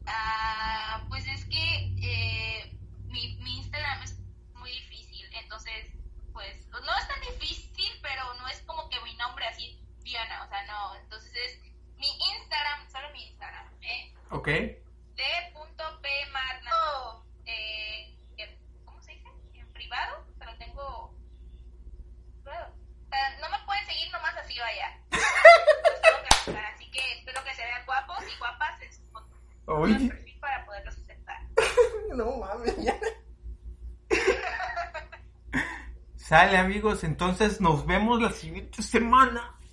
Ah, 0.06 1.06
pues 1.10 1.28
es 1.28 1.46
que 1.46 1.96
eh, 2.02 2.78
mi, 3.10 3.36
mi 3.44 3.58
Instagram 3.58 4.02
es 4.04 4.18
muy 4.56 4.72
difícil, 4.72 5.26
entonces, 5.42 5.88
pues, 6.32 6.66
no 6.70 6.80
es 6.80 7.08
tan 7.08 7.20
difícil, 7.40 7.92
pero 8.02 8.24
no 8.40 8.48
es 8.48 8.62
como 8.62 8.90
que 8.90 9.02
mi 9.02 9.16
nombre 9.18 9.46
Diana, 10.18 10.42
o 10.44 10.50
sea, 10.50 10.66
no, 10.66 10.96
entonces 10.96 11.32
es 11.36 11.62
mi 11.96 12.08
Instagram, 12.08 12.90
solo 12.90 13.08
mi 13.14 13.28
Instagram, 13.28 13.68
¿eh? 13.84 14.12
¿Ok? 14.32 14.48
D.pmarna, 15.16 16.72
eh, 17.46 18.18
¿cómo 18.84 19.00
se 19.04 19.12
dice? 19.12 19.28
En 19.54 19.72
privado, 19.74 20.26
o 20.28 20.34
sea, 20.40 20.52
lo 20.52 20.58
tengo, 20.58 21.16
privado. 22.42 22.74
O 23.06 23.10
sea, 23.10 23.38
no 23.40 23.48
me 23.50 23.60
pueden 23.68 23.86
seguir 23.86 24.12
nomás 24.12 24.36
así, 24.38 24.58
vaya. 24.58 25.00
Los 25.12 25.22
tengo 26.02 26.18
que 26.24 26.30
buscar, 26.46 26.66
así 26.74 26.90
que 26.90 27.14
espero 27.20 27.44
que 27.44 27.54
se 27.54 27.64
vean 27.64 27.86
guapos 27.86 28.24
y 28.24 28.36
guapas 28.40 28.82
en 28.82 28.92
sus 28.92 29.06
fotos. 29.12 29.38
Perfil 29.68 30.40
para 30.40 30.66
poderlos 30.66 30.98
aceptar. 30.98 31.38
No 32.16 32.38
mames, 32.38 32.76
ya. 32.78 32.98
Sale 36.16 36.58
amigos, 36.58 37.04
entonces 37.04 37.62
nos 37.62 37.86
vemos 37.86 38.20
la 38.20 38.32
siguiente 38.32 38.82
semana 38.82 39.57